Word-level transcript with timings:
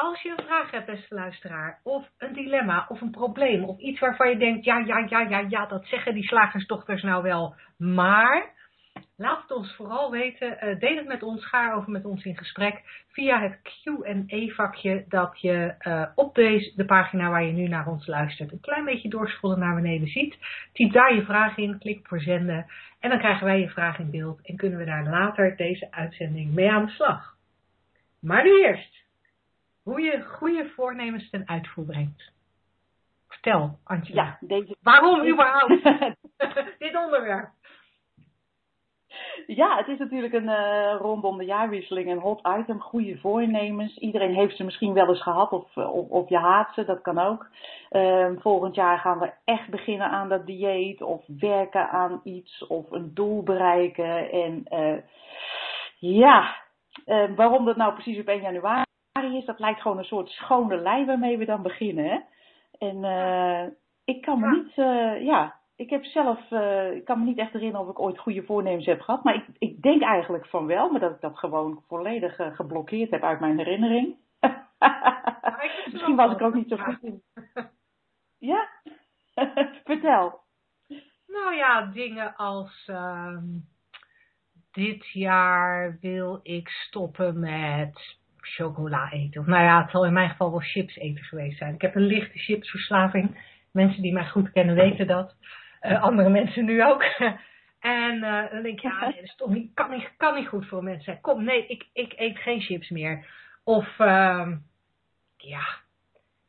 Als 0.00 0.22
je 0.22 0.34
een 0.36 0.44
vraag 0.44 0.70
hebt, 0.70 0.86
beste 0.86 1.14
luisteraar, 1.14 1.80
of 1.82 2.08
een 2.18 2.32
dilemma, 2.32 2.86
of 2.88 3.00
een 3.00 3.10
probleem, 3.10 3.64
of 3.64 3.78
iets 3.78 4.00
waarvan 4.00 4.30
je 4.30 4.36
denkt, 4.36 4.64
ja, 4.64 4.78
ja, 4.78 5.06
ja, 5.08 5.20
ja, 5.20 5.44
ja, 5.48 5.66
dat 5.66 5.86
zeggen 5.86 6.14
die 6.14 6.26
slagersdochters 6.26 7.02
nou 7.02 7.22
wel, 7.22 7.54
maar 7.76 8.52
laat 9.16 9.42
het 9.42 9.50
ons 9.50 9.74
vooral 9.74 10.10
weten. 10.10 10.58
Uh, 10.64 10.78
deel 10.78 10.96
het 10.96 11.06
met 11.06 11.22
ons, 11.22 11.46
ga 11.46 11.72
over 11.72 11.90
met 11.90 12.04
ons 12.04 12.24
in 12.24 12.36
gesprek 12.36 13.04
via 13.08 13.40
het 13.40 13.60
Q&A-vakje 13.62 15.04
dat 15.08 15.40
je 15.40 15.74
uh, 15.80 16.06
op 16.14 16.34
deze, 16.34 16.72
de 16.76 16.84
pagina 16.84 17.30
waar 17.30 17.44
je 17.44 17.52
nu 17.52 17.68
naar 17.68 17.86
ons 17.86 18.06
luistert 18.06 18.52
een 18.52 18.60
klein 18.60 18.84
beetje 18.84 19.08
doorscrollen 19.08 19.58
naar 19.58 19.74
beneden 19.74 20.08
ziet. 20.08 20.36
Typ 20.72 20.92
daar 20.92 21.14
je 21.14 21.24
vraag 21.24 21.56
in, 21.56 21.78
klik 21.78 22.06
voor 22.06 22.20
zenden 22.20 22.66
en 23.00 23.10
dan 23.10 23.18
krijgen 23.18 23.46
wij 23.46 23.60
je 23.60 23.68
vraag 23.68 23.98
in 23.98 24.10
beeld 24.10 24.40
en 24.46 24.56
kunnen 24.56 24.78
we 24.78 24.84
daar 24.84 25.04
later 25.04 25.56
deze 25.56 25.88
uitzending 25.90 26.54
mee 26.54 26.70
aan 26.70 26.84
de 26.84 26.92
slag. 26.92 27.34
Maar 28.20 28.42
nu 28.42 28.64
eerst 28.64 28.99
hoe 29.82 30.00
je 30.00 30.22
goede 30.22 30.70
voornemens 30.74 31.30
ten 31.30 31.48
uitvoer 31.48 31.84
brengt. 31.84 32.32
Vertel, 33.28 33.78
Antje. 33.84 34.14
Ja, 34.14 34.38
deze... 34.40 34.76
Waarom 34.82 35.26
überhaupt 35.26 35.82
dit 36.78 36.96
onderwerp? 36.96 37.48
Ja, 39.46 39.76
het 39.76 39.88
is 39.88 39.98
natuurlijk 39.98 40.32
een 40.32 40.48
uh, 40.48 40.96
rondom 40.98 41.38
de 41.38 41.44
jaarwisseling 41.44 42.10
een 42.10 42.18
hot 42.18 42.48
item. 42.58 42.80
Goede 42.80 43.18
voornemens. 43.18 43.98
Iedereen 43.98 44.34
heeft 44.34 44.56
ze 44.56 44.64
misschien 44.64 44.92
wel 44.92 45.08
eens 45.08 45.22
gehad 45.22 45.50
of, 45.50 45.76
of, 45.76 46.08
of 46.08 46.28
je 46.28 46.38
haat 46.38 46.74
ze, 46.74 46.84
dat 46.84 47.00
kan 47.00 47.18
ook. 47.18 47.46
Uh, 47.90 48.30
volgend 48.38 48.74
jaar 48.74 48.98
gaan 48.98 49.18
we 49.18 49.32
echt 49.44 49.68
beginnen 49.68 50.10
aan 50.10 50.28
dat 50.28 50.46
dieet 50.46 51.02
of 51.02 51.24
werken 51.26 51.90
aan 51.90 52.20
iets 52.24 52.66
of 52.66 52.90
een 52.90 53.14
doel 53.14 53.42
bereiken. 53.42 54.30
En 54.30 54.64
uh, 54.70 54.98
ja, 55.98 56.56
waarom 57.36 57.64
dat 57.64 57.76
nou 57.76 57.92
precies 57.92 58.18
op 58.20 58.26
1 58.26 58.40
januari 58.40 58.88
is, 59.24 59.44
dat 59.44 59.58
lijkt 59.58 59.80
gewoon 59.80 59.98
een 59.98 60.04
soort 60.04 60.28
schone 60.28 60.76
lijn 60.76 61.06
waarmee 61.06 61.38
we 61.38 61.44
dan 61.44 61.62
beginnen. 61.62 62.04
Hè? 62.04 62.18
En 62.78 62.96
uh, 62.96 63.72
ik 64.04 64.22
kan 64.22 64.40
me 64.40 64.50
niet, 64.50 64.76
uh, 64.76 65.24
ja, 65.24 65.60
ik 65.76 65.90
heb 65.90 66.04
zelf, 66.04 66.50
uh, 66.50 66.92
ik 66.92 67.04
kan 67.04 67.18
me 67.18 67.24
niet 67.24 67.38
echt 67.38 67.52
herinneren 67.52 67.86
of 67.86 67.90
ik 67.90 68.00
ooit 68.00 68.18
goede 68.18 68.42
voornemens 68.42 68.86
heb 68.86 69.00
gehad. 69.00 69.24
Maar 69.24 69.34
ik, 69.34 69.44
ik 69.58 69.82
denk 69.82 70.02
eigenlijk 70.02 70.46
van 70.46 70.66
wel, 70.66 70.90
maar 70.90 71.00
dat 71.00 71.10
ik 71.10 71.20
dat 71.20 71.38
gewoon 71.38 71.82
volledig 71.88 72.36
geblokkeerd 72.36 73.10
heb 73.10 73.22
uit 73.22 73.40
mijn 73.40 73.58
herinnering. 73.58 74.16
Misschien 75.92 76.16
was 76.16 76.32
ik 76.32 76.40
ook 76.40 76.54
niet 76.54 76.68
zo 76.68 76.76
goed 76.76 77.02
in. 77.02 77.22
Ja? 78.38 78.68
Vertel. 79.84 80.40
Nou 81.26 81.54
ja, 81.54 81.86
dingen 81.86 82.36
als 82.36 82.88
uh, 82.90 83.36
dit 84.70 85.08
jaar 85.12 85.98
wil 86.00 86.40
ik 86.42 86.68
stoppen 86.68 87.40
met 87.40 88.18
chocola 88.40 89.10
eten. 89.10 89.40
Of 89.40 89.46
nou 89.46 89.62
ja, 89.62 89.82
het 89.82 89.90
zal 89.90 90.06
in 90.06 90.12
mijn 90.12 90.30
geval 90.30 90.50
wel 90.50 90.60
chips 90.60 90.96
eten 90.96 91.24
geweest 91.24 91.58
zijn. 91.58 91.74
Ik 91.74 91.80
heb 91.80 91.94
een 91.94 92.06
lichte 92.06 92.38
chipsverslaving. 92.38 93.48
Mensen 93.72 94.02
die 94.02 94.12
mij 94.12 94.28
goed 94.28 94.52
kennen 94.52 94.74
weten 94.74 95.06
dat. 95.06 95.34
Uh, 95.82 96.02
andere 96.02 96.28
mensen 96.28 96.64
nu 96.64 96.84
ook. 96.84 97.02
en 97.80 98.14
uh, 98.14 98.50
dan 98.50 98.62
denk 98.62 98.76
ik, 98.76 98.80
ja, 98.80 99.00
dat 99.04 99.22
is 99.22 99.34
toch 99.36 99.48
niet, 99.48 99.74
kan, 99.74 99.90
niet, 99.90 100.10
kan 100.16 100.34
niet 100.34 100.48
goed 100.48 100.66
voor 100.66 100.82
mensen. 100.82 101.20
Kom, 101.20 101.44
nee, 101.44 101.66
ik, 101.66 101.86
ik 101.92 102.12
eet 102.16 102.38
geen 102.38 102.60
chips 102.60 102.88
meer. 102.88 103.26
Of, 103.64 103.98
uh, 103.98 104.48
ja, 105.36 105.62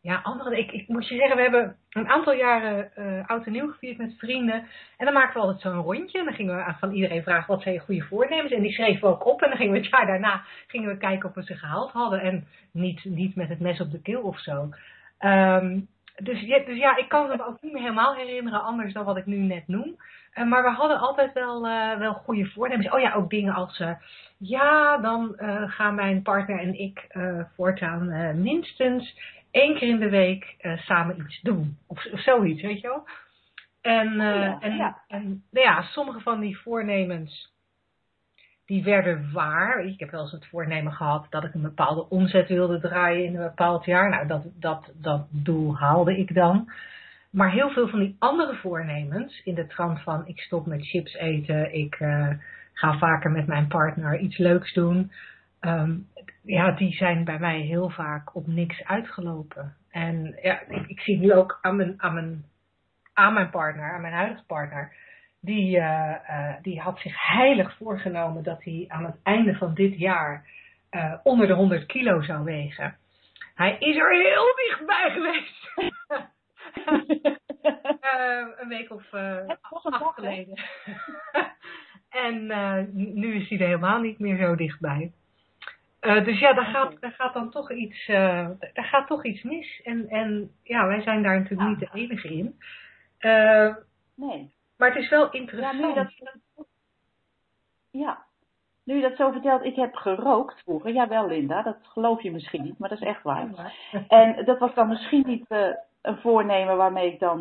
ja, 0.01 0.19
andere, 0.23 0.57
ik, 0.57 0.71
ik 0.71 0.87
moet 0.87 1.07
je 1.07 1.15
zeggen, 1.15 1.35
we 1.35 1.41
hebben 1.41 1.75
een 1.89 2.09
aantal 2.09 2.33
jaren 2.33 2.91
uh, 2.97 3.27
oud 3.27 3.45
en 3.45 3.51
nieuw 3.51 3.71
gevierd 3.71 3.97
met 3.97 4.17
vrienden. 4.17 4.67
En 4.97 5.05
dan 5.05 5.13
maakten 5.13 5.33
we 5.33 5.47
altijd 5.47 5.61
zo'n 5.61 5.83
rondje. 5.83 6.19
En 6.19 6.25
dan 6.25 6.33
gingen 6.33 6.55
we 6.55 6.73
van 6.79 6.91
iedereen 6.91 7.23
vragen 7.23 7.47
wat 7.47 7.61
zijn 7.61 7.73
je 7.73 7.79
goede 7.79 8.01
voornemens. 8.01 8.51
En 8.51 8.61
die 8.61 8.71
schreven 8.71 9.01
we 9.01 9.07
ook 9.07 9.25
op. 9.25 9.41
En 9.41 9.49
dan 9.49 9.57
gingen 9.57 9.73
we 9.73 9.79
het 9.79 9.89
jaar 9.89 10.05
daarna 10.05 10.41
gingen 10.67 10.89
we 10.89 10.97
kijken 10.97 11.29
of 11.29 11.35
we 11.35 11.43
ze 11.43 11.55
gehaald 11.55 11.91
hadden. 11.91 12.21
En 12.21 12.47
niet, 12.71 13.03
niet 13.03 13.35
met 13.35 13.49
het 13.49 13.59
mes 13.59 13.81
op 13.81 13.91
de 13.91 14.01
keel 14.01 14.21
of 14.21 14.39
zo. 14.39 14.69
Um, 15.19 15.87
dus, 16.15 16.41
ja, 16.41 16.59
dus 16.65 16.77
ja, 16.77 16.97
ik 16.97 17.09
kan 17.09 17.27
me 17.27 17.45
ook 17.47 17.61
niet 17.61 17.73
meer 17.73 17.81
helemaal 17.81 18.15
herinneren, 18.15 18.63
anders 18.63 18.93
dan 18.93 19.05
wat 19.05 19.17
ik 19.17 19.25
nu 19.25 19.37
net 19.37 19.67
noem. 19.67 19.95
Uh, 20.33 20.45
maar 20.45 20.63
we 20.63 20.69
hadden 20.69 20.99
altijd 20.99 21.33
wel, 21.33 21.67
uh, 21.67 21.97
wel 21.97 22.13
goede 22.13 22.45
voornemens. 22.45 22.89
Oh 22.89 22.99
ja, 22.99 23.13
ook 23.13 23.29
dingen 23.29 23.53
als, 23.53 23.83
ja, 24.37 24.97
dan 24.97 25.35
gaan 25.67 25.95
mijn 25.95 26.21
partner 26.21 26.59
en 26.59 26.79
ik 26.79 27.07
voortaan 27.55 28.41
minstens 28.41 29.15
één 29.51 29.77
keer 29.77 29.89
in 29.89 29.99
de 29.99 30.09
week 30.09 30.55
uh, 30.61 30.77
samen 30.77 31.19
iets 31.19 31.41
doen. 31.41 31.77
Of, 31.87 32.05
of, 32.05 32.19
zoiets, 32.19 32.61
weet 32.61 32.81
je 32.81 32.87
wel. 32.87 33.07
En, 33.81 34.07
uh, 34.13 34.19
ja, 34.19 34.59
en, 34.59 34.75
ja. 34.75 35.01
en 35.07 35.43
nou 35.51 35.65
ja, 35.65 35.81
sommige 35.81 36.19
van 36.19 36.39
die 36.39 36.57
voornemens, 36.57 37.53
die 38.65 38.83
werden 38.83 39.31
waar. 39.31 39.85
Ik 39.85 39.99
heb 39.99 40.11
wel 40.11 40.21
eens 40.21 40.31
het 40.31 40.47
voornemen 40.47 40.93
gehad 40.93 41.27
dat 41.29 41.43
ik 41.43 41.53
een 41.53 41.61
bepaalde 41.61 42.09
omzet 42.09 42.47
wilde 42.47 42.79
draaien 42.79 43.25
in 43.25 43.35
een 43.35 43.43
bepaald 43.43 43.85
jaar. 43.85 44.09
Nou, 44.09 44.27
dat, 44.27 44.43
dat, 44.53 44.91
dat 44.93 45.27
doel 45.29 45.77
haalde 45.77 46.17
ik 46.17 46.33
dan. 46.33 46.71
Maar 47.29 47.51
heel 47.51 47.69
veel 47.69 47.87
van 47.87 47.99
die 47.99 48.15
andere 48.19 48.55
voornemens, 48.55 49.41
in 49.43 49.55
de 49.55 49.67
trant 49.67 50.01
van 50.01 50.27
ik 50.27 50.39
stop 50.39 50.65
met 50.65 50.87
chips 50.87 51.13
eten, 51.13 51.73
ik 51.73 51.99
uh, 51.99 52.29
ga 52.73 52.97
vaker 52.97 53.31
met 53.31 53.47
mijn 53.47 53.67
partner 53.67 54.19
iets 54.19 54.37
leuks 54.37 54.73
doen. 54.73 55.11
Um, 55.61 56.07
ja, 56.43 56.71
die 56.71 56.93
zijn 56.93 57.23
bij 57.23 57.39
mij 57.39 57.59
heel 57.59 57.89
vaak 57.89 58.35
op 58.35 58.47
niks 58.47 58.83
uitgelopen. 58.83 59.75
En 59.89 60.39
ja, 60.41 60.61
ik, 60.67 60.87
ik 60.87 60.99
zie 60.99 61.19
nu 61.19 61.33
ook 61.33 61.57
aan 61.61 61.75
mijn, 61.75 61.93
aan, 61.97 62.13
mijn, 62.13 62.45
aan 63.13 63.33
mijn 63.33 63.49
partner, 63.49 63.93
aan 63.93 64.01
mijn 64.01 64.13
huidige 64.13 64.45
partner, 64.45 64.93
die, 65.41 65.77
uh, 65.77 66.15
uh, 66.29 66.53
die 66.61 66.79
had 66.79 66.99
zich 66.99 67.27
heilig 67.27 67.77
voorgenomen 67.77 68.43
dat 68.43 68.63
hij 68.63 68.85
aan 68.87 69.05
het 69.05 69.15
einde 69.23 69.55
van 69.55 69.73
dit 69.73 69.97
jaar 69.97 70.45
uh, 70.91 71.13
onder 71.23 71.47
de 71.47 71.53
100 71.53 71.85
kilo 71.85 72.21
zou 72.21 72.43
wegen. 72.43 72.95
Hij 73.55 73.77
is 73.79 73.95
er 73.95 74.11
heel 74.11 74.55
dichtbij 74.55 75.11
geweest. 75.11 75.69
een 78.61 78.67
week 78.67 78.91
of 78.91 79.13
acht 79.81 80.13
geleden. 80.15 80.59
en 82.25 82.45
nu 82.93 83.35
is 83.35 83.49
hij 83.49 83.59
er 83.59 83.65
helemaal 83.65 83.99
niet 83.99 84.19
meer 84.19 84.37
zo 84.37 84.55
dichtbij. 84.55 85.11
Uh, 86.01 86.25
dus 86.25 86.39
ja, 86.39 86.53
daar 86.53 86.65
gaat, 86.65 87.01
daar 87.01 87.11
gaat 87.11 87.33
dan 87.33 87.49
toch 87.49 87.71
iets, 87.71 88.07
uh, 88.07 88.49
daar 88.73 88.85
gaat 88.85 89.07
toch 89.07 89.25
iets 89.25 89.43
mis. 89.43 89.81
En, 89.83 90.09
en 90.09 90.51
ja, 90.63 90.87
wij 90.87 91.01
zijn 91.01 91.23
daar 91.23 91.39
natuurlijk 91.39 91.69
niet 91.69 91.79
de 91.79 91.99
enige 91.99 92.27
in. 92.27 92.59
Uh, 93.19 93.75
nee. 94.15 94.51
Maar 94.77 94.89
het 94.93 95.03
is 95.03 95.09
wel 95.09 95.31
interessant. 95.31 95.79
Ja, 95.79 95.87
nu 95.87 95.93
dat, 95.93 96.11
ja, 97.91 98.23
nu 98.83 98.95
je 98.95 99.01
dat 99.01 99.15
zo 99.15 99.31
vertelt, 99.31 99.63
ik 99.63 99.75
heb 99.75 99.95
gerookt 99.95 100.61
vroeger. 100.63 100.91
Jawel, 100.91 101.27
Linda, 101.27 101.61
dat 101.61 101.77
geloof 101.81 102.21
je 102.21 102.31
misschien 102.31 102.63
niet, 102.63 102.77
maar 102.77 102.89
dat 102.89 103.01
is 103.01 103.07
echt 103.07 103.23
waar. 103.23 103.73
En 104.07 104.45
dat 104.45 104.59
was 104.59 104.73
dan 104.73 104.87
misschien 104.87 105.23
niet 105.27 105.45
een 106.01 106.17
voornemen 106.17 106.77
waarmee 106.77 107.13
ik 107.13 107.19
dan, 107.19 107.39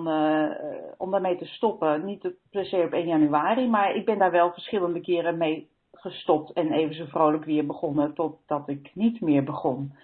om 0.97 1.11
daarmee 1.11 1.37
te 1.37 1.47
stoppen, 1.47 2.05
niet 2.05 2.33
per 2.51 2.65
se 2.65 2.77
op 2.77 2.93
1 2.93 3.07
januari, 3.07 3.69
maar 3.69 3.95
ik 3.95 4.05
ben 4.05 4.19
daar 4.19 4.31
wel 4.31 4.53
verschillende 4.53 5.01
keren 5.01 5.37
mee 5.37 5.69
gestopt 6.01 6.53
en 6.53 6.73
even 6.73 6.95
zo 6.95 7.05
vrolijk 7.05 7.45
weer 7.45 7.67
begonnen 7.67 8.15
totdat 8.15 8.69
ik 8.69 8.91
niet 8.95 9.21
meer 9.21 9.45
begon. 9.45 9.97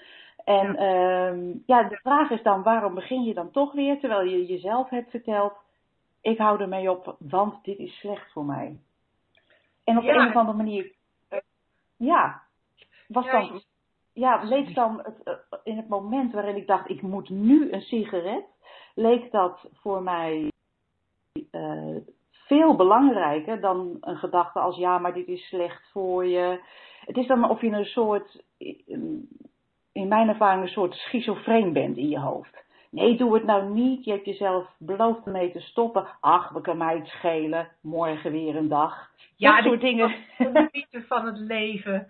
En 0.45 0.73
ja. 0.73 1.29
Um, 1.29 1.63
ja, 1.67 1.83
de 1.83 1.97
vraag 1.97 2.31
is 2.31 2.43
dan, 2.43 2.63
waarom 2.63 2.95
begin 2.95 3.23
je 3.23 3.35
dan 3.35 3.51
toch 3.51 3.73
weer, 3.73 4.01
terwijl 4.01 4.29
je 4.29 4.47
jezelf 4.47 4.91
hebt 4.91 5.11
verteld, 5.11 5.53
ik 6.21 6.39
hou 6.39 6.61
ermee 6.61 6.91
op, 6.91 7.17
want 7.19 7.65
dit 7.65 7.79
is 7.79 7.99
slecht 7.99 8.33
voor 8.33 8.45
mij. 8.45 8.79
En 9.85 9.99
op 9.99 10.05
ja. 10.05 10.15
een 10.15 10.29
of 10.29 10.37
andere 10.37 10.57
manier, 10.57 10.93
uh, 11.31 11.39
ja, 11.97 12.43
was 13.09 13.25
ja, 13.25 13.33
dan, 13.33 13.63
ja, 14.13 14.43
leek 14.43 14.75
dan 14.75 15.01
het, 15.03 15.21
uh, 15.25 15.59
in 15.65 15.77
het 15.77 15.89
moment 15.89 16.33
waarin 16.33 16.57
ik 16.57 16.67
dacht, 16.67 16.89
ik 16.89 17.03
moet 17.03 17.29
nu 17.29 17.73
een 17.73 17.81
sigaret, 17.81 18.45
leek 18.95 19.31
dat 19.31 19.69
voor 19.73 20.03
mij 20.03 20.51
uh, 21.51 21.97
veel 22.47 22.77
belangrijker 22.77 23.61
dan 23.61 23.97
een 24.01 24.17
gedachte 24.17 24.59
als 24.59 24.77
ja, 24.77 24.99
maar 24.99 25.15
dit 25.15 25.27
is 25.27 25.49
slecht 25.49 25.91
voor 25.93 26.27
je. 26.27 26.61
Het 27.05 27.17
is 27.17 27.27
dan 27.27 27.51
of 27.51 27.61
je 27.61 27.71
een 27.71 27.85
soort, 27.85 28.43
in 29.93 30.09
mijn 30.09 30.29
ervaring, 30.29 30.63
een 30.63 30.69
soort 30.69 30.95
schizofreen 30.95 31.73
bent 31.73 31.97
in 31.97 32.09
je 32.09 32.19
hoofd. 32.19 32.65
Nee, 32.91 33.17
doe 33.17 33.35
het 33.35 33.45
nou 33.45 33.71
niet. 33.71 34.05
Je 34.05 34.11
hebt 34.11 34.25
jezelf 34.25 34.75
beloofd 34.79 35.27
ermee 35.27 35.53
te 35.53 35.61
stoppen. 35.61 36.07
Ach, 36.21 36.51
we 36.51 36.61
kunnen 36.61 36.87
mij 36.87 36.97
het 36.97 37.07
schelen. 37.07 37.69
Morgen 37.83 38.33
weer 38.33 38.57
een 38.57 38.69
dag. 38.69 39.11
Ja, 39.37 39.57
dat 39.57 39.65
soort 39.65 39.81
dingen. 39.81 40.15
Genieten 40.37 41.05
van 41.07 41.27
het 41.27 41.39
leven. 41.39 42.09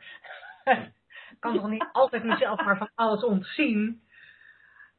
Ik 0.64 1.36
kan 1.40 1.54
toch 1.54 1.68
niet 1.68 1.88
altijd 1.92 2.24
mezelf 2.24 2.64
maar 2.64 2.76
van 2.76 2.90
alles 2.94 3.24
ontzien. 3.24 4.00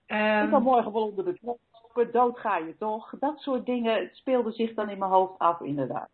Ehm, 0.05 0.43
ik 0.43 0.49
kan 0.49 0.63
morgen 0.63 0.93
wel 0.93 1.07
onder 1.07 1.25
de 1.25 1.33
knop 1.39 1.59
lopen, 1.97 2.11
dood 2.13 2.39
ga 2.39 2.57
je 2.57 2.75
toch. 2.77 3.13
Dat 3.19 3.39
soort 3.39 3.65
dingen 3.65 4.09
speelden 4.11 4.53
zich 4.53 4.73
dan 4.73 4.89
in 4.89 4.97
mijn 4.97 5.11
hoofd 5.11 5.39
af, 5.39 5.61
inderdaad. 5.61 6.09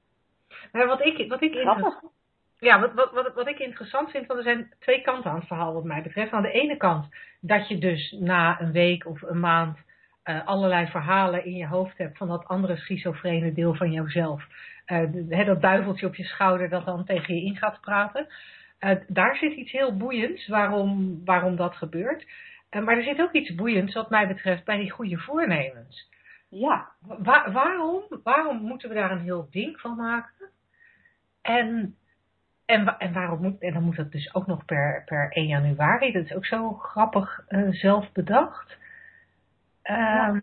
wat 0.72 1.06
ik, 1.06 1.30
wat 1.30 1.42
ik. 1.42 1.54
Ja, 2.60 2.80
wat, 2.80 2.94
wat, 2.94 3.12
wat, 3.12 3.34
wat 3.34 3.48
ik 3.48 3.60
interessant 3.60 4.12
vind, 4.12 4.28
want 4.28 4.40
er 4.40 4.46
zijn 4.46 4.74
twee 4.80 5.02
kanten 5.02 5.32
aan 5.32 5.38
het 5.38 5.48
verhaal 5.48 5.74
wat 5.74 5.84
mij 5.84 6.02
betreft. 6.02 6.32
Aan 6.32 6.42
de 6.42 6.52
ene 6.52 6.78
kant 6.78 7.08
dat 7.40 7.68
je 7.68 7.78
dus 7.78 8.12
na 8.20 8.62
een 8.62 8.72
week 8.72 9.06
of 9.06 9.22
een 9.22 9.40
maand 9.40 9.78
eh, 10.24 10.48
allerlei 10.48 10.88
verhalen 10.88 11.46
in 11.46 11.56
je 11.56 11.68
hoofd 11.68 11.98
hebt 11.98 12.18
van 12.18 12.28
dat 12.28 12.48
andere 12.48 12.78
schizofrene 12.78 13.54
deel 13.54 13.76
van 13.76 13.92
jouzelf. 13.92 14.48
De- 14.86 15.26
hè, 15.30 15.46
dat 15.46 15.62
duiveltje 15.62 16.06
op 16.06 16.16
je 16.16 16.24
schouder 16.24 16.70
dat 16.70 16.86
dan 16.86 17.06
tegen 17.06 17.36
je 17.36 17.46
in 17.46 17.56
gaat 17.56 17.82
praten. 17.82 18.28
Eh, 18.80 18.98
daar 19.08 19.36
zit 19.36 19.54
iets 19.54 19.72
heel 19.72 19.98
boeiends 19.98 20.48
waarom, 20.48 21.22
waarom 21.26 21.56
dat 21.56 21.76
gebeurt. 21.76 22.26
Eh, 22.74 22.82
maar 22.84 22.98
er 22.98 23.04
zit 23.04 23.22
ook 23.22 23.32
iets 23.32 23.56
boeiends 23.56 23.94
wat 23.94 24.10
mij 24.10 24.28
betreft 24.28 24.66
bij 24.66 24.78
die 24.78 24.92
goede 24.92 25.18
voornemens. 25.18 26.10
Ja, 26.50 26.92
Wa- 27.00 27.52
waarom, 27.52 28.04
waarom 28.24 28.58
moeten 28.62 28.90
we 28.90 28.96
daar 28.96 29.12
een 29.12 29.22
heel 29.22 29.48
ding 29.52 29.80
van 29.80 29.96
maken? 29.96 30.50
En, 31.42 31.96
en, 32.66 32.98
en, 32.98 33.14
waarom 33.14 33.42
moet, 33.42 33.62
en 33.62 33.74
dan 33.74 33.84
moet 33.84 33.96
dat 33.96 34.12
dus 34.12 34.34
ook 34.36 34.48
nog 34.48 34.66
per, 34.66 35.04
per 35.06 35.32
1 35.32 35.48
januari. 35.48 36.12
Dat 36.12 36.26
is 36.26 36.34
ook 36.34 36.46
zo 36.46 36.74
grappig 36.74 37.44
eh, 37.48 37.70
zelf 37.70 38.12
bedacht. 38.12 38.78
Ehm, 39.82 40.40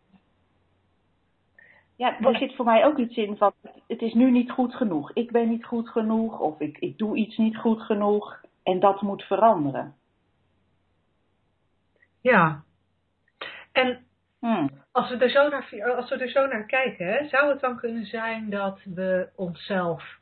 ja, 1.97 2.21
er 2.21 2.37
zit 2.37 2.55
voor 2.57 2.65
mij 2.65 2.85
ook 2.85 2.99
iets 2.99 3.17
in 3.17 3.37
van, 3.37 3.53
het 3.87 4.01
is 4.01 4.13
nu 4.13 4.31
niet 4.31 4.51
goed 4.51 4.75
genoeg. 4.75 5.13
Ik 5.13 5.31
ben 5.31 5.49
niet 5.49 5.65
goed 5.65 5.89
genoeg 5.89 6.39
of 6.39 6.61
ik, 6.61 6.79
ik 6.79 6.99
doe 6.99 7.17
iets 7.17 7.37
niet 7.37 7.57
goed 7.57 7.83
genoeg. 7.83 8.41
En 8.63 8.81
dat 8.81 9.03
moet 9.03 9.23
veranderen. 9.23 9.95
Ja. 12.21 12.63
En 13.73 14.05
Hm. 14.41 14.69
als 14.93 15.11
we, 15.11 15.17
er 15.17 15.31
zo 15.31 15.49
naar, 15.49 15.95
als 15.97 16.11
we 16.11 16.17
er 16.17 16.31
zo 16.31 16.47
naar 16.47 16.67
kijken, 16.67 17.07
hè, 17.07 17.29
zou 17.29 17.51
het 17.51 17.61
dan 17.61 17.77
kunnen 17.77 18.05
zijn 18.05 18.51
dat 18.51 18.81
we 18.85 19.29
onszelf 19.37 20.19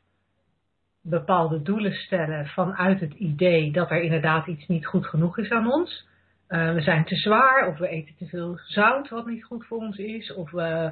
bepaalde 1.01 1.61
doelen 1.61 1.93
stellen 1.93 2.47
vanuit 2.47 2.99
het 2.99 3.13
idee 3.13 3.71
dat 3.71 3.91
er 3.91 4.01
inderdaad 4.01 4.47
iets 4.47 4.67
niet 4.67 4.85
goed 4.85 5.05
genoeg 5.05 5.37
is 5.37 5.49
aan 5.49 5.71
ons. 5.71 6.07
Eh, 6.47 6.73
we 6.73 6.81
zijn 6.81 7.05
te 7.05 7.15
zwaar 7.15 7.67
of 7.67 7.77
we 7.77 7.87
eten 7.87 8.15
te 8.15 8.25
veel 8.25 8.59
zout 8.65 9.09
wat 9.09 9.25
niet 9.25 9.43
goed 9.43 9.65
voor 9.65 9.77
ons 9.77 9.97
is. 9.97 10.33
Of 10.33 10.51
we 10.51 10.91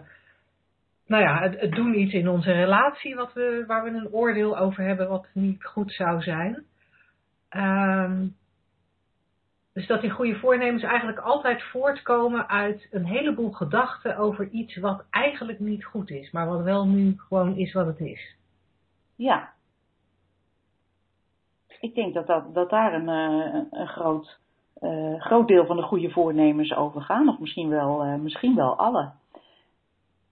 nou 1.05 1.23
ja, 1.23 1.41
het, 1.41 1.59
het 1.59 1.71
doen 1.71 1.99
iets 1.99 2.13
in 2.13 2.27
onze 2.27 2.51
relatie 2.51 3.15
wat 3.15 3.33
we, 3.33 3.63
waar 3.67 3.83
we 3.83 3.89
een 3.89 4.11
oordeel 4.11 4.57
over 4.57 4.83
hebben 4.83 5.09
wat 5.09 5.27
niet 5.33 5.63
goed 5.63 5.93
zou 5.93 6.21
zijn. 6.21 6.63
Ehm, 7.49 8.27
dus 9.77 9.87
dat 9.87 10.01
die 10.01 10.09
goede 10.09 10.39
voornemens 10.39 10.83
eigenlijk 10.83 11.19
altijd 11.19 11.63
voortkomen 11.63 12.49
uit 12.49 12.87
een 12.91 13.05
heleboel 13.05 13.51
gedachten 13.51 14.17
over 14.17 14.49
iets 14.49 14.77
wat 14.77 15.05
eigenlijk 15.09 15.59
niet 15.59 15.85
goed 15.85 16.09
is, 16.09 16.31
maar 16.31 16.47
wat 16.47 16.63
wel 16.63 16.87
nu 16.87 17.15
gewoon 17.17 17.55
is 17.55 17.73
wat 17.73 17.85
het 17.85 17.99
is. 17.99 18.35
Ja. 19.15 19.53
Ik 21.79 21.95
denk 21.95 22.13
dat, 22.13 22.27
dat, 22.27 22.53
dat 22.53 22.69
daar 22.69 22.93
een, 22.93 23.09
eh, 23.09 23.61
een 23.71 23.87
groot, 23.87 24.39
eh, 24.73 25.21
groot 25.21 25.47
deel 25.47 25.65
van 25.65 25.75
de 25.75 25.83
goede 25.83 26.09
voornemens 26.09 26.73
over 26.73 27.01
gaan. 27.01 27.29
Of 27.29 27.39
misschien 27.39 27.69
wel, 27.69 28.03
eh, 28.03 28.15
misschien 28.15 28.55
wel 28.55 28.77
alle. 28.77 29.11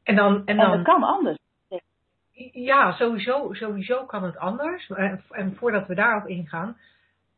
En 0.03 0.15
dan, 0.15 0.35
en 0.35 0.43
En 0.45 0.57
dan 0.57 0.71
dat 0.71 0.83
kan 0.83 1.03
anders. 1.03 1.37
Ja, 2.51 2.91
sowieso, 2.91 3.53
sowieso 3.53 4.05
kan 4.05 4.23
het 4.23 4.37
anders. 4.37 4.89
En, 4.89 5.23
en 5.29 5.55
voordat 5.55 5.87
we 5.87 5.95
daarop 5.95 6.27
ingaan, 6.27 6.77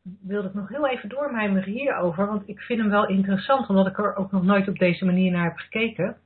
wilde 0.02 0.48
ik 0.48 0.54
nog 0.54 0.68
heel 0.68 0.88
even 0.88 1.08
doormijmeren 1.08 1.72
hierover. 1.72 2.26
Want 2.26 2.48
ik 2.48 2.60
vind 2.60 2.80
hem 2.80 2.90
wel 2.90 3.06
interessant, 3.08 3.68
omdat 3.68 3.86
ik 3.86 3.98
er 3.98 4.16
ook 4.16 4.32
nog 4.32 4.42
nooit 4.42 4.68
op 4.68 4.78
deze 4.78 5.04
manier 5.04 5.30
naar 5.32 5.44
heb 5.44 5.56
gekeken. 5.56 6.16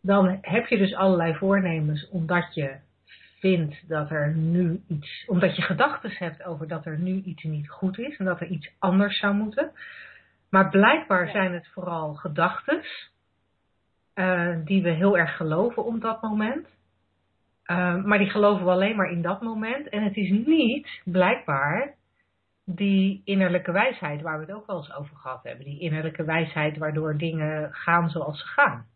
Dan 0.00 0.38
heb 0.40 0.66
je 0.66 0.78
dus 0.78 0.94
allerlei 0.94 1.34
voornemens, 1.34 2.08
omdat 2.08 2.54
je 2.54 2.76
vindt 3.40 3.88
dat 3.88 4.10
er 4.10 4.34
nu 4.34 4.80
iets, 4.88 5.24
omdat 5.26 5.56
je 5.56 5.62
gedachten 5.62 6.10
hebt 6.10 6.44
over 6.44 6.68
dat 6.68 6.86
er 6.86 6.98
nu 6.98 7.22
iets 7.24 7.42
niet 7.42 7.70
goed 7.70 7.98
is 7.98 8.16
en 8.16 8.24
dat 8.24 8.40
er 8.40 8.46
iets 8.46 8.72
anders 8.78 9.18
zou 9.18 9.34
moeten. 9.34 9.70
Maar 10.50 10.70
blijkbaar 10.70 11.26
Ja. 11.26 11.32
zijn 11.32 11.52
het 11.52 11.68
vooral 11.68 12.14
gedachten 12.14 12.80
eh, 14.14 14.56
die 14.64 14.82
we 14.82 14.90
heel 14.90 15.18
erg 15.18 15.36
geloven 15.36 15.84
op 15.84 16.00
dat 16.00 16.22
moment. 16.22 16.66
Uh, 17.66 18.04
maar 18.04 18.18
die 18.18 18.30
geloven 18.30 18.64
we 18.64 18.70
alleen 18.70 18.96
maar 18.96 19.10
in 19.10 19.22
dat 19.22 19.42
moment. 19.42 19.88
En 19.88 20.02
het 20.02 20.16
is 20.16 20.30
niet, 20.30 21.00
blijkbaar, 21.04 21.94
die 22.64 23.22
innerlijke 23.24 23.72
wijsheid 23.72 24.22
waar 24.22 24.38
we 24.38 24.44
het 24.44 24.54
ook 24.54 24.66
wel 24.66 24.76
eens 24.76 24.94
over 24.94 25.16
gehad 25.16 25.42
hebben. 25.42 25.64
Die 25.64 25.80
innerlijke 25.80 26.24
wijsheid 26.24 26.78
waardoor 26.78 27.16
dingen 27.16 27.74
gaan 27.74 28.10
zoals 28.10 28.40
ze 28.40 28.46
gaan. 28.46 28.86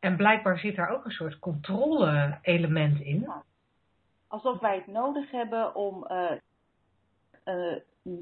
En 0.00 0.16
blijkbaar 0.16 0.58
zit 0.58 0.76
daar 0.76 0.90
ook 0.90 1.04
een 1.04 1.10
soort 1.10 1.38
controle-element 1.38 3.00
in. 3.00 3.30
Alsof 4.28 4.60
wij 4.60 4.74
het 4.74 4.86
nodig 4.86 5.30
hebben 5.30 5.74
om 5.74 6.06
eh, 6.06 6.32
eh, 7.44 7.76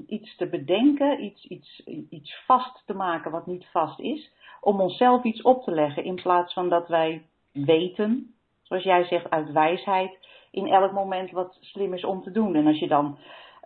iets 0.07 0.37
te 0.37 0.47
bedenken, 0.47 1.25
iets, 1.25 1.45
iets, 1.45 1.85
iets 2.11 2.43
vast 2.47 2.83
te 2.87 2.95
maken 2.95 3.31
wat 3.31 3.47
niet 3.47 3.67
vast 3.67 4.01
is. 4.01 4.33
Om 4.61 4.81
onszelf 4.81 5.25
iets 5.25 5.43
op 5.43 5.65
te 5.65 5.71
leggen 5.71 6.05
in 6.05 6.15
plaats 6.15 6.53
van 6.53 6.69
dat 6.69 6.89
wij 6.89 7.27
weten, 7.53 8.35
zoals 8.63 8.83
jij 8.83 9.05
zegt, 9.05 9.31
uit 9.31 9.53
wijsheid, 9.53 10.19
in 10.51 10.67
elk 10.67 10.93
moment 10.93 11.31
wat 11.31 11.59
slim 11.61 11.95
is 11.95 12.05
om 12.05 12.23
te 12.23 12.31
doen. 12.31 12.55
En 12.55 12.67
als 12.67 12.79
je 12.79 12.89
dan 12.89 13.19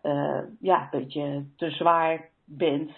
uh, 0.02 0.38
ja, 0.60 0.82
een 0.82 1.00
beetje 1.00 1.44
te 1.56 1.70
zwaar 1.70 2.28
bent, 2.44 2.90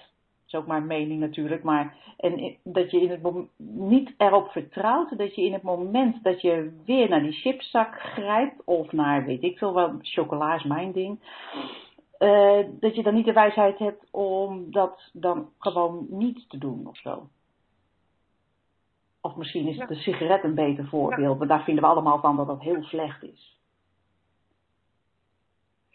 is 0.46 0.54
ook 0.54 0.66
maar 0.66 0.80
een 0.80 0.86
mening 0.86 1.20
natuurlijk, 1.20 1.62
maar 1.62 1.96
en 2.16 2.56
dat 2.62 2.90
je 2.90 3.00
in 3.00 3.10
het 3.10 3.46
niet 3.56 4.14
erop 4.16 4.48
vertrouwt 4.48 5.18
dat 5.18 5.34
je 5.34 5.42
in 5.42 5.52
het 5.52 5.62
moment 5.62 6.22
dat 6.22 6.40
je 6.40 6.80
weer 6.84 7.08
naar 7.08 7.22
die 7.22 7.32
chipszak 7.32 8.00
grijpt 8.00 8.64
of 8.64 8.92
naar, 8.92 9.24
weet 9.24 9.42
ik 9.42 9.58
veel 9.58 9.72
wat, 9.72 9.92
chocola 10.00 10.54
is 10.54 10.64
mijn 10.64 10.92
ding, 10.92 11.18
uh, 12.18 12.58
dat 12.80 12.94
je 12.94 13.02
dan 13.02 13.14
niet 13.14 13.24
de 13.24 13.32
wijsheid 13.32 13.78
hebt 13.78 14.04
om 14.10 14.70
dat 14.70 15.10
dan 15.12 15.48
gewoon 15.58 16.06
niet 16.08 16.48
te 16.48 16.58
doen 16.58 16.86
of 16.86 16.96
zo. 16.96 17.28
Of 19.20 19.36
misschien 19.36 19.66
is 19.66 19.76
ja. 19.76 19.86
de 19.86 19.94
sigaret 19.94 20.44
een 20.44 20.54
beter 20.54 20.86
voorbeeld, 20.86 21.32
ja. 21.32 21.38
maar 21.38 21.46
daar 21.46 21.64
vinden 21.64 21.84
we 21.84 21.90
allemaal 21.90 22.20
van 22.20 22.36
dat 22.36 22.46
dat 22.46 22.60
heel 22.60 22.82
slecht 22.82 23.22
is. 23.22 23.58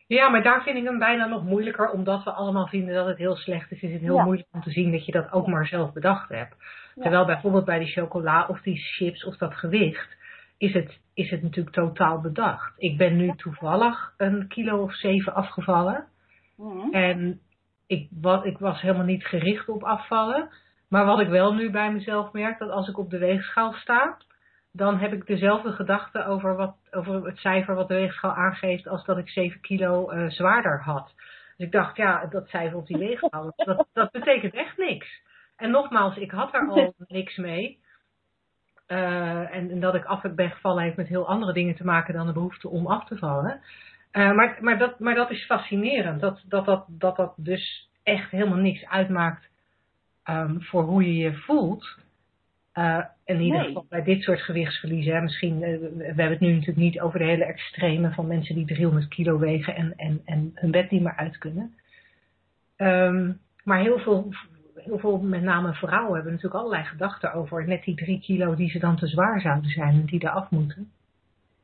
Ja, 0.09 0.29
maar 0.29 0.43
daar 0.43 0.63
vind 0.63 0.77
ik 0.77 0.83
hem 0.83 0.99
bijna 0.99 1.25
nog 1.25 1.43
moeilijker, 1.43 1.89
omdat 1.89 2.23
we 2.23 2.31
allemaal 2.31 2.67
vinden 2.67 2.95
dat 2.95 3.07
het 3.07 3.17
heel 3.17 3.35
slecht 3.35 3.71
is. 3.71 3.81
Is 3.81 3.91
het 3.91 4.01
heel 4.01 4.15
ja. 4.15 4.23
moeilijk 4.23 4.47
om 4.51 4.61
te 4.61 4.71
zien 4.71 4.91
dat 4.91 5.05
je 5.05 5.11
dat 5.11 5.31
ook 5.31 5.47
maar 5.47 5.67
zelf 5.67 5.93
bedacht 5.93 6.29
hebt. 6.29 6.55
Ja. 6.95 7.01
Terwijl 7.01 7.25
bijvoorbeeld 7.25 7.65
bij 7.65 7.79
die 7.79 7.91
chocola 7.91 8.45
of 8.47 8.61
die 8.61 8.77
chips 8.77 9.25
of 9.25 9.37
dat 9.37 9.55
gewicht, 9.55 10.17
is 10.57 10.73
het, 10.73 10.99
is 11.13 11.29
het 11.29 11.41
natuurlijk 11.41 11.75
totaal 11.75 12.21
bedacht. 12.21 12.73
Ik 12.77 12.97
ben 12.97 13.15
nu 13.15 13.35
toevallig 13.35 14.13
een 14.17 14.47
kilo 14.47 14.81
of 14.81 14.93
zeven 14.95 15.33
afgevallen. 15.33 16.07
Mm-hmm. 16.57 16.93
En 16.93 17.39
ik, 17.87 18.07
wat, 18.21 18.45
ik 18.45 18.57
was 18.57 18.81
helemaal 18.81 19.05
niet 19.05 19.25
gericht 19.25 19.69
op 19.69 19.83
afvallen. 19.83 20.49
Maar 20.87 21.05
wat 21.05 21.19
ik 21.19 21.27
wel 21.27 21.53
nu 21.53 21.71
bij 21.71 21.91
mezelf 21.91 22.31
merk, 22.31 22.59
dat 22.59 22.69
als 22.69 22.87
ik 22.87 22.97
op 22.97 23.09
de 23.09 23.17
weegschaal 23.17 23.73
sta, 23.73 24.17
dan 24.71 24.97
heb 24.97 25.13
ik 25.13 25.25
dezelfde 25.25 25.71
gedachte 25.71 26.25
over, 26.25 26.55
wat, 26.55 26.75
over 26.91 27.25
het 27.25 27.38
cijfer 27.38 27.75
wat 27.75 27.88
de 27.88 27.93
weegschaal 27.93 28.33
aangeeft 28.33 28.88
als 28.88 29.05
dat 29.05 29.17
ik 29.17 29.29
7 29.29 29.61
kilo 29.61 30.11
uh, 30.11 30.29
zwaarder 30.29 30.81
had. 30.81 31.13
Dus 31.57 31.65
ik 31.65 31.71
dacht, 31.71 31.95
ja, 31.95 32.25
dat 32.25 32.47
cijfer 32.47 32.77
op 32.77 32.88
die 32.88 32.97
weegschaal, 32.97 33.53
dat, 33.55 33.88
dat 33.93 34.11
betekent 34.11 34.53
echt 34.53 34.77
niks. 34.77 35.21
En 35.55 35.71
nogmaals, 35.71 36.17
ik 36.17 36.31
had 36.31 36.53
er 36.53 36.67
al 36.67 36.93
niks 37.07 37.38
mee. 37.38 37.79
Uh, 38.88 39.55
en, 39.55 39.71
en, 39.71 39.79
dat 39.79 39.95
ik 39.95 40.05
af 40.05 40.21
ben 40.21 40.51
gevallen 40.51 40.83
heeft 40.83 40.97
met 40.97 41.07
heel 41.07 41.27
andere 41.27 41.53
dingen 41.53 41.75
te 41.75 41.85
maken 41.85 42.13
dan 42.13 42.25
de 42.25 42.33
behoefte 42.33 42.69
om 42.69 42.88
af 42.88 43.05
te 43.05 43.17
vallen. 43.17 43.61
Uh, 44.11 44.35
maar, 44.35 44.57
maar, 44.61 44.77
dat, 44.77 44.99
maar 44.99 45.15
dat 45.15 45.29
is 45.29 45.45
fascinerend, 45.45 46.21
dat 46.21 46.43
dat, 46.47 46.65
dat, 46.65 46.85
dat 46.88 47.15
dat 47.15 47.33
dus 47.38 47.89
echt 48.03 48.31
helemaal 48.31 48.57
niks 48.57 48.85
uitmaakt 48.85 49.49
um, 50.29 50.63
voor 50.63 50.83
hoe 50.83 51.03
je 51.03 51.15
je 51.15 51.33
voelt. 51.33 51.97
Uh, 52.79 53.00
in 53.25 53.41
ieder 53.41 53.57
Nee. 53.57 53.67
geval 53.67 53.86
bij 53.89 54.03
dit 54.03 54.21
soort 54.24 54.41
gewichtsverliezen. 54.41 55.13
Hè. 55.13 55.21
Misschien, 55.21 55.62
uh, 55.62 55.79
we 55.79 56.03
hebben 56.03 56.29
het 56.29 56.39
nu 56.39 56.51
natuurlijk 56.51 56.77
niet 56.77 57.00
over 57.00 57.19
de 57.19 57.25
hele 57.25 57.45
extreme 57.45 58.12
van 58.12 58.27
mensen 58.27 58.55
die 58.55 58.65
300 58.65 59.07
kilo 59.07 59.39
wegen 59.39 59.75
en, 59.75 59.93
en, 59.95 60.21
en 60.25 60.51
hun 60.55 60.71
bed 60.71 60.91
niet 60.91 61.01
meer 61.01 61.15
uit 61.15 61.38
kunnen. 61.38 61.75
Um, 62.77 63.39
maar 63.63 63.79
heel 63.79 64.00
veel, 64.00 64.33
heel 64.75 65.00
veel, 65.00 65.17
met 65.17 65.41
name 65.41 65.74
vrouwen, 65.74 66.13
hebben 66.13 66.31
natuurlijk 66.31 66.62
allerlei 66.62 66.83
gedachten 66.83 67.33
over 67.33 67.67
net 67.67 67.83
die 67.83 67.95
drie 67.95 68.19
kilo 68.19 68.55
die 68.55 68.69
ze 68.69 68.79
dan 68.79 68.95
te 68.95 69.07
zwaar 69.07 69.41
zouden 69.41 69.69
zijn 69.69 69.93
en 69.93 70.05
die 70.05 70.24
eraf 70.24 70.50
moeten. 70.50 70.91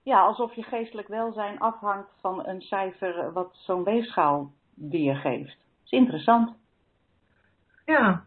Ja, 0.03 0.19
alsof 0.19 0.55
je 0.55 0.63
geestelijk 0.63 1.07
welzijn 1.07 1.59
afhangt 1.59 2.09
van 2.21 2.47
een 2.47 2.61
cijfer 2.61 3.33
wat 3.33 3.49
zo'n 3.53 3.83
weegschaal 3.83 4.51
weergeeft. 4.73 5.57
Dat 5.57 5.85
is 5.85 5.91
interessant. 5.91 6.55
Ja. 7.85 8.25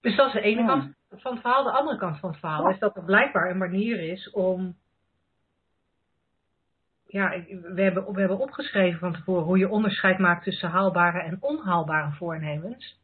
Dus 0.00 0.16
dat 0.16 0.26
is 0.26 0.32
de 0.32 0.40
ene 0.40 0.66
kant 0.66 0.95
van 1.20 1.32
het 1.32 1.40
verhaal. 1.40 1.64
De 1.64 1.70
andere 1.70 1.98
kant 1.98 2.18
van 2.18 2.30
het 2.30 2.38
verhaal 2.38 2.70
is 2.70 2.78
dat 2.78 2.96
er 2.96 3.04
blijkbaar 3.04 3.50
een 3.50 3.58
manier 3.58 4.00
is 4.00 4.30
om. 4.30 4.76
Ja, 7.06 7.28
we 7.48 7.82
hebben, 7.82 8.12
we 8.12 8.18
hebben 8.18 8.38
opgeschreven 8.38 8.98
van 8.98 9.12
tevoren 9.12 9.44
hoe 9.44 9.58
je 9.58 9.68
onderscheid 9.68 10.18
maakt 10.18 10.44
tussen 10.44 10.70
haalbare 10.70 11.20
en 11.20 11.36
onhaalbare 11.40 12.12
voornemens. 12.12 12.98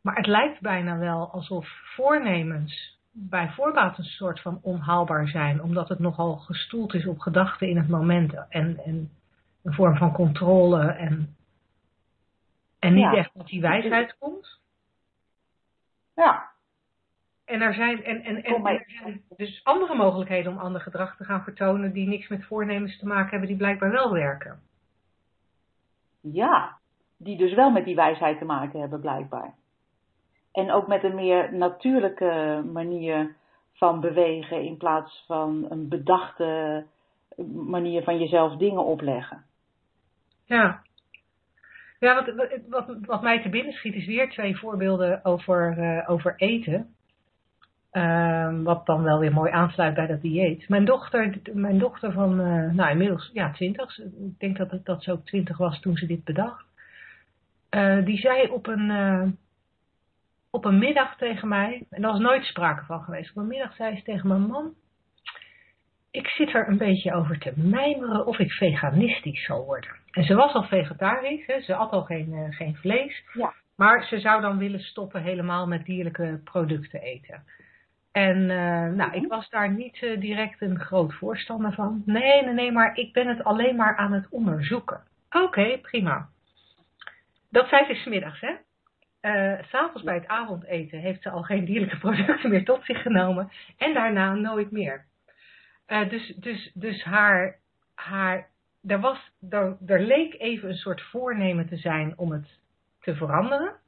Maar 0.00 0.16
het 0.16 0.26
lijkt 0.26 0.60
bijna 0.60 0.98
wel 0.98 1.30
alsof 1.30 1.68
voornemens 1.94 2.98
bij 3.12 3.50
voorbaat 3.50 3.98
een 3.98 4.04
soort 4.04 4.40
van 4.40 4.58
onhaalbaar 4.62 5.28
zijn, 5.28 5.62
omdat 5.62 5.88
het 5.88 5.98
nogal 5.98 6.36
gestoeld 6.36 6.94
is 6.94 7.06
op 7.06 7.18
gedachten 7.18 7.68
in 7.68 7.76
het 7.76 7.88
moment 7.88 8.34
en, 8.48 8.78
en 8.84 9.10
een 9.62 9.72
vorm 9.72 9.96
van 9.96 10.12
controle 10.12 10.82
en, 10.82 11.36
en 12.78 12.94
niet 12.94 13.14
echt 13.14 13.30
dat 13.34 13.46
die 13.46 13.60
wijsheid 13.60 14.16
komt. 14.18 14.60
Ja. 16.14 16.49
En 17.50 17.60
er 17.60 17.74
zijn, 17.74 18.04
en, 18.04 18.22
en, 18.22 18.42
en, 18.42 18.64
er 18.64 18.84
zijn 18.86 19.22
dus 19.36 19.60
andere 19.64 19.94
mogelijkheden 19.94 20.52
om 20.52 20.58
ander 20.58 20.80
gedrag 20.80 21.16
te 21.16 21.24
gaan 21.24 21.42
vertonen 21.42 21.92
die 21.92 22.08
niks 22.08 22.28
met 22.28 22.44
voornemens 22.44 22.98
te 22.98 23.06
maken 23.06 23.30
hebben, 23.30 23.48
die 23.48 23.56
blijkbaar 23.56 23.90
wel 23.90 24.12
werken. 24.12 24.60
Ja, 26.20 26.76
die 27.16 27.36
dus 27.36 27.54
wel 27.54 27.70
met 27.70 27.84
die 27.84 27.94
wijsheid 27.94 28.38
te 28.38 28.44
maken 28.44 28.80
hebben, 28.80 29.00
blijkbaar. 29.00 29.54
En 30.52 30.72
ook 30.72 30.86
met 30.86 31.04
een 31.04 31.14
meer 31.14 31.54
natuurlijke 31.54 32.62
manier 32.72 33.34
van 33.72 34.00
bewegen 34.00 34.62
in 34.62 34.76
plaats 34.76 35.24
van 35.26 35.66
een 35.68 35.88
bedachte 35.88 36.84
manier 37.54 38.02
van 38.02 38.18
jezelf 38.18 38.56
dingen 38.56 38.84
opleggen. 38.84 39.44
Ja. 40.44 40.82
Ja, 41.98 42.14
wat, 42.14 42.50
wat, 42.68 42.96
wat 43.00 43.22
mij 43.22 43.42
te 43.42 43.48
binnen 43.48 43.72
schiet 43.72 43.94
is 43.94 44.06
weer 44.06 44.30
twee 44.30 44.58
voorbeelden 44.58 45.24
over, 45.24 45.78
uh, 45.78 46.10
over 46.10 46.34
eten. 46.36 46.94
Um, 47.92 48.62
wat 48.62 48.86
dan 48.86 49.02
wel 49.02 49.18
weer 49.18 49.32
mooi 49.32 49.50
aansluit 49.50 49.94
bij 49.94 50.06
dat 50.06 50.20
dieet. 50.20 50.68
Mijn 50.68 50.84
dochter, 50.84 51.40
mijn 51.52 51.78
dochter 51.78 52.12
van, 52.12 52.40
uh, 52.40 52.72
nou 52.72 52.90
inmiddels, 52.90 53.30
ja, 53.32 53.52
twintig. 53.52 53.98
Ik 53.98 54.38
denk 54.38 54.56
dat 54.56 54.70
het, 54.70 54.84
dat 54.84 55.02
ze 55.02 55.12
ook 55.12 55.26
twintig 55.26 55.56
was 55.56 55.80
toen 55.80 55.96
ze 55.96 56.06
dit 56.06 56.24
bedacht. 56.24 56.64
Uh, 57.70 58.04
die 58.04 58.18
zei 58.18 58.48
op 58.48 58.66
een, 58.66 59.38
op 60.50 60.64
een 60.64 60.78
middag 60.78 61.16
tegen 61.16 61.48
mij, 61.48 61.86
en 61.90 62.02
daar 62.02 62.10
was 62.10 62.20
nooit 62.20 62.44
sprake 62.44 62.84
van 62.84 63.02
geweest, 63.02 63.30
op 63.30 63.36
een 63.36 63.46
middag 63.46 63.74
zei 63.74 63.96
ze 63.96 64.02
tegen 64.02 64.28
mijn 64.28 64.46
man, 64.46 64.74
ik 66.10 66.26
zit 66.26 66.54
er 66.54 66.68
een 66.68 66.78
beetje 66.78 67.14
over 67.14 67.38
te 67.38 67.52
mijmeren 67.56 68.26
of 68.26 68.38
ik 68.38 68.50
veganistisch 68.50 69.44
zal 69.44 69.64
worden. 69.64 69.90
En 70.10 70.24
ze 70.24 70.34
was 70.34 70.52
al 70.52 70.64
vegetarisch, 70.64 71.46
hè, 71.46 71.60
ze 71.60 71.74
at 71.74 71.90
al 71.90 72.02
geen, 72.02 72.52
geen 72.52 72.76
vlees, 72.76 73.24
ja. 73.32 73.52
maar 73.76 74.04
ze 74.04 74.20
zou 74.20 74.40
dan 74.40 74.58
willen 74.58 74.80
stoppen 74.80 75.22
helemaal 75.22 75.66
met 75.66 75.84
dierlijke 75.84 76.40
producten 76.44 77.00
eten. 77.00 77.42
En 78.12 78.36
uh, 78.38 78.86
nou, 78.86 79.12
ik 79.12 79.28
was 79.28 79.48
daar 79.48 79.70
niet 79.70 80.02
uh, 80.02 80.20
direct 80.20 80.60
een 80.60 80.80
groot 80.80 81.14
voorstander 81.14 81.72
van. 81.72 82.02
Nee, 82.06 82.44
nee, 82.44 82.54
nee, 82.54 82.72
maar 82.72 82.96
ik 82.96 83.12
ben 83.12 83.26
het 83.26 83.44
alleen 83.44 83.76
maar 83.76 83.96
aan 83.96 84.12
het 84.12 84.28
onderzoeken. 84.30 85.02
Oké, 85.30 85.44
okay, 85.44 85.78
prima. 85.78 86.28
Dat 87.50 87.68
zei 87.68 87.84
ze 87.84 87.94
smiddags, 87.94 88.40
hè? 88.40 88.52
Uh, 89.22 89.62
S'avonds 89.62 90.02
bij 90.02 90.14
het 90.14 90.26
avondeten 90.26 90.98
heeft 90.98 91.22
ze 91.22 91.30
al 91.30 91.42
geen 91.42 91.64
dierlijke 91.64 91.98
producten 91.98 92.50
meer 92.50 92.64
tot 92.64 92.84
zich 92.84 93.02
genomen. 93.02 93.50
En 93.76 93.94
daarna 93.94 94.34
nooit 94.34 94.70
meer. 94.70 95.04
Dus, 95.86 96.34
dus, 96.36 96.70
dus 96.74 97.04
haar, 97.04 97.58
haar, 97.94 98.48
er, 98.86 99.00
was, 99.00 99.32
er, 99.50 99.76
er 99.86 100.00
leek 100.00 100.34
even 100.38 100.68
een 100.68 100.74
soort 100.74 101.02
voornemen 101.02 101.68
te 101.68 101.76
zijn 101.76 102.18
om 102.18 102.32
het 102.32 102.58
te 103.00 103.14
veranderen. 103.14 103.79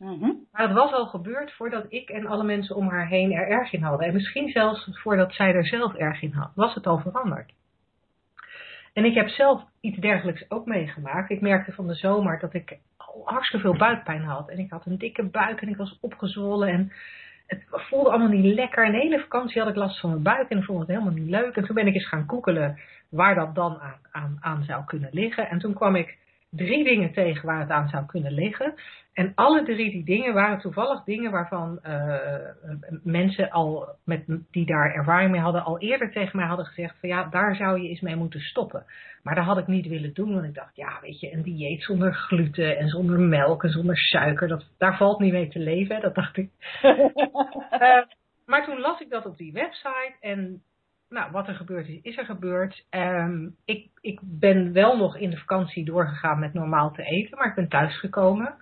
-hmm. 0.00 0.46
Maar 0.52 0.62
het 0.62 0.72
was 0.72 0.92
al 0.92 1.06
gebeurd 1.06 1.52
voordat 1.52 1.84
ik 1.88 2.08
en 2.08 2.26
alle 2.26 2.44
mensen 2.44 2.76
om 2.76 2.88
haar 2.88 3.06
heen 3.06 3.32
er 3.32 3.48
erg 3.48 3.72
in 3.72 3.82
hadden. 3.82 4.06
En 4.06 4.14
misschien 4.14 4.48
zelfs 4.48 4.88
voordat 4.92 5.32
zij 5.32 5.54
er 5.54 5.66
zelf 5.66 5.94
erg 5.94 6.22
in 6.22 6.32
had, 6.32 6.52
was 6.54 6.74
het 6.74 6.86
al 6.86 6.98
veranderd. 6.98 7.52
En 8.92 9.04
ik 9.04 9.14
heb 9.14 9.28
zelf 9.28 9.62
iets 9.80 9.98
dergelijks 9.98 10.50
ook 10.50 10.66
meegemaakt. 10.66 11.30
Ik 11.30 11.40
merkte 11.40 11.72
van 11.72 11.86
de 11.86 11.94
zomer 11.94 12.38
dat 12.38 12.54
ik 12.54 12.78
hartstikke 13.24 13.66
veel 13.66 13.76
buikpijn 13.76 14.22
had. 14.22 14.48
En 14.48 14.58
ik 14.58 14.70
had 14.70 14.86
een 14.86 14.98
dikke 14.98 15.24
buik 15.24 15.60
en 15.60 15.68
ik 15.68 15.76
was 15.76 15.98
opgezwollen 16.00 16.68
en 16.68 16.92
het 17.46 17.64
voelde 17.68 18.10
allemaal 18.10 18.28
niet 18.28 18.54
lekker. 18.54 18.84
En 18.84 18.92
de 18.92 18.98
hele 18.98 19.20
vakantie 19.20 19.60
had 19.60 19.70
ik 19.70 19.76
last 19.76 20.00
van 20.00 20.10
mijn 20.10 20.22
buik 20.22 20.48
en 20.48 20.58
ik 20.58 20.64
vond 20.64 20.78
het 20.78 20.88
helemaal 20.88 21.12
niet 21.12 21.30
leuk. 21.30 21.56
En 21.56 21.64
toen 21.64 21.74
ben 21.74 21.86
ik 21.86 21.94
eens 21.94 22.08
gaan 22.08 22.24
googelen 22.26 22.78
waar 23.08 23.34
dat 23.34 23.54
dan 23.54 23.80
aan, 23.80 23.98
aan, 24.10 24.36
aan 24.40 24.62
zou 24.64 24.84
kunnen 24.84 25.08
liggen. 25.12 25.48
En 25.48 25.58
toen 25.58 25.74
kwam 25.74 25.96
ik 25.96 26.18
drie 26.50 26.84
dingen 26.84 27.12
tegen 27.12 27.46
waar 27.46 27.60
het 27.60 27.70
aan 27.70 27.88
zou 27.88 28.06
kunnen 28.06 28.32
liggen. 28.32 28.74
En 29.12 29.32
alle 29.34 29.64
drie 29.64 29.90
die 29.90 30.04
dingen 30.04 30.34
waren 30.34 30.58
toevallig 30.58 31.04
dingen 31.04 31.30
waarvan 31.30 31.80
uh, 31.86 32.14
mensen 33.02 33.50
al 33.50 33.88
met, 34.04 34.24
die 34.50 34.66
daar 34.66 34.94
ervaring 34.94 35.30
mee 35.30 35.40
hadden, 35.40 35.64
al 35.64 35.78
eerder 35.78 36.12
tegen 36.12 36.36
mij 36.36 36.46
hadden 36.46 36.66
gezegd 36.66 36.96
van 37.00 37.08
ja, 37.08 37.24
daar 37.24 37.56
zou 37.56 37.80
je 37.80 37.88
eens 37.88 38.00
mee 38.00 38.16
moeten 38.16 38.40
stoppen. 38.40 38.84
Maar 39.22 39.34
dat 39.34 39.44
had 39.44 39.58
ik 39.58 39.66
niet 39.66 39.86
willen 39.86 40.14
doen, 40.14 40.32
want 40.32 40.44
ik 40.44 40.54
dacht, 40.54 40.76
ja, 40.76 40.98
weet 41.00 41.20
je, 41.20 41.32
een 41.32 41.42
dieet 41.42 41.82
zonder 41.82 42.14
gluten 42.14 42.78
en 42.78 42.88
zonder 42.88 43.20
melk 43.20 43.64
en 43.64 43.70
zonder 43.70 43.96
suiker, 43.96 44.48
dat, 44.48 44.70
daar 44.78 44.96
valt 44.96 45.20
niet 45.20 45.32
mee 45.32 45.48
te 45.48 45.58
leven, 45.58 46.00
dat 46.00 46.14
dacht 46.14 46.36
ik. 46.36 46.50
uh, 46.82 46.98
maar 48.50 48.64
toen 48.64 48.80
las 48.80 49.00
ik 49.00 49.10
dat 49.10 49.26
op 49.26 49.36
die 49.36 49.52
website 49.52 50.14
en 50.20 50.62
nou, 51.10 51.30
wat 51.30 51.48
er 51.48 51.54
gebeurd 51.54 51.88
is, 51.88 52.00
is 52.02 52.16
er 52.16 52.24
gebeurd. 52.24 52.86
Um, 52.90 53.56
ik, 53.64 53.90
ik 54.00 54.20
ben 54.22 54.72
wel 54.72 54.96
nog 54.96 55.16
in 55.16 55.30
de 55.30 55.38
vakantie 55.38 55.84
doorgegaan 55.84 56.38
met 56.38 56.54
normaal 56.54 56.92
te 56.92 57.02
eten, 57.02 57.38
maar 57.38 57.48
ik 57.48 57.54
ben 57.54 57.68
thuisgekomen. 57.68 58.54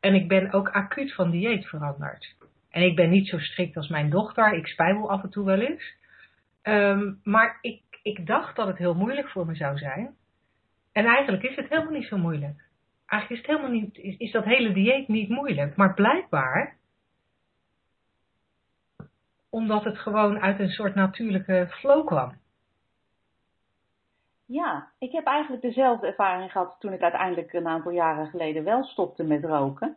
En 0.00 0.14
ik 0.14 0.28
ben 0.28 0.52
ook 0.52 0.68
acuut 0.68 1.14
van 1.14 1.30
dieet 1.30 1.66
veranderd. 1.66 2.34
En 2.70 2.82
ik 2.82 2.96
ben 2.96 3.10
niet 3.10 3.28
zo 3.28 3.38
strikt 3.38 3.76
als 3.76 3.88
mijn 3.88 4.10
dochter. 4.10 4.52
Ik 4.52 4.66
spijbel 4.66 5.10
af 5.10 5.22
en 5.22 5.30
toe 5.30 5.44
wel 5.44 5.60
eens. 5.60 5.94
Um, 6.62 7.20
maar 7.22 7.58
ik, 7.60 7.82
ik 8.02 8.26
dacht 8.26 8.56
dat 8.56 8.66
het 8.66 8.78
heel 8.78 8.94
moeilijk 8.94 9.28
voor 9.28 9.46
me 9.46 9.54
zou 9.54 9.78
zijn. 9.78 10.14
En 10.92 11.04
eigenlijk 11.04 11.42
is 11.42 11.56
het 11.56 11.68
helemaal 11.68 11.92
niet 11.92 12.08
zo 12.08 12.18
moeilijk. 12.18 12.64
Eigenlijk 13.06 13.42
is, 13.42 13.48
het 13.48 13.56
helemaal 13.56 13.80
niet, 13.80 13.96
is, 13.96 14.16
is 14.16 14.32
dat 14.32 14.44
hele 14.44 14.72
dieet 14.72 15.08
niet 15.08 15.28
moeilijk. 15.28 15.76
Maar 15.76 15.94
blijkbaar 15.94 16.76
omdat 19.50 19.84
het 19.84 19.98
gewoon 19.98 20.40
uit 20.40 20.58
een 20.60 20.70
soort 20.70 20.94
natuurlijke 20.94 21.66
flow 21.70 22.06
kwam. 22.06 22.32
Ja, 24.46 24.88
ik 24.98 25.12
heb 25.12 25.24
eigenlijk 25.24 25.62
dezelfde 25.62 26.06
ervaring 26.06 26.52
gehad 26.52 26.76
toen 26.78 26.92
ik 26.92 27.02
uiteindelijk 27.02 27.52
een 27.52 27.66
aantal 27.66 27.92
jaren 27.92 28.26
geleden 28.26 28.64
wel 28.64 28.84
stopte 28.84 29.24
met 29.24 29.44
roken. 29.44 29.96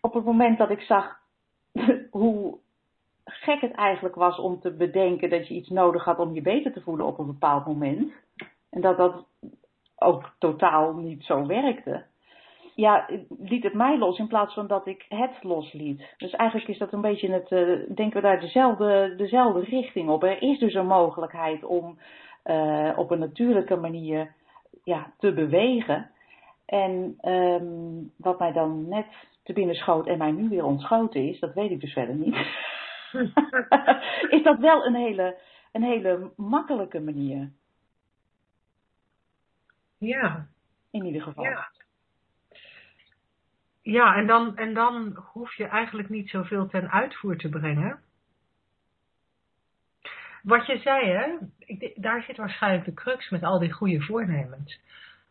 Op 0.00 0.14
het 0.14 0.24
moment 0.24 0.58
dat 0.58 0.70
ik 0.70 0.80
zag 0.80 1.20
hoe 2.10 2.58
gek 3.24 3.60
het 3.60 3.72
eigenlijk 3.72 4.14
was 4.14 4.38
om 4.38 4.60
te 4.60 4.70
bedenken 4.70 5.30
dat 5.30 5.48
je 5.48 5.54
iets 5.54 5.68
nodig 5.68 6.04
had 6.04 6.18
om 6.18 6.34
je 6.34 6.42
beter 6.42 6.72
te 6.72 6.80
voelen 6.80 7.06
op 7.06 7.18
een 7.18 7.26
bepaald 7.26 7.66
moment. 7.66 8.12
En 8.70 8.80
dat 8.80 8.96
dat 8.96 9.26
ook 9.96 10.34
totaal 10.38 10.94
niet 10.94 11.24
zo 11.24 11.46
werkte 11.46 12.04
ja, 12.80 13.08
liet 13.38 13.62
het 13.62 13.74
mij 13.74 13.98
los 13.98 14.18
in 14.18 14.26
plaats 14.26 14.54
van 14.54 14.66
dat 14.66 14.86
ik 14.86 15.04
het 15.08 15.42
losliet. 15.42 16.14
Dus 16.16 16.32
eigenlijk 16.32 16.70
is 16.70 16.78
dat 16.78 16.92
een 16.92 17.00
beetje 17.00 17.30
het, 17.30 17.50
uh, 17.50 17.86
denken 17.94 18.12
we 18.12 18.20
daar 18.20 18.40
dezelfde, 18.40 19.14
dezelfde 19.16 19.60
richting 19.60 20.08
op. 20.08 20.22
Er 20.22 20.42
is 20.42 20.58
dus 20.58 20.74
een 20.74 20.86
mogelijkheid 20.86 21.64
om 21.64 21.98
uh, 22.44 22.92
op 22.96 23.10
een 23.10 23.18
natuurlijke 23.18 23.76
manier 23.76 24.34
ja, 24.84 25.12
te 25.18 25.32
bewegen. 25.32 26.10
En 26.66 27.18
um, 27.22 28.12
wat 28.16 28.38
mij 28.38 28.52
dan 28.52 28.88
net 28.88 29.06
te 29.42 29.52
binnen 29.52 29.74
schoot 29.74 30.06
en 30.06 30.18
mij 30.18 30.30
nu 30.30 30.48
weer 30.48 30.64
ontschoten 30.64 31.28
is, 31.28 31.40
dat 31.40 31.54
weet 31.54 31.70
ik 31.70 31.80
dus 31.80 31.92
verder 31.92 32.14
niet. 32.14 32.34
is 34.36 34.42
dat 34.42 34.58
wel 34.58 34.86
een 34.86 34.94
hele, 34.94 35.38
een 35.72 35.82
hele 35.82 36.30
makkelijke 36.36 37.00
manier. 37.00 37.50
Ja. 39.98 40.46
In 40.90 41.04
ieder 41.04 41.22
geval. 41.22 41.44
Ja. 41.44 41.68
Ja, 43.90 44.14
en 44.14 44.26
dan, 44.26 44.56
en 44.56 44.74
dan 44.74 45.16
hoef 45.32 45.54
je 45.54 45.64
eigenlijk 45.64 46.08
niet 46.08 46.30
zoveel 46.30 46.68
ten 46.68 46.90
uitvoer 46.90 47.36
te 47.36 47.48
brengen. 47.48 47.98
Wat 50.42 50.66
je 50.66 50.78
zei, 50.78 51.10
hè, 51.10 51.26
ik, 51.58 52.02
daar 52.02 52.22
zit 52.22 52.36
waarschijnlijk 52.36 52.84
de 52.84 52.94
crux 52.94 53.30
met 53.30 53.42
al 53.42 53.58
die 53.58 53.72
goede 53.72 54.00
voornemens. 54.00 54.80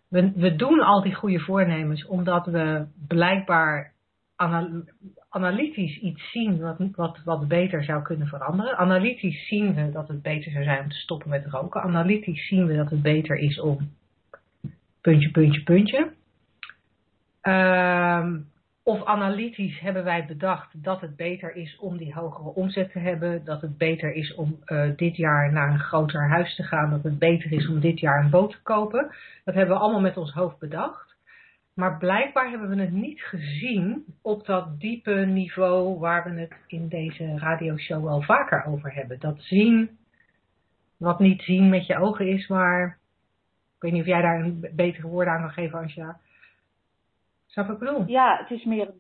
We, 0.08 0.32
we 0.36 0.56
doen 0.56 0.80
al 0.80 1.02
die 1.02 1.14
goede 1.14 1.40
voornemens 1.40 2.06
omdat 2.06 2.46
we 2.46 2.88
blijkbaar 3.08 3.94
anal, 4.36 4.84
analytisch 5.30 6.00
iets 6.00 6.32
zien 6.32 6.60
wat, 6.60 6.78
wat, 6.96 7.24
wat 7.24 7.48
beter 7.48 7.84
zou 7.84 8.02
kunnen 8.02 8.28
veranderen. 8.28 8.78
Analytisch 8.78 9.48
zien 9.48 9.74
we 9.74 9.92
dat 9.92 10.08
het 10.08 10.22
beter 10.22 10.52
zou 10.52 10.64
zijn 10.64 10.84
om 10.84 10.90
te 10.90 10.96
stoppen 10.96 11.30
met 11.30 11.46
roken. 11.46 11.82
Analytisch 11.82 12.48
zien 12.48 12.66
we 12.66 12.76
dat 12.76 12.90
het 12.90 13.02
beter 13.02 13.38
is 13.38 13.60
om 13.60 13.78
puntje, 15.02 15.32
puntje, 15.32 15.64
puntje. 15.64 16.17
Um, 17.48 18.48
of 18.84 19.06
analytisch 19.06 19.80
hebben 19.80 20.04
wij 20.04 20.25
bedacht 20.25 20.84
dat 20.84 21.01
het 21.01 21.16
beter 21.16 21.56
is 21.56 21.77
om 21.80 21.98
die 21.98 22.13
hogere 22.13 22.50
omzet 22.50 22.92
te 22.92 23.00
hebben. 23.00 23.46
Dat 23.46 23.62
het 23.62 23.77
beter 23.77 24.13
is 24.13 24.36
om 24.36 24.60
uh, 24.66 24.96
dit 24.96 25.16
jaar 25.16 25.51
naar 25.51 25.72
een 25.72 25.80
groter 25.80 26.30
huis 26.30 26.56
te 26.56 26.63
gaan. 26.63 26.89
Dat 26.89 27.04
het 27.04 27.20
beter 27.20 27.51
is 27.51 27.68
om 27.68 27.80
dit 27.80 28.00
jaar 28.00 28.24
een 28.24 28.30
boot 28.30 28.51
te 28.51 28.62
kopen. 28.62 29.12
Dat 29.44 29.56
hebben 29.56 29.75
we 29.75 29.82
allemaal 29.82 30.01
met 30.01 30.18
ons 30.18 30.34
hoofd 30.34 30.60
bedacht. 30.60 31.16
Maar 31.74 31.98
blijkbaar 31.98 32.50
hebben 32.50 32.70
we 32.70 32.82
het 32.82 32.92
niet 32.92 33.22
gezien 33.22 34.06
op 34.22 34.46
dat 34.46 34.80
diepe 34.80 35.25
niveau 35.25 36.00
waar 36.00 36.24
we 36.24 36.39
het 36.39 36.56
in 36.68 36.88
deze 36.88 37.38
radioshow 37.38 38.04
wel 38.04 38.22
vaker 38.22 38.66
over 38.66 38.94
hebben. 38.94 39.20
Dat 39.20 39.42
zien, 39.42 39.98
wat 40.98 41.20
niet 41.20 41.42
zien 41.42 41.70
met 41.70 41.86
je 41.86 41.98
ogen 41.98 42.27
is, 42.27 42.48
maar 42.48 42.98
ik 43.75 43.82
weet 43.82 43.92
niet 43.92 44.01
of 44.01 44.08
jij 44.08 44.22
daar 44.22 44.39
een 44.39 44.70
betere 44.72 45.08
woord 45.08 45.27
aan 45.27 45.42
kan 45.42 45.51
geven, 45.51 45.80
Angela 45.80 46.20
Ja, 48.08 48.38
het 48.38 48.52
is 48.52 48.64
meer, 48.64 48.94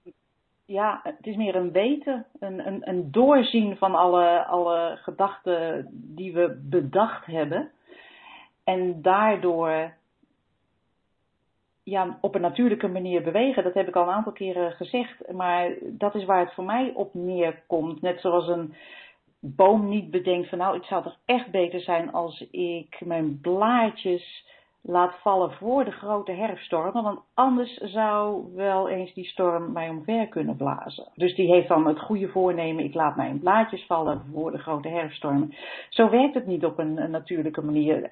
ja, 0.65 0.99
het 1.03 1.27
is 1.27 1.35
meer 1.35 1.55
een 1.55 1.71
weten, 1.71 2.25
een, 2.39 2.67
een, 2.67 2.89
een 2.89 3.11
doorzien 3.11 3.77
van 3.77 3.95
alle, 3.95 4.45
alle 4.45 4.97
gedachten 5.01 5.87
die 5.91 6.33
we 6.33 6.61
bedacht 6.69 7.25
hebben. 7.25 7.71
En 8.63 9.01
daardoor 9.01 9.93
ja, 11.83 12.17
op 12.21 12.35
een 12.35 12.41
natuurlijke 12.41 12.87
manier 12.87 13.23
bewegen. 13.23 13.63
Dat 13.63 13.73
heb 13.73 13.87
ik 13.87 13.95
al 13.95 14.03
een 14.03 14.13
aantal 14.13 14.31
keren 14.31 14.71
gezegd. 14.71 15.31
Maar 15.31 15.73
dat 15.81 16.15
is 16.15 16.25
waar 16.25 16.39
het 16.39 16.53
voor 16.53 16.63
mij 16.63 16.91
op 16.95 17.13
neerkomt. 17.13 18.01
Net 18.01 18.21
zoals 18.21 18.47
een 18.47 18.73
boom 19.39 19.89
niet 19.89 20.11
bedenkt 20.11 20.49
van 20.49 20.57
nou, 20.57 20.75
het 20.77 20.85
zou 20.85 21.03
toch 21.03 21.17
echt 21.25 21.51
beter 21.51 21.81
zijn 21.81 22.11
als 22.11 22.45
ik 22.51 23.01
mijn 23.05 23.39
blaadjes 23.41 24.45
laat 24.87 25.15
vallen 25.21 25.51
voor 25.51 25.85
de 25.85 25.91
grote 25.91 26.31
herfststormen. 26.31 27.03
Want 27.03 27.19
anders 27.33 27.77
zou 27.77 28.45
wel 28.55 28.89
eens 28.89 29.13
die 29.13 29.25
storm 29.25 29.71
mij 29.71 29.89
omver 29.89 30.27
kunnen 30.27 30.55
blazen. 30.55 31.07
Dus 31.15 31.35
die 31.35 31.47
heeft 31.47 31.67
dan 31.67 31.87
het 31.87 31.99
goede 31.99 32.27
voornemen, 32.27 32.83
ik 32.83 32.93
laat 32.93 33.15
mijn 33.15 33.39
blaadjes 33.39 33.85
vallen 33.85 34.21
voor 34.33 34.51
de 34.51 34.57
grote 34.57 34.87
herfststormen. 34.87 35.53
Zo 35.89 36.09
werkt 36.09 36.33
het 36.33 36.47
niet 36.47 36.65
op 36.65 36.79
een, 36.79 37.11
natuurlijke 37.11 37.61
manier. 37.61 38.11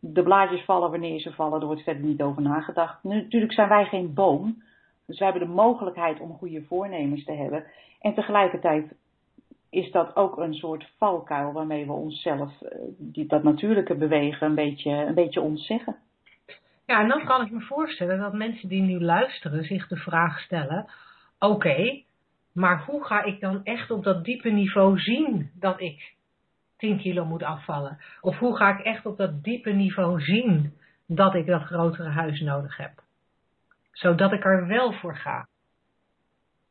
De 0.00 0.22
blaadjes 0.22 0.64
vallen 0.64 0.90
wanneer 0.90 1.20
ze 1.20 1.32
vallen, 1.32 1.60
er 1.60 1.66
wordt 1.66 1.82
verder 1.82 2.04
niet 2.04 2.22
over 2.22 2.42
nagedacht. 2.42 3.04
Natuurlijk 3.04 3.52
zijn 3.52 3.68
wij 3.68 3.84
geen 3.84 4.14
boom. 4.14 4.62
Dus 5.06 5.18
wij 5.18 5.28
hebben 5.28 5.48
de 5.48 5.54
mogelijkheid 5.54 6.20
om 6.20 6.32
goede 6.32 6.62
voornemens 6.62 7.24
te 7.24 7.32
hebben. 7.32 7.64
En 8.00 8.14
tegelijkertijd 8.14 8.94
is 9.70 9.90
dat 9.90 10.16
ook 10.16 10.38
een 10.38 10.54
soort 10.54 10.90
valkuil 10.96 11.52
waarmee 11.52 11.86
we 11.86 11.92
onszelf, 11.92 12.62
eh, 12.62 12.78
die, 12.98 13.26
dat 13.26 13.42
natuurlijke 13.42 13.94
bewegen, 13.94 14.46
een 14.46 14.54
beetje, 14.54 14.90
een 14.90 15.14
beetje 15.14 15.40
ontzeggen. 15.40 15.96
Ja, 16.88 17.00
en 17.00 17.08
dan 17.08 17.24
kan 17.24 17.44
ik 17.44 17.50
me 17.50 17.60
voorstellen 17.60 18.18
dat 18.18 18.32
mensen 18.32 18.68
die 18.68 18.82
nu 18.82 19.00
luisteren 19.00 19.64
zich 19.64 19.88
de 19.88 19.96
vraag 19.96 20.40
stellen: 20.40 20.90
oké, 21.38 22.02
maar 22.52 22.84
hoe 22.84 23.04
ga 23.04 23.22
ik 23.22 23.40
dan 23.40 23.64
echt 23.64 23.90
op 23.90 24.04
dat 24.04 24.24
diepe 24.24 24.50
niveau 24.50 24.98
zien 24.98 25.50
dat 25.54 25.80
ik 25.80 26.14
10 26.76 26.98
kilo 26.98 27.24
moet 27.24 27.42
afvallen? 27.42 27.98
Of 28.20 28.38
hoe 28.38 28.56
ga 28.56 28.78
ik 28.78 28.84
echt 28.84 29.06
op 29.06 29.16
dat 29.16 29.42
diepe 29.42 29.70
niveau 29.70 30.20
zien 30.20 30.74
dat 31.06 31.34
ik 31.34 31.46
dat 31.46 31.62
grotere 31.62 32.08
huis 32.08 32.40
nodig 32.40 32.76
heb? 32.76 32.92
Zodat 33.92 34.32
ik 34.32 34.44
er 34.44 34.66
wel 34.66 34.92
voor 34.92 35.16
ga. 35.16 35.46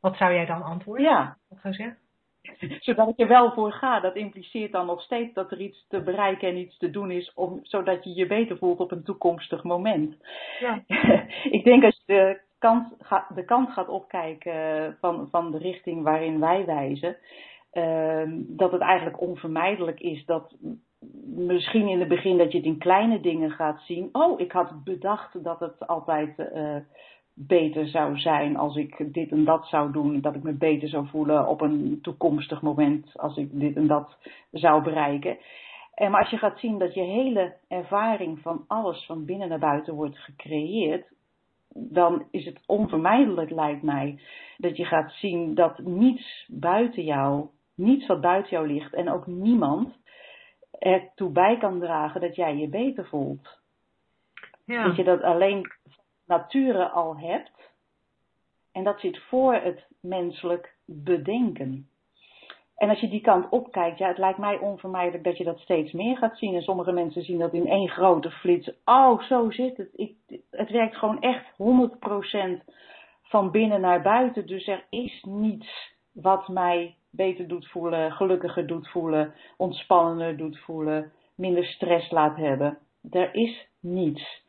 Wat 0.00 0.16
zou 0.16 0.32
jij 0.32 0.46
dan 0.46 0.62
antwoorden? 0.62 1.06
Ja. 1.06 1.36
Wat 1.48 1.58
zou 1.60 1.74
je 1.74 1.82
zeggen? 1.82 2.07
zodat 2.86 3.08
ik 3.08 3.20
er 3.20 3.28
wel 3.28 3.52
voor 3.52 3.72
ga. 3.72 4.00
Dat 4.00 4.16
impliceert 4.16 4.72
dan 4.72 4.86
nog 4.86 5.02
steeds 5.02 5.34
dat 5.34 5.50
er 5.50 5.60
iets 5.60 5.86
te 5.88 6.00
bereiken 6.00 6.48
en 6.48 6.56
iets 6.56 6.78
te 6.78 6.90
doen 6.90 7.10
is, 7.10 7.32
om, 7.34 7.60
zodat 7.62 8.04
je 8.04 8.14
je 8.14 8.26
beter 8.26 8.58
voelt 8.58 8.80
op 8.80 8.90
een 8.90 9.04
toekomstig 9.04 9.62
moment. 9.62 10.16
Ja. 10.58 10.82
ik 11.58 11.64
denk 11.64 11.84
als 11.84 12.02
je 12.06 12.14
de 12.14 12.40
kant, 12.58 12.94
de 13.34 13.44
kant 13.44 13.70
gaat 13.70 13.88
opkijken 13.88 14.96
van, 15.00 15.28
van 15.30 15.50
de 15.50 15.58
richting 15.58 16.02
waarin 16.02 16.40
wij 16.40 16.64
wijzen, 16.64 17.16
uh, 17.72 18.22
dat 18.32 18.72
het 18.72 18.80
eigenlijk 18.80 19.20
onvermijdelijk 19.20 20.00
is 20.00 20.24
dat 20.24 20.56
misschien 21.34 21.88
in 21.88 21.98
het 21.98 22.08
begin 22.08 22.38
dat 22.38 22.52
je 22.52 22.58
het 22.58 22.66
in 22.66 22.78
kleine 22.78 23.20
dingen 23.20 23.50
gaat 23.50 23.80
zien. 23.80 24.08
Oh, 24.12 24.40
ik 24.40 24.52
had 24.52 24.84
bedacht 24.84 25.44
dat 25.44 25.60
het 25.60 25.86
altijd 25.86 26.38
uh, 26.38 26.76
beter 27.46 27.88
zou 27.88 28.18
zijn 28.18 28.56
als 28.56 28.76
ik 28.76 29.12
dit 29.12 29.30
en 29.30 29.44
dat 29.44 29.66
zou 29.66 29.92
doen, 29.92 30.20
dat 30.20 30.34
ik 30.34 30.42
me 30.42 30.52
beter 30.52 30.88
zou 30.88 31.06
voelen 31.06 31.48
op 31.48 31.60
een 31.60 31.98
toekomstig 32.02 32.62
moment 32.62 33.18
als 33.18 33.36
ik 33.36 33.48
dit 33.52 33.76
en 33.76 33.86
dat 33.86 34.16
zou 34.50 34.82
bereiken. 34.82 35.38
En 35.94 36.10
maar 36.10 36.20
als 36.20 36.30
je 36.30 36.36
gaat 36.36 36.58
zien 36.58 36.78
dat 36.78 36.94
je 36.94 37.00
hele 37.00 37.56
ervaring 37.68 38.38
van 38.38 38.64
alles 38.66 39.06
van 39.06 39.24
binnen 39.24 39.48
naar 39.48 39.58
buiten 39.58 39.94
wordt 39.94 40.18
gecreëerd, 40.18 41.06
dan 41.68 42.26
is 42.30 42.44
het 42.44 42.60
onvermijdelijk, 42.66 43.50
lijkt 43.50 43.82
mij, 43.82 44.20
dat 44.56 44.76
je 44.76 44.84
gaat 44.84 45.12
zien 45.12 45.54
dat 45.54 45.78
niets 45.78 46.46
buiten 46.48 47.04
jou, 47.04 47.46
niets 47.74 48.06
wat 48.06 48.20
buiten 48.20 48.50
jou 48.50 48.66
ligt 48.66 48.94
en 48.94 49.10
ook 49.10 49.26
niemand 49.26 49.96
ertoe 50.78 51.30
bij 51.30 51.58
kan 51.58 51.80
dragen 51.80 52.20
dat 52.20 52.36
jij 52.36 52.56
je 52.56 52.68
beter 52.68 53.06
voelt. 53.06 53.58
Ja. 54.64 54.84
Dat 54.84 54.96
je 54.96 55.04
dat 55.04 55.22
alleen 55.22 55.70
nature 56.28 56.88
al 56.88 57.16
hebt. 57.16 57.70
En 58.72 58.84
dat 58.84 59.00
zit 59.00 59.18
voor 59.18 59.54
het 59.54 59.86
menselijk 60.00 60.76
bedenken. 60.84 61.88
En 62.76 62.88
als 62.88 63.00
je 63.00 63.08
die 63.08 63.20
kant 63.20 63.48
opkijkt, 63.48 63.98
ja, 63.98 64.08
het 64.08 64.18
lijkt 64.18 64.38
mij 64.38 64.58
onvermijdelijk 64.58 65.24
dat 65.24 65.38
je 65.38 65.44
dat 65.44 65.58
steeds 65.58 65.92
meer 65.92 66.16
gaat 66.16 66.38
zien. 66.38 66.54
En 66.54 66.62
sommige 66.62 66.92
mensen 66.92 67.22
zien 67.22 67.38
dat 67.38 67.52
in 67.52 67.66
één 67.66 67.88
grote 67.88 68.30
flits. 68.30 68.70
Oh, 68.84 69.22
zo 69.22 69.50
zit 69.50 69.76
het. 69.76 69.88
Ik, 69.94 70.16
het 70.50 70.70
werkt 70.70 70.96
gewoon 70.96 71.20
echt 71.20 71.44
100% 71.52 72.64
van 73.22 73.50
binnen 73.50 73.80
naar 73.80 74.02
buiten. 74.02 74.46
Dus 74.46 74.66
er 74.66 74.84
is 74.90 75.22
niets 75.22 75.94
wat 76.12 76.48
mij 76.48 76.96
beter 77.10 77.48
doet 77.48 77.68
voelen, 77.68 78.12
gelukkiger 78.12 78.66
doet 78.66 78.88
voelen, 78.88 79.34
ontspannender 79.56 80.36
doet 80.36 80.58
voelen, 80.58 81.12
minder 81.34 81.64
stress 81.64 82.10
laat 82.10 82.36
hebben. 82.36 82.78
Er 83.10 83.34
is 83.34 83.68
niets. 83.80 84.46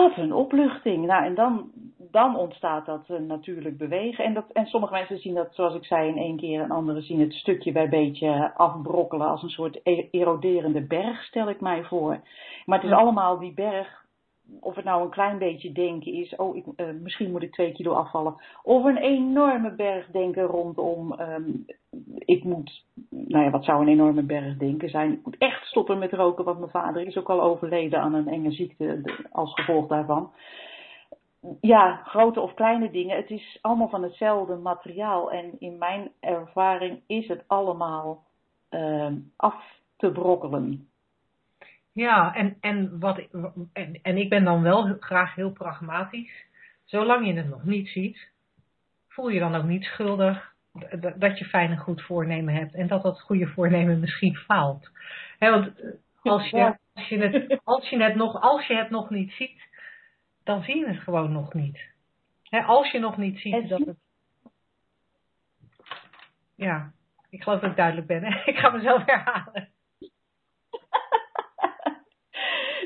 Wat 0.00 0.16
een 0.16 0.32
opluchting. 0.32 1.06
Nou, 1.06 1.24
en 1.24 1.34
dan, 1.34 1.70
dan 2.10 2.36
ontstaat 2.36 2.86
dat 2.86 3.08
uh, 3.08 3.18
natuurlijk 3.18 3.78
bewegen. 3.78 4.24
En, 4.24 4.34
dat, 4.34 4.44
en 4.52 4.66
sommige 4.66 4.92
mensen 4.92 5.18
zien 5.18 5.34
dat, 5.34 5.54
zoals 5.54 5.74
ik 5.74 5.84
zei, 5.84 6.08
in 6.08 6.18
één 6.18 6.36
keer. 6.36 6.62
En 6.62 6.70
anderen 6.70 7.02
zien 7.02 7.20
het 7.20 7.32
stukje 7.32 7.72
bij 7.72 7.88
beetje 7.88 8.54
afbrokkelen 8.54 9.28
als 9.28 9.42
een 9.42 9.48
soort 9.50 9.80
e-, 9.82 10.08
eroderende 10.10 10.80
berg, 10.80 11.24
stel 11.24 11.48
ik 11.48 11.60
mij 11.60 11.84
voor. 11.84 12.20
Maar 12.64 12.78
het 12.78 12.90
is 12.90 12.96
allemaal 12.96 13.38
die 13.38 13.54
berg 13.54 14.00
of 14.60 14.74
het 14.74 14.84
nou 14.84 15.02
een 15.02 15.10
klein 15.10 15.38
beetje 15.38 15.72
denken 15.72 16.12
is, 16.12 16.36
oh, 16.36 16.56
ik, 16.56 16.64
uh, 16.76 16.86
misschien 17.02 17.30
moet 17.30 17.42
ik 17.42 17.52
twee 17.52 17.72
kilo 17.72 17.92
afvallen. 17.92 18.34
Of 18.62 18.84
een 18.84 18.96
enorme 18.96 19.74
berg 19.74 20.06
denken 20.06 20.42
rondom, 20.42 21.20
um, 21.20 21.64
ik 22.18 22.44
moet, 22.44 22.84
nou 23.26 23.44
ja, 23.44 23.50
wat 23.50 23.64
zou 23.64 23.82
een 23.82 23.88
enorme 23.88 24.22
berg 24.22 24.56
denken 24.56 24.88
zijn? 24.88 25.12
Ik 25.12 25.24
moet 25.24 25.38
echt 25.38 25.66
stoppen 25.66 25.98
met 25.98 26.12
roken, 26.12 26.44
want 26.44 26.58
mijn 26.58 26.70
vader 26.70 27.06
is 27.06 27.16
ook 27.16 27.30
al 27.30 27.42
overleden 27.42 28.00
aan 28.00 28.14
een 28.14 28.28
enge 28.28 28.50
ziekte 28.50 29.02
als 29.32 29.54
gevolg 29.54 29.86
daarvan. 29.86 30.32
Ja, 31.60 32.02
grote 32.04 32.40
of 32.40 32.54
kleine 32.54 32.90
dingen, 32.90 33.16
het 33.16 33.30
is 33.30 33.58
allemaal 33.60 33.88
van 33.88 34.02
hetzelfde 34.02 34.56
materiaal. 34.56 35.32
En 35.32 35.56
in 35.58 35.78
mijn 35.78 36.10
ervaring 36.20 37.00
is 37.06 37.28
het 37.28 37.44
allemaal 37.46 38.24
uh, 38.70 39.12
af 39.36 39.80
te 39.96 40.10
brokkelen. 40.10 40.88
Ja, 41.92 42.34
en, 42.34 42.56
en, 42.60 42.98
wat, 42.98 43.20
en, 43.72 43.98
en 44.02 44.16
ik 44.16 44.28
ben 44.28 44.44
dan 44.44 44.62
wel 44.62 44.96
graag 45.00 45.34
heel 45.34 45.50
pragmatisch. 45.50 46.44
Zolang 46.84 47.26
je 47.26 47.32
het 47.32 47.48
nog 47.48 47.64
niet 47.64 47.88
ziet, 47.88 48.30
voel 49.08 49.28
je 49.28 49.40
dan 49.40 49.54
ook 49.54 49.64
niet 49.64 49.84
schuldig 49.84 50.49
dat 51.16 51.38
je 51.38 51.44
fijn 51.44 51.70
en 51.70 51.78
goed 51.78 52.02
voornemen 52.02 52.54
hebt 52.54 52.74
en 52.74 52.86
dat 52.86 53.02
dat 53.02 53.20
goede 53.20 53.46
voornemen 53.46 54.00
misschien 54.00 54.36
faalt. 54.36 54.90
want 55.38 55.80
eh, 55.80 55.90
als 56.22 56.50
je, 56.50 56.76
als, 56.92 57.08
je 57.08 57.18
het, 57.18 57.60
als, 57.64 57.88
je 57.88 58.02
het 58.02 58.14
nog, 58.14 58.40
als 58.40 58.66
je 58.66 58.76
het 58.76 58.90
nog 58.90 59.10
niet 59.10 59.32
ziet, 59.32 59.68
dan 60.44 60.62
zie 60.62 60.76
je 60.76 60.86
het 60.86 60.98
gewoon 61.00 61.32
nog 61.32 61.54
niet. 61.54 61.78
als 62.66 62.90
je 62.90 62.98
nog 62.98 63.16
niet 63.16 63.38
ziet 63.38 63.68
dat 63.68 63.78
het. 63.78 63.98
Ja, 66.54 66.92
ik 67.30 67.42
geloof 67.42 67.60
dat 67.60 67.70
ik 67.70 67.76
duidelijk 67.76 68.06
ben. 68.06 68.24
Ik 68.46 68.58
ga 68.58 68.70
mezelf 68.70 69.04
herhalen. 69.06 69.68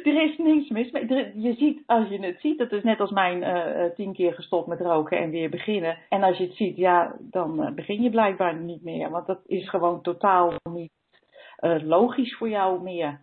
er 0.09 0.23
is 0.23 0.39
niks 0.39 0.69
mis 0.69 0.91
mee. 0.91 1.07
Je 1.43 1.55
ziet, 1.55 1.83
als 1.87 2.09
je 2.09 2.21
het 2.21 2.41
ziet, 2.41 2.59
dat 2.59 2.73
is 2.73 2.83
net 2.83 3.01
als 3.01 3.11
mijn 3.11 3.43
uh, 3.43 3.95
tien 3.95 4.13
keer 4.13 4.35
gestopt 4.35 4.67
met 4.67 4.81
roken 4.81 5.19
en 5.19 5.31
weer 5.31 5.51
beginnen. 5.51 5.99
En 6.09 6.23
als 6.23 6.37
je 6.37 6.45
het 6.45 6.57
ziet, 6.57 6.77
ja, 6.77 7.17
dan 7.21 7.63
uh, 7.63 7.71
begin 7.71 8.03
je 8.03 8.11
blijkbaar 8.11 8.57
niet 8.57 8.83
meer. 8.83 9.11
Want 9.11 9.27
dat 9.27 9.41
is 9.47 9.69
gewoon 9.69 10.03
totaal 10.03 10.55
niet 10.71 10.93
uh, 11.61 11.83
logisch 11.83 12.37
voor 12.37 12.49
jou 12.49 12.83
meer. 12.83 13.21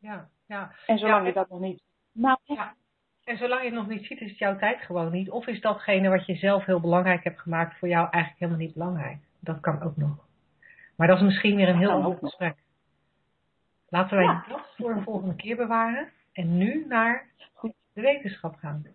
Ja, 0.00 0.28
ja. 0.46 0.72
En 0.86 0.98
zolang 0.98 1.26
je 1.26 1.32
dat 1.32 1.48
nog 1.48 1.60
niet. 1.60 1.82
Nou, 2.12 2.38
ja. 2.42 2.74
En 3.24 3.36
zolang 3.36 3.60
je 3.60 3.66
het 3.66 3.76
nog 3.76 3.88
niet 3.88 4.06
ziet, 4.06 4.20
is 4.20 4.28
het 4.28 4.38
jouw 4.38 4.56
tijd 4.56 4.80
gewoon 4.80 5.12
niet. 5.12 5.30
Of 5.30 5.46
is 5.46 5.60
datgene 5.60 6.08
wat 6.08 6.26
je 6.26 6.34
zelf 6.34 6.64
heel 6.64 6.80
belangrijk 6.80 7.24
hebt 7.24 7.40
gemaakt 7.40 7.78
voor 7.78 7.88
jou 7.88 8.08
eigenlijk 8.10 8.38
helemaal 8.38 8.60
niet 8.60 8.74
belangrijk. 8.74 9.18
Dat 9.40 9.60
kan 9.60 9.82
ook 9.82 9.96
nog. 9.96 10.26
Maar 10.96 11.06
dat 11.06 11.16
is 11.16 11.22
misschien 11.22 11.56
weer 11.56 11.68
een 11.68 11.78
heel 11.78 11.90
ander 11.90 12.18
gesprek. 12.20 12.56
Laten 13.88 14.16
wij 14.16 14.24
ja. 14.24 14.44
dat 14.48 14.74
voor 14.76 14.90
een 14.90 15.02
volgende 15.02 15.34
keer 15.34 15.56
bewaren. 15.56 16.08
En 16.38 16.58
nu 16.58 16.84
naar 16.88 17.28
de 17.92 18.00
wetenschap 18.00 18.54
gaan. 18.54 18.86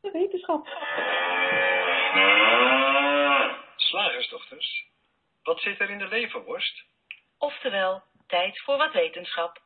De 0.00 0.10
wetenschap. 0.10 0.66
Slagersdochters, 3.76 4.88
wat 5.42 5.60
zit 5.60 5.80
er 5.80 5.90
in 5.90 5.98
de 5.98 6.08
leverworst? 6.08 6.84
Oftewel, 7.38 8.02
tijd 8.26 8.60
voor 8.62 8.76
wat 8.76 8.92
wetenschap. 8.92 9.62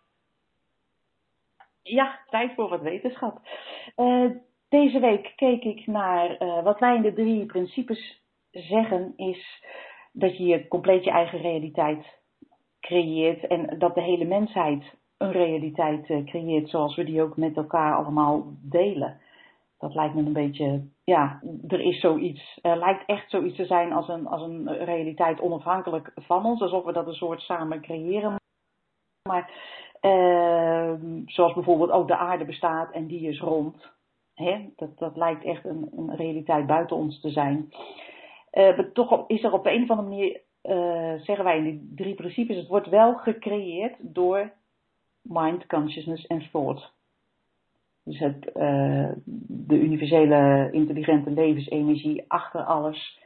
Ja, 1.83 2.21
tijd 2.29 2.55
voor 2.55 2.69
wat 2.69 2.81
wetenschap. 2.81 3.41
Uh, 3.97 4.31
deze 4.69 5.01
week 5.01 5.33
keek 5.37 5.65
ik 5.65 5.87
naar 5.87 6.43
uh, 6.43 6.63
wat 6.63 6.79
wij 6.79 6.95
in 6.95 7.03
de 7.03 7.13
drie 7.13 7.47
principes 7.47 8.21
zeggen, 8.51 9.13
is 9.17 9.65
dat 10.13 10.37
je 10.37 10.45
je 10.45 10.69
compleet 10.69 11.05
je 11.05 11.11
eigen 11.11 11.41
realiteit 11.41 12.07
creëert 12.81 13.47
en 13.47 13.79
dat 13.79 13.95
de 13.95 14.03
hele 14.03 14.25
mensheid 14.25 14.99
een 15.21 15.33
realiteit 15.33 16.11
eh, 16.11 16.25
creëert 16.25 16.69
zoals 16.69 16.97
we 16.97 17.05
die 17.05 17.23
ook 17.23 17.37
met 17.37 17.57
elkaar 17.57 17.95
allemaal 17.95 18.45
delen. 18.63 19.21
dat 19.79 19.95
lijkt 19.95 20.15
me 20.15 20.21
een 20.21 20.33
beetje, 20.33 20.83
ja, 21.05 21.41
er 21.69 21.81
is 21.81 22.01
zoiets, 22.01 22.59
er 22.63 22.77
lijkt 22.77 23.05
echt 23.07 23.31
zoiets 23.31 23.57
te 23.57 23.65
zijn 23.65 23.93
als 23.93 24.09
een, 24.09 24.27
als 24.27 24.43
een 24.43 24.85
realiteit 24.85 25.41
onafhankelijk 25.41 26.13
van 26.15 26.45
ons, 26.45 26.61
alsof 26.61 26.85
we 26.85 26.93
dat 26.93 27.07
een 27.07 27.15
soort 27.15 27.41
samen 27.41 27.81
creëren. 27.81 28.37
Maar 29.29 29.51
uh, 30.01 30.93
zoals 31.27 31.53
bijvoorbeeld 31.53 31.91
ook 31.91 32.09
de 32.09 32.17
aarde 32.17 32.45
bestaat 32.45 32.93
en 32.93 33.07
die 33.07 33.29
is 33.29 33.41
rond. 33.41 33.93
Hè? 34.35 34.69
Dat, 34.77 34.99
dat 34.99 35.17
lijkt 35.17 35.45
echt 35.45 35.65
een, 35.65 35.89
een 35.97 36.17
realiteit 36.17 36.67
buiten 36.67 36.97
ons 36.97 37.21
te 37.21 37.31
zijn. 37.31 37.73
Uh, 38.53 38.79
toch 38.79 39.25
is 39.27 39.43
er 39.43 39.53
op 39.53 39.67
een 39.67 39.83
of 39.83 39.91
andere 39.91 40.09
manier, 40.09 40.41
uh, 40.63 41.21
zeggen 41.21 41.45
wij 41.45 41.57
in 41.57 41.65
die 41.65 41.93
drie 41.95 42.15
principes, 42.15 42.57
het 42.57 42.69
wordt 42.69 42.89
wel 42.89 43.15
gecreëerd 43.15 43.97
door 43.99 44.53
mind, 45.23 45.67
consciousness 45.67 46.27
en 46.27 46.51
thought. 46.51 46.93
Dus 48.05 48.19
het, 48.19 48.51
uh, 48.57 49.11
de 49.47 49.81
universele 49.81 50.69
intelligente 50.73 51.31
levensenergie 51.31 52.25
achter 52.29 52.61
alles. 52.61 53.21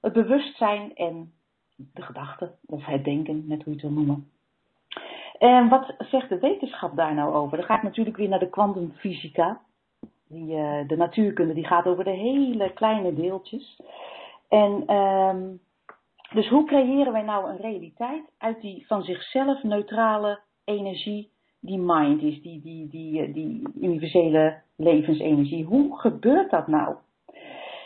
Het 0.00 0.12
bewustzijn 0.12 0.94
en 0.94 1.32
de 1.76 2.02
gedachte, 2.02 2.54
of 2.66 2.84
het 2.84 3.04
denken, 3.04 3.44
net 3.46 3.62
hoe 3.62 3.74
je 3.74 3.80
het 3.80 3.82
wil 3.82 4.04
noemen. 4.04 4.30
En 5.38 5.68
wat 5.68 5.94
zegt 5.98 6.28
de 6.28 6.38
wetenschap 6.38 6.96
daar 6.96 7.14
nou 7.14 7.34
over? 7.34 7.56
Dan 7.56 7.66
ga 7.66 7.76
ik 7.76 7.82
natuurlijk 7.82 8.16
weer 8.16 8.28
naar 8.28 8.38
de 8.38 8.50
kwantumfysica. 8.50 9.60
Die, 10.28 10.56
uh, 10.56 10.88
de 10.88 10.96
natuurkunde 10.96 11.54
die 11.54 11.66
gaat 11.66 11.86
over 11.86 12.04
de 12.04 12.10
hele 12.10 12.72
kleine 12.72 13.14
deeltjes. 13.14 13.80
En 14.48 14.94
um, 14.94 15.60
dus 16.32 16.48
hoe 16.48 16.66
creëren 16.66 17.12
wij 17.12 17.22
nou 17.22 17.50
een 17.50 17.56
realiteit 17.56 18.22
uit 18.38 18.60
die 18.60 18.86
van 18.86 19.02
zichzelf 19.02 19.62
neutrale 19.62 20.40
energie 20.68 21.30
die 21.60 21.78
mind 21.78 22.22
is, 22.22 22.42
die, 22.42 22.60
die, 22.60 22.88
die, 22.88 23.22
eh, 23.22 23.34
die 23.34 23.62
universele 23.80 24.62
levensenergie. 24.76 25.64
Hoe 25.64 25.98
gebeurt 25.98 26.50
dat 26.50 26.66
nou? 26.66 26.96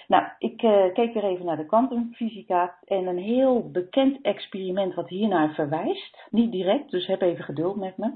Nou, 0.09 0.25
ik 0.39 0.63
uh, 0.63 0.93
keek 0.93 1.15
weer 1.15 1.25
even 1.25 1.45
naar 1.45 1.57
de 1.57 1.67
kwantumfysica 1.67 2.79
en 2.85 3.07
een 3.07 3.19
heel 3.19 3.71
bekend 3.71 4.21
experiment 4.21 4.95
wat 4.95 5.09
hiernaar 5.09 5.55
verwijst, 5.55 6.27
niet 6.31 6.53
direct, 6.53 6.91
dus 6.91 7.07
heb 7.07 7.21
even 7.21 7.45
geduld 7.45 7.77
met 7.77 7.97
me, 7.97 8.13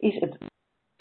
is 0.00 0.20
het 0.20 0.36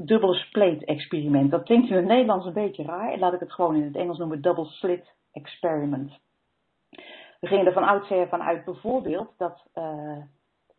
dubbele 0.04 0.34
spleet 0.34 0.84
experiment. 0.84 1.52
Dat 1.52 1.64
klinkt 1.64 1.90
in 1.90 1.96
het 1.96 2.06
Nederlands 2.06 2.46
een 2.46 2.54
beetje 2.54 2.84
raar, 2.84 3.18
laat 3.18 3.34
ik 3.34 3.40
het 3.40 3.54
gewoon 3.54 3.76
in 3.76 3.84
het 3.84 3.96
Engels 3.96 4.18
noemen, 4.18 4.42
double 4.42 4.66
slit 4.66 5.14
experiment. 5.32 6.12
We 7.40 7.48
gingen 7.48 7.66
er 7.66 7.74
van 7.74 7.88
oudsher 7.88 8.28
vanuit 8.28 8.66
bijvoorbeeld 8.66 9.34
dat 9.38 9.66
uh, 9.76 10.18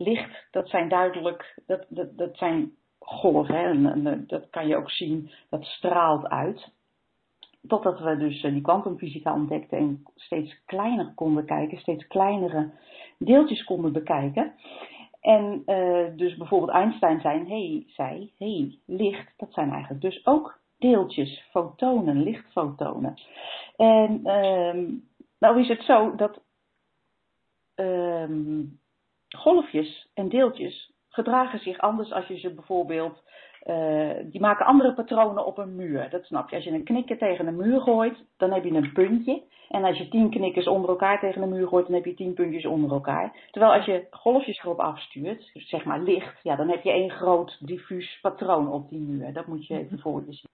licht, 0.00 0.46
dat 0.50 0.68
zijn 0.68 0.88
duidelijk, 0.88 1.58
dat, 1.66 1.86
dat, 1.88 2.16
dat 2.16 2.36
zijn 2.36 2.72
golven, 2.98 3.54
en, 3.54 4.06
en, 4.06 4.24
dat 4.26 4.50
kan 4.50 4.66
je 4.66 4.76
ook 4.76 4.90
zien, 4.90 5.30
dat 5.50 5.64
straalt 5.64 6.28
uit. 6.28 6.68
Totdat 7.66 8.00
we 8.00 8.16
dus 8.16 8.42
die 8.42 8.60
kwantumfysica 8.60 9.34
ontdekten 9.34 9.78
en 9.78 10.02
steeds 10.14 10.64
kleiner 10.64 11.12
konden 11.14 11.44
kijken, 11.44 11.78
steeds 11.78 12.06
kleinere 12.06 12.70
deeltjes 13.18 13.64
konden 13.64 13.92
bekijken. 13.92 14.52
En 15.20 15.62
uh, 15.66 16.06
dus 16.16 16.36
bijvoorbeeld 16.36 16.70
Einstein 16.70 17.20
zei, 17.20 17.48
hey, 17.48 17.84
zei, 17.86 18.32
hey, 18.38 18.78
licht, 18.86 19.32
dat 19.36 19.52
zijn 19.52 19.70
eigenlijk 19.70 20.02
dus 20.02 20.26
ook 20.26 20.60
deeltjes, 20.78 21.48
fotonen, 21.50 22.22
lichtfotonen. 22.22 23.14
En 23.76 24.20
uh, 24.24 24.98
nou 25.38 25.60
is 25.60 25.68
het 25.68 25.82
zo 25.82 26.14
dat 26.14 26.42
uh, 27.76 28.28
golfjes 29.36 30.10
en 30.14 30.28
deeltjes 30.28 30.92
gedragen 31.08 31.58
zich 31.58 31.78
anders 31.78 32.12
als 32.12 32.26
je 32.26 32.38
ze 32.38 32.54
bijvoorbeeld 32.54 33.22
uh, 33.66 34.10
die 34.24 34.40
maken 34.40 34.66
andere 34.66 34.94
patronen 34.94 35.46
op 35.46 35.58
een 35.58 35.76
muur. 35.76 36.10
Dat 36.10 36.24
snap 36.24 36.50
je. 36.50 36.56
Als 36.56 36.64
je 36.64 36.70
een 36.70 36.84
knikker 36.84 37.18
tegen 37.18 37.46
een 37.46 37.56
muur 37.56 37.80
gooit, 37.80 38.24
dan 38.36 38.52
heb 38.52 38.64
je 38.64 38.70
een 38.70 38.92
puntje. 38.92 39.42
En 39.68 39.84
als 39.84 39.98
je 39.98 40.08
tien 40.08 40.30
knikkers 40.30 40.66
onder 40.66 40.90
elkaar 40.90 41.20
tegen 41.20 41.42
een 41.42 41.48
muur 41.48 41.68
gooit, 41.68 41.86
dan 41.86 41.94
heb 41.94 42.04
je 42.04 42.14
tien 42.14 42.34
puntjes 42.34 42.66
onder 42.66 42.90
elkaar. 42.90 43.48
Terwijl 43.50 43.72
als 43.72 43.84
je 43.84 44.06
golfjes 44.10 44.58
erop 44.58 44.78
afstuurt, 44.78 45.50
dus 45.52 45.68
zeg 45.68 45.84
maar 45.84 46.00
licht, 46.00 46.40
ja, 46.42 46.56
dan 46.56 46.68
heb 46.68 46.82
je 46.82 46.90
één 46.90 47.10
groot 47.10 47.66
diffuus 47.66 48.18
patroon 48.22 48.72
op 48.72 48.88
die 48.88 49.00
muur. 49.00 49.32
Dat 49.32 49.46
moet 49.46 49.66
je 49.66 49.78
even 49.78 49.98
voor 49.98 50.22
je 50.26 50.32
zien. 50.32 50.50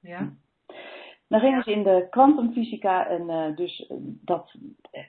Ja. 0.00 0.32
Dan 1.28 1.40
gingen 1.40 1.62
ze 1.62 1.72
in 1.72 1.82
de 1.82 2.06
kwantumfysica 2.10 3.06
en 3.06 3.22
uh, 3.22 3.56
dus 3.56 3.92
dat 4.24 4.54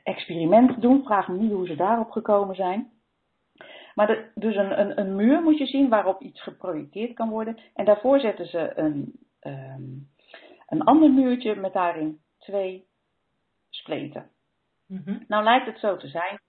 experiment 0.04 0.82
doen. 0.82 1.04
Vraag 1.04 1.28
me 1.28 1.38
niet 1.38 1.52
hoe 1.52 1.68
ze 1.68 1.76
daarop 1.76 2.12
gekomen 2.12 2.56
zijn. 2.56 2.92
Maar 3.98 4.08
de, 4.08 4.26
dus 4.36 4.56
een, 4.56 4.80
een, 4.80 5.00
een, 5.00 5.16
muur 5.16 5.42
moet 5.42 5.58
je 5.58 5.66
zien 5.66 5.90
waarop 5.90 6.22
iets 6.22 6.42
geprojecteerd 6.44 7.14
kan 7.14 7.30
worden. 7.30 7.58
En 7.74 7.86
daarvoor 7.86 8.20
zetten 8.20 8.46
ze 8.46 8.72
een, 8.76 9.20
um, 9.42 10.08
een 10.68 10.82
ander 10.82 11.12
muurtje 11.12 11.56
met 11.56 11.74
daarin 11.74 12.20
twee 12.38 12.86
spleten. 13.70 14.30
Mm 14.88 15.02
-hmm. 15.06 15.24
Nou 15.28 15.44
lijkt 15.44 15.66
het 15.66 15.80
zo 15.80 15.98
te 15.98 16.08
zijn. 16.08 16.40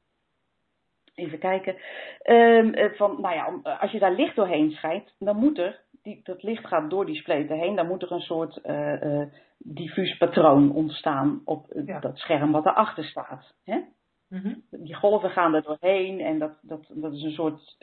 Even 1.15 1.39
kijken. 1.39 1.77
Um, 2.25 2.95
van, 2.97 3.21
nou 3.21 3.35
ja, 3.35 3.77
als 3.77 3.91
je 3.91 3.99
daar 3.99 4.15
licht 4.15 4.37
doorheen 4.37 4.71
schijnt, 4.71 5.15
dan 5.19 5.37
moet 5.37 5.59
er, 5.59 5.81
die, 6.03 6.21
dat 6.23 6.43
licht 6.43 6.67
gaat 6.67 6.91
door 6.91 7.07
die 7.07 7.17
spleten 7.17 7.59
heen, 7.59 7.77
dan 7.77 7.87
moet 7.87 8.03
er 8.03 8.13
een 8.13 8.21
soort 8.21 8.61
uh, 8.65 9.03
uh, 9.03 9.27
diffuus 9.59 10.17
patroon 10.17 10.73
ontstaan 10.73 11.43
op 11.45 11.67
ja. 11.85 12.01
dat 12.01 12.19
scherm 12.19 12.53
wat 12.53 12.67
erachter 12.67 13.05
staat. 13.05 13.55
Hè? 13.65 13.81
Mm 14.29 14.41
-hmm. 14.41 14.63
Die 14.71 14.95
golven 14.95 15.31
gaan 15.31 15.55
er 15.55 15.63
doorheen 15.63 16.21
en 16.21 16.39
dat, 16.39 16.53
dat, 16.63 16.87
dat 16.89 17.13
is 17.13 17.23
een 17.23 17.33
soort 17.33 17.77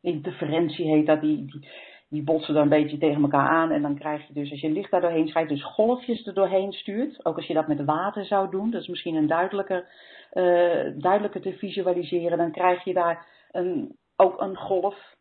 interferentie 0.00 0.86
heet 0.86 1.06
dat. 1.06 1.20
Die, 1.20 1.44
die, 1.44 1.68
die 2.08 2.22
botsen 2.22 2.54
dan 2.54 2.62
een 2.62 2.68
beetje 2.68 2.98
tegen 2.98 3.22
elkaar 3.22 3.48
aan 3.48 3.70
en 3.70 3.82
dan 3.82 3.98
krijg 3.98 4.26
je 4.26 4.32
dus 4.32 4.50
als 4.50 4.60
je 4.60 4.70
licht 4.70 4.90
daar 4.90 5.00
doorheen 5.00 5.28
schijnt, 5.28 5.48
dus 5.48 5.64
golfjes 5.64 6.26
er 6.26 6.34
doorheen 6.34 6.72
stuurt. 6.72 7.24
Ook 7.24 7.36
als 7.36 7.46
je 7.46 7.54
dat 7.54 7.68
met 7.68 7.84
water 7.84 8.24
zou 8.24 8.50
doen, 8.50 8.70
dat 8.70 8.80
is 8.80 8.88
misschien 8.88 9.14
een 9.14 9.26
duidelijker, 9.26 9.88
uh, 10.32 11.00
duidelijker 11.02 11.40
te 11.40 11.52
visualiseren. 11.52 12.38
Dan 12.38 12.52
krijg 12.52 12.84
je 12.84 12.92
daar 12.92 13.26
een, 13.50 13.96
ook 14.16 14.40
een 14.40 14.56
golf 14.56 15.16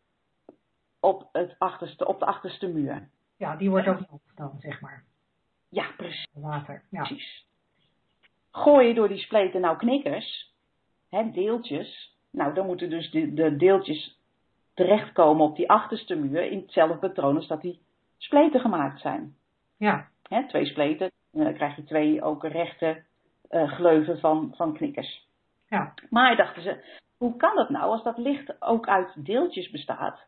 op, 1.00 1.30
het 1.32 1.56
achterste, 1.58 2.08
op 2.08 2.20
de 2.20 2.26
achterste 2.26 2.68
muur. 2.68 3.10
Ja, 3.38 3.56
die 3.56 3.70
wordt 3.70 3.88
ook 3.88 4.00
dan, 4.36 4.52
zeg 4.60 4.82
maar. 4.82 5.04
Ja, 5.70 5.86
precies. 5.98 6.28
Water, 6.34 6.84
ja. 6.90 7.04
Precies. 7.04 7.46
Gooi 8.52 8.88
je 8.88 8.94
door 8.94 9.08
die 9.08 9.18
spleten 9.18 9.62
nou 9.62 9.78
knikkers, 9.78 10.54
hè, 11.10 11.32
deeltjes, 11.32 12.16
nou 12.32 12.54
dan 12.54 12.66
moeten 12.66 12.90
dus 12.90 13.12
de, 13.12 13.34
de 13.34 13.56
deeltjes 13.56 14.20
terechtkomen 14.74 15.46
op 15.46 15.56
die 15.56 15.70
achterste 15.70 16.16
muur 16.16 16.52
in 16.52 16.60
hetzelfde 16.60 16.98
patroon 16.98 17.36
als 17.36 17.48
dat 17.48 17.62
die 17.62 17.80
spleten 18.18 18.60
gemaakt 18.60 19.02
zijn. 19.02 19.36
Ja. 19.78 20.08
Hè, 20.24 20.48
twee 20.48 20.66
spleten, 20.66 21.12
dan 21.32 21.54
krijg 21.54 21.76
je 21.76 21.84
twee 21.84 22.22
ook 22.22 22.44
rechte 22.44 23.04
uh, 23.52 23.72
gleuven 23.72 24.20
van, 24.20 24.54
van 24.56 24.74
knikkers. 24.74 25.28
Ja. 25.68 25.94
Maar 26.10 26.36
dachten 26.36 26.62
ze, 26.62 26.84
hoe 27.18 27.36
kan 27.36 27.56
dat 27.56 27.70
nou 27.70 27.92
als 27.92 28.04
dat 28.04 28.18
licht 28.18 28.62
ook 28.62 28.88
uit 28.88 29.26
deeltjes 29.26 29.70
bestaat? 29.70 30.26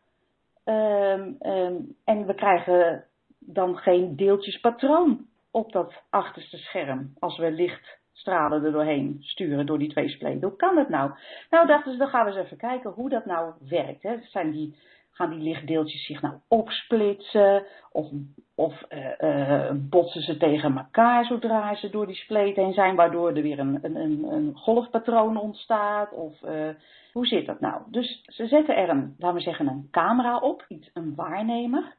Um, 0.64 1.36
um, 1.40 1.96
en 2.04 2.26
we 2.26 2.34
krijgen 2.34 3.04
dan 3.38 3.76
geen 3.76 4.16
deeltjespatroon 4.16 5.26
op 5.50 5.72
dat 5.72 6.02
achterste 6.10 6.56
scherm 6.56 7.14
als 7.18 7.38
we 7.38 7.50
licht 7.50 7.98
stralen 8.20 8.64
er 8.64 8.72
doorheen 8.72 9.16
sturen 9.20 9.66
door 9.66 9.78
die 9.78 9.88
twee 9.88 10.08
spleten. 10.08 10.48
Hoe 10.48 10.56
kan 10.56 10.74
dat 10.74 10.88
nou? 10.88 11.10
Nou 11.50 11.66
dachten 11.66 11.92
ze, 11.92 11.98
dan 11.98 12.08
gaan 12.08 12.24
we 12.24 12.30
eens 12.30 12.44
even 12.44 12.56
kijken 12.56 12.90
hoe 12.90 13.08
dat 13.08 13.26
nou 13.26 13.52
werkt. 13.68 14.02
Hè. 14.02 14.16
Zijn 14.22 14.50
die, 14.50 14.76
gaan 15.10 15.30
die 15.30 15.38
lichtdeeltjes 15.38 16.06
zich 16.06 16.22
nou 16.22 16.34
opsplitsen? 16.48 17.64
Of, 17.92 18.06
of 18.54 18.84
uh, 18.88 19.10
uh, 19.18 19.70
botsen 19.74 20.22
ze 20.22 20.36
tegen 20.36 20.76
elkaar 20.76 21.24
zodra 21.24 21.74
ze 21.74 21.90
door 21.90 22.06
die 22.06 22.16
spleet 22.16 22.56
heen 22.56 22.72
zijn, 22.72 22.96
waardoor 22.96 23.28
er 23.28 23.42
weer 23.42 23.58
een, 23.58 23.78
een, 23.82 23.96
een, 23.96 24.24
een 24.24 24.52
golfpatroon 24.54 25.36
ontstaat? 25.36 26.12
Of 26.12 26.42
uh, 26.42 26.68
hoe 27.12 27.26
zit 27.26 27.46
dat 27.46 27.60
nou? 27.60 27.82
Dus 27.86 28.22
ze 28.24 28.46
zetten 28.46 28.76
er 28.76 28.88
een, 28.88 29.14
laten 29.18 29.36
we 29.36 29.42
zeggen, 29.42 29.66
een 29.66 29.88
camera 29.90 30.38
op, 30.38 30.64
iets, 30.68 30.90
een 30.94 31.14
waarnemer. 31.14 31.94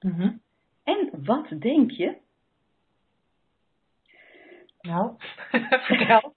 Mm 0.00 0.12
-hmm. 0.12 0.40
En 0.84 1.10
wat 1.24 1.46
denk 1.58 1.90
je? 1.90 2.16
Nou, 4.88 5.14
vertel. 5.88 6.34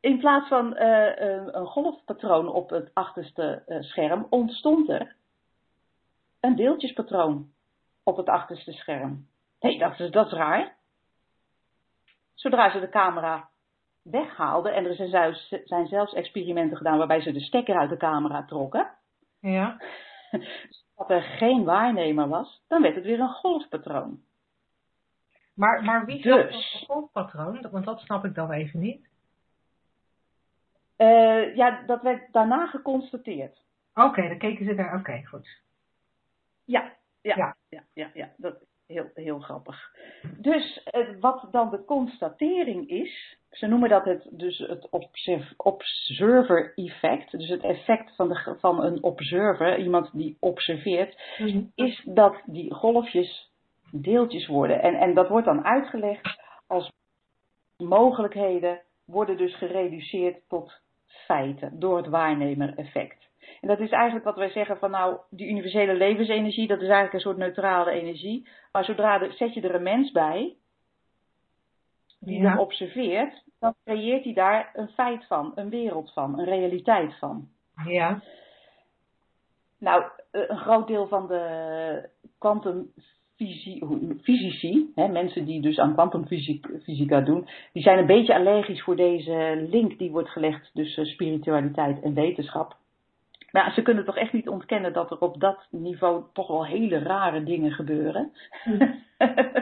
In 0.00 0.18
plaats 0.18 0.48
van 0.48 0.76
uh, 0.76 1.16
een 1.54 1.66
golfpatroon 1.66 2.48
op 2.48 2.70
het 2.70 2.90
achterste 2.94 3.62
uh, 3.66 3.80
scherm 3.80 4.26
ontstond 4.30 4.88
er 4.88 5.16
een 6.40 6.56
deeltjespatroon 6.56 7.50
op 8.02 8.16
het 8.16 8.28
achterste 8.28 8.72
scherm. 8.72 9.26
Hey, 9.58 9.78
dat 9.78 10.00
is 10.00 10.10
raar. 10.32 10.76
Zodra 12.34 12.70
ze 12.70 12.80
de 12.80 12.88
camera 12.88 13.48
weghaalden, 14.02 14.74
en 14.74 14.84
er 14.84 14.94
zijn 14.94 15.08
zelfs, 15.08 15.54
zijn 15.64 15.86
zelfs 15.86 16.14
experimenten 16.14 16.76
gedaan 16.76 16.98
waarbij 16.98 17.20
ze 17.20 17.32
de 17.32 17.40
stekker 17.40 17.76
uit 17.76 17.90
de 17.90 17.96
camera 17.96 18.44
trokken. 18.44 18.90
Ja. 19.40 19.82
Dat 20.96 21.10
er 21.10 21.22
geen 21.22 21.64
waarnemer 21.64 22.28
was, 22.28 22.62
dan 22.68 22.82
werd 22.82 22.94
het 22.94 23.04
weer 23.04 23.20
een 23.20 23.28
golfpatroon. 23.28 24.20
Maar, 25.54 25.84
maar 25.84 26.04
wie 26.06 26.22
dus. 26.22 26.54
het 26.54 26.84
golfpatroon? 26.86 27.66
Want 27.70 27.84
dat 27.84 28.00
snap 28.00 28.24
ik 28.24 28.34
dan 28.34 28.50
even 28.50 28.80
niet. 28.80 29.10
Uh, 30.98 31.54
ja, 31.56 31.82
dat 31.86 32.02
werd 32.02 32.32
daarna 32.32 32.66
geconstateerd. 32.66 33.60
Oké, 33.94 34.06
okay, 34.06 34.28
dan 34.28 34.38
keken 34.38 34.66
ze 34.66 34.74
daar. 34.74 34.86
Oké, 34.90 34.98
okay, 34.98 35.24
goed. 35.24 35.48
Ja, 36.64 36.92
Ja, 37.22 37.34
ja, 37.36 37.56
Ja. 37.68 37.82
ja, 37.94 38.10
ja, 38.14 38.30
dat 38.36 38.54
is 38.60 38.66
heel, 38.86 39.10
heel 39.14 39.38
grappig. 39.40 39.90
Dus 40.36 40.82
eh, 40.82 41.08
wat 41.20 41.48
dan 41.50 41.70
de 41.70 41.84
constatering 41.84 42.88
is, 42.88 43.38
ze 43.50 43.66
noemen 43.66 43.88
dat 43.88 44.04
het, 44.04 44.28
dus 44.30 44.58
het 44.58 44.88
observ- 44.90 45.52
observer 45.56 46.72
effect, 46.74 47.30
dus 47.38 47.48
het 47.48 47.62
effect 47.62 48.14
van, 48.16 48.28
de, 48.28 48.56
van 48.58 48.84
een 48.84 49.02
observer, 49.02 49.78
iemand 49.78 50.10
die 50.12 50.36
observeert, 50.40 51.20
is 51.74 52.02
dat 52.04 52.42
die 52.46 52.74
golfjes 52.74 53.51
deeltjes 53.92 54.46
worden. 54.46 54.82
En, 54.82 54.94
en 54.94 55.14
dat 55.14 55.28
wordt 55.28 55.46
dan 55.46 55.64
uitgelegd 55.64 56.40
als 56.66 56.92
mogelijkheden 57.76 58.80
worden 59.04 59.36
dus 59.36 59.56
gereduceerd 59.56 60.48
tot 60.48 60.80
feiten 61.06 61.78
door 61.78 61.96
het 61.96 62.06
waarnemer-effect. 62.06 63.30
En 63.60 63.68
dat 63.68 63.80
is 63.80 63.90
eigenlijk 63.90 64.24
wat 64.24 64.36
wij 64.36 64.50
zeggen 64.50 64.78
van 64.78 64.90
nou, 64.90 65.18
die 65.30 65.48
universele 65.48 65.94
levensenergie, 65.94 66.66
dat 66.66 66.80
is 66.80 66.88
eigenlijk 66.88 67.14
een 67.14 67.20
soort 67.20 67.36
neutrale 67.36 67.90
energie. 67.90 68.48
Maar 68.72 68.84
zodra 68.84 69.20
er, 69.20 69.32
zet 69.32 69.54
je 69.54 69.60
er 69.60 69.74
een 69.74 69.82
mens 69.82 70.12
bij, 70.12 70.56
die 72.20 72.40
Ja. 72.40 72.50
dat 72.50 72.60
observeert, 72.60 73.44
dan 73.58 73.74
creëert 73.84 74.24
hij 74.24 74.32
daar 74.32 74.70
een 74.74 74.88
feit 74.88 75.26
van, 75.26 75.52
een 75.54 75.68
wereld 75.68 76.12
van, 76.12 76.38
een 76.38 76.44
realiteit 76.44 77.18
van. 77.18 77.48
Ja. 77.84 78.22
Nou, 79.78 80.04
eh, 80.30 80.42
een 80.46 80.58
groot 80.58 80.86
deel 80.86 81.08
van 81.08 81.26
de 81.26 82.08
kwantumfysici, 83.78 84.92
mensen 84.94 85.44
die 85.44 85.60
dus 85.60 85.78
aan 85.78 85.92
kwantumfysica 85.92 87.20
doen, 87.20 87.48
die 87.72 87.82
zijn 87.82 87.98
een 87.98 88.06
beetje 88.06 88.34
allergisch 88.34 88.82
voor 88.82 88.96
deze 88.96 89.66
link 89.70 89.98
die 89.98 90.10
wordt 90.10 90.28
gelegd 90.28 90.70
tussen 90.74 91.06
spiritualiteit 91.06 92.02
en 92.02 92.14
wetenschap. 92.14 92.76
Nou, 93.52 93.72
ze 93.72 93.82
kunnen 93.82 94.04
toch 94.04 94.16
echt 94.16 94.32
niet 94.32 94.48
ontkennen 94.48 94.92
dat 94.92 95.10
er 95.10 95.18
op 95.18 95.40
dat 95.40 95.66
niveau 95.70 96.22
toch 96.32 96.48
wel 96.48 96.66
hele 96.66 96.98
rare 96.98 97.42
dingen 97.42 97.72
gebeuren. 97.72 98.32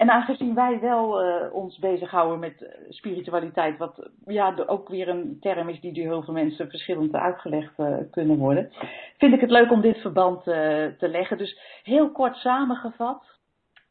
en 0.00 0.10
aangezien 0.10 0.54
wij 0.54 0.80
wel 0.80 1.22
eh, 1.22 1.54
ons 1.54 1.78
bezighouden 1.78 2.38
met 2.38 2.62
eh, 2.62 2.70
spiritualiteit, 2.88 3.78
wat 3.78 4.10
ja, 4.26 4.54
ook 4.66 4.88
weer 4.88 5.08
een 5.08 5.36
term 5.40 5.68
is 5.68 5.80
die 5.80 5.92
door 5.92 6.04
heel 6.04 6.22
veel 6.22 6.34
mensen 6.34 6.70
verschillend 6.70 7.14
uitgelegd 7.14 7.78
eh, 7.78 7.96
kunnen 8.10 8.36
worden, 8.36 8.72
vind 9.18 9.32
ik 9.32 9.40
het 9.40 9.50
leuk 9.50 9.70
om 9.70 9.80
dit 9.80 9.98
verband 9.98 10.42
te 10.44 11.08
leggen. 11.10 11.38
Dus 11.38 11.58
heel 11.82 12.10
kort 12.10 12.36
samengevat, 12.36 13.24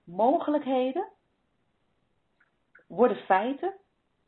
mogelijkheden 0.04 1.08
worden 2.88 3.18
feiten 3.18 3.74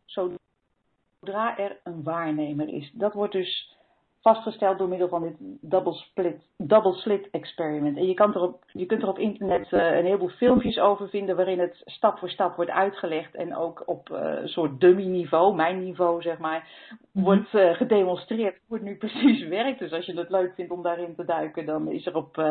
zodra 0.06 1.58
er 1.58 1.80
een 1.84 2.04
waarnemer 2.04 2.68
is. 2.68 2.92
Dat 2.94 3.14
wordt 3.14 3.34
dus 3.34 3.78
vastgesteld 4.22 4.78
door 4.78 4.88
middel 4.88 5.08
van 5.08 5.22
dit 5.22 5.36
double, 5.62 5.94
split, 5.94 6.42
double 6.58 6.94
slit 6.94 7.30
experiment. 7.32 7.98
En 7.98 8.08
je, 8.08 8.14
kan 8.14 8.36
erop, 8.36 8.64
je 8.72 8.86
kunt 8.86 9.02
er 9.02 9.08
op 9.08 9.20
internet 9.20 9.72
eh, 9.72 9.98
een 9.98 10.06
heleboel 10.06 10.30
filmpjes 10.30 10.80
over 10.80 11.10
vinden 11.10 11.36
waarin 11.36 11.60
het 11.60 11.82
stap 11.86 12.18
voor 12.18 12.30
stap 12.30 12.56
wordt 12.56 12.72
uitgelegd 12.72 13.36
en 13.36 13.56
ook 13.56 13.84
op 13.86 14.10
eh, 14.10 14.42
een 14.42 14.48
soort 14.48 14.80
dummy 14.80 15.06
niveau, 15.06 15.56
mijn 15.56 15.84
niveau 15.84 16.22
zeg 16.22 16.38
maar, 16.38 16.68
wordt 17.12 17.54
eh, 17.54 17.74
gedemonstreerd 17.74 18.60
hoe 18.68 18.78
het 18.78 18.86
nu 18.86 18.96
precies 19.08 19.48
werkt. 19.48 19.80
Dus 19.80 19.92
als 19.92 20.06
je 20.06 20.18
het 20.18 20.30
leuk 20.30 20.54
vindt 20.56 20.72
om 20.72 20.82
daarin 20.82 21.16
te 21.16 21.26
duiken, 21.26 21.66
dan 21.66 21.92
is 21.92 22.06
er 22.06 22.16
op 22.16 22.42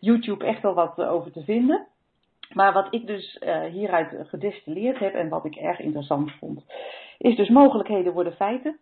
YouTube 0.00 0.44
echt 0.44 0.62
wel 0.62 0.74
wat 0.74 1.00
over 1.00 1.32
te 1.32 1.44
vinden. 1.44 1.86
Maar 2.52 2.72
wat 2.72 2.86
ik 2.90 3.06
dus 3.06 3.40
hieruit 3.70 4.28
gedestilleerd 4.28 4.98
heb 4.98 5.14
en 5.14 5.28
wat 5.28 5.44
ik 5.44 5.54
erg 5.54 5.80
interessant 5.80 6.32
vond, 6.32 6.64
is 7.18 7.36
dus 7.36 7.48
mogelijkheden 7.48 8.12
worden 8.12 8.32
feiten. 8.32 8.78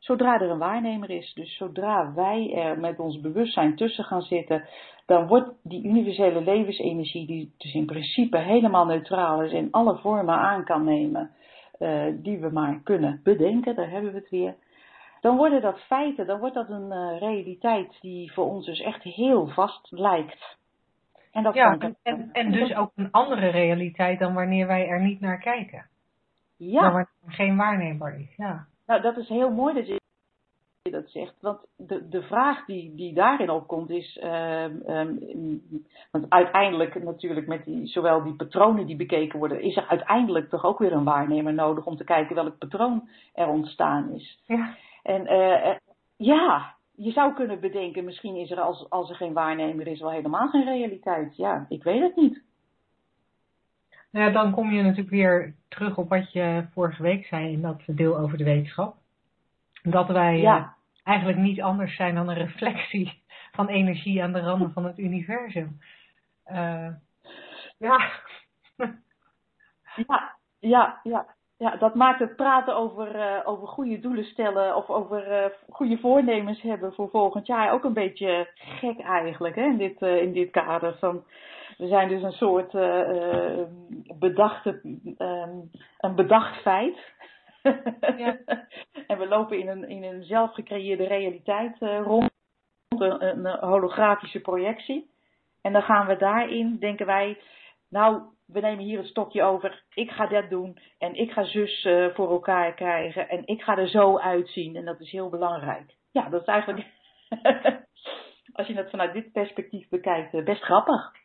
Zodra 0.00 0.40
er 0.40 0.50
een 0.50 0.58
waarnemer 0.58 1.10
is, 1.10 1.32
dus 1.34 1.56
zodra 1.56 2.12
wij 2.14 2.52
er 2.54 2.78
met 2.78 2.98
ons 2.98 3.20
bewustzijn 3.20 3.76
tussen 3.76 4.04
gaan 4.04 4.22
zitten, 4.22 4.64
dan 5.06 5.26
wordt 5.26 5.50
die 5.62 5.84
universele 5.84 6.40
levensenergie, 6.40 7.26
die 7.26 7.54
dus 7.58 7.74
in 7.74 7.86
principe 7.86 8.38
helemaal 8.38 8.86
neutraal 8.86 9.42
is 9.42 9.52
en 9.52 9.70
alle 9.70 9.98
vormen 9.98 10.34
aan 10.34 10.64
kan 10.64 10.84
nemen 10.84 11.30
eh, 11.78 12.04
die 12.14 12.38
we 12.38 12.50
maar 12.50 12.80
kunnen 12.84 13.20
bedenken, 13.22 13.74
daar 13.74 13.90
hebben 13.90 14.12
we 14.12 14.18
het 14.18 14.30
weer. 14.30 14.54
Dan 15.20 15.36
worden 15.36 15.60
dat 15.62 15.80
feiten, 15.80 16.26
dan 16.26 16.38
wordt 16.40 16.54
dat 16.54 16.68
een 16.68 16.92
eh, 16.92 17.18
realiteit 17.18 17.98
die 18.00 18.32
voor 18.32 18.44
ons 18.44 18.66
dus 18.66 18.80
echt 18.80 19.02
heel 19.02 19.46
vast 19.46 19.90
lijkt. 19.90 20.58
En 21.32 21.42
dat 21.42 21.54
Ja, 21.54 21.76
kan- 21.76 21.96
en, 22.02 22.28
en, 22.32 22.52
dus 22.52 22.74
ook 22.74 22.92
een 22.94 23.10
andere 23.10 23.48
realiteit 23.48 24.18
dan 24.18 24.34
wanneer 24.34 24.66
wij 24.66 24.86
er 24.88 25.00
niet 25.02 25.20
naar 25.20 25.38
kijken. 25.38 25.86
ja. 26.56 26.80
Dan 26.80 26.90
wanneer 26.90 27.08
er 27.26 27.32
geen 27.32 27.56
waarneembaar 27.56 28.20
is. 28.20 28.34
Ja. 28.36 28.66
Nou, 28.90 29.02
dat 29.02 29.16
is 29.16 29.28
heel 29.28 29.50
mooi 29.50 29.74
dat 29.74 29.86
je 29.86 29.98
dat 30.90 31.10
zegt. 31.10 31.34
Want 31.40 31.58
de, 31.76 32.08
de 32.08 32.22
vraag 32.22 32.64
die, 32.64 32.94
die 32.94 33.14
daarin 33.14 33.50
opkomt 33.50 33.90
is. 33.90 34.18
ehm, 34.18 34.76
ehm, 34.86 35.14
want 36.10 36.26
uiteindelijk, 36.28 37.02
natuurlijk, 37.04 37.46
met 37.46 37.64
die, 37.64 37.86
zowel 37.86 38.22
die 38.22 38.34
patronen 38.34 38.86
die 38.86 38.96
bekeken 38.96 39.38
worden, 39.38 39.62
is 39.62 39.76
er 39.76 39.86
uiteindelijk 39.86 40.48
toch 40.48 40.64
ook 40.64 40.78
weer 40.78 40.92
een 40.92 41.04
waarnemer 41.04 41.54
nodig 41.54 41.86
om 41.86 41.96
te 41.96 42.04
kijken 42.04 42.34
welk 42.34 42.58
patroon 42.58 43.08
er 43.34 43.48
ontstaan 43.48 44.10
is. 44.14 44.42
ja. 44.46 44.76
En 45.02 45.26
eh, 45.26 45.68
eh, 45.70 45.76
ja, 46.16 46.74
je 46.94 47.10
zou 47.10 47.34
kunnen 47.34 47.60
bedenken, 47.60 48.04
misschien 48.04 48.36
is 48.36 48.50
er 48.50 48.60
als, 48.60 48.90
als 48.90 49.10
er 49.10 49.16
geen 49.16 49.32
waarnemer 49.32 49.86
is, 49.86 50.00
wel 50.00 50.10
helemaal 50.10 50.48
geen 50.48 50.64
realiteit. 50.64 51.36
Ja, 51.36 51.66
ik 51.68 51.82
weet 51.82 52.02
het 52.02 52.16
niet. 52.16 52.42
Nou 54.10 54.26
ja, 54.26 54.32
dan 54.32 54.52
kom 54.52 54.70
je 54.72 54.82
natuurlijk 54.82 55.10
weer 55.10 55.54
terug 55.68 55.96
op 55.96 56.08
wat 56.08 56.32
je 56.32 56.66
vorige 56.72 57.02
week 57.02 57.26
zei 57.26 57.52
in 57.52 57.62
dat 57.62 57.82
deel 57.86 58.18
over 58.18 58.38
de 58.38 58.44
wetenschap. 58.44 58.96
Dat 59.82 60.08
wij 60.08 60.34
eh, 60.34 60.42
Ja. 60.42 60.74
eigenlijk 61.04 61.38
niet 61.38 61.62
anders 61.62 61.96
zijn 61.96 62.14
dan 62.14 62.28
een 62.28 62.36
reflectie 62.36 63.22
van 63.52 63.68
energie 63.68 64.22
aan 64.22 64.32
de 64.32 64.40
randen 64.40 64.72
van 64.72 64.84
het 64.84 64.98
universum. 64.98 65.80
Eh, 66.44 66.88
ja. 67.78 68.10
Ja, 70.06 70.34
ja, 70.58 71.00
ja. 71.02 71.26
Ja, 71.56 71.76
dat 71.76 71.94
maakt 71.94 72.18
het 72.18 72.36
praten 72.36 72.76
over, 72.76 73.14
eh, 73.14 73.48
over 73.48 73.68
goede 73.68 74.00
doelen 74.00 74.24
stellen 74.24 74.76
of 74.76 74.88
over 74.88 75.52
goede 75.70 75.98
voornemens 75.98 76.62
hebben 76.62 76.92
voor 76.94 77.08
volgend 77.10 77.46
jaar 77.46 77.72
ook 77.72 77.84
een 77.84 77.92
beetje 77.92 78.50
gek 78.54 79.00
eigenlijk 79.00 79.54
hè, 79.54 79.62
in, 79.64 79.76
dit, 79.76 80.00
in 80.02 80.32
dit 80.32 80.50
kader. 80.50 80.96
Van, 80.98 81.24
we 81.80 81.86
zijn 81.86 82.08
dus 82.08 82.22
een 82.22 82.32
soort 82.32 82.74
eh, 82.74 83.00
eh, 83.00 83.66
bedachte, 84.18 84.80
ehm, 85.16 85.58
een 85.98 86.14
bedacht 86.14 86.60
feit. 86.60 86.98
Ja. 88.16 88.38
en 89.06 89.18
we 89.18 89.26
lopen 89.28 89.58
in 89.58 89.68
een, 89.68 89.88
in 89.88 90.04
een 90.04 90.24
zelfgecreëerde 90.24 91.06
realiteit 91.06 91.76
eh, 91.80 92.00
rond, 92.04 92.30
een, 92.88 93.44
een 93.44 93.68
holografische 93.68 94.40
projectie. 94.40 95.10
En 95.62 95.72
dan 95.72 95.82
gaan 95.82 96.06
we 96.06 96.16
daarin, 96.16 96.76
denken 96.78 97.06
wij, 97.06 97.38
nou, 97.88 98.22
we 98.46 98.60
nemen 98.60 98.84
hier 98.84 98.98
het 98.98 99.06
stokje 99.06 99.42
over. 99.42 99.82
Ik 99.94 100.10
ga 100.10 100.26
dat 100.26 100.50
doen. 100.50 100.78
En 100.98 101.14
ik 101.14 101.30
ga 101.30 101.44
zus 101.44 101.88
voor 102.14 102.30
elkaar 102.30 102.74
krijgen. 102.74 103.28
En 103.28 103.46
ik 103.46 103.62
ga 103.62 103.76
er 103.76 103.88
zo 103.88 104.18
uitzien. 104.18 104.76
En 104.76 104.84
dat 104.84 105.00
is 105.00 105.10
heel 105.10 105.28
belangrijk. 105.28 105.94
Ja, 106.12 106.28
dat 106.28 106.40
is 106.40 106.46
eigenlijk, 106.46 106.86
als 108.52 108.66
je 108.66 108.74
het 108.74 108.90
vanuit 108.90 109.12
dit 109.12 109.32
perspectief 109.32 109.88
bekijkt, 109.88 110.44
best 110.44 110.62
grappig. 110.62 111.19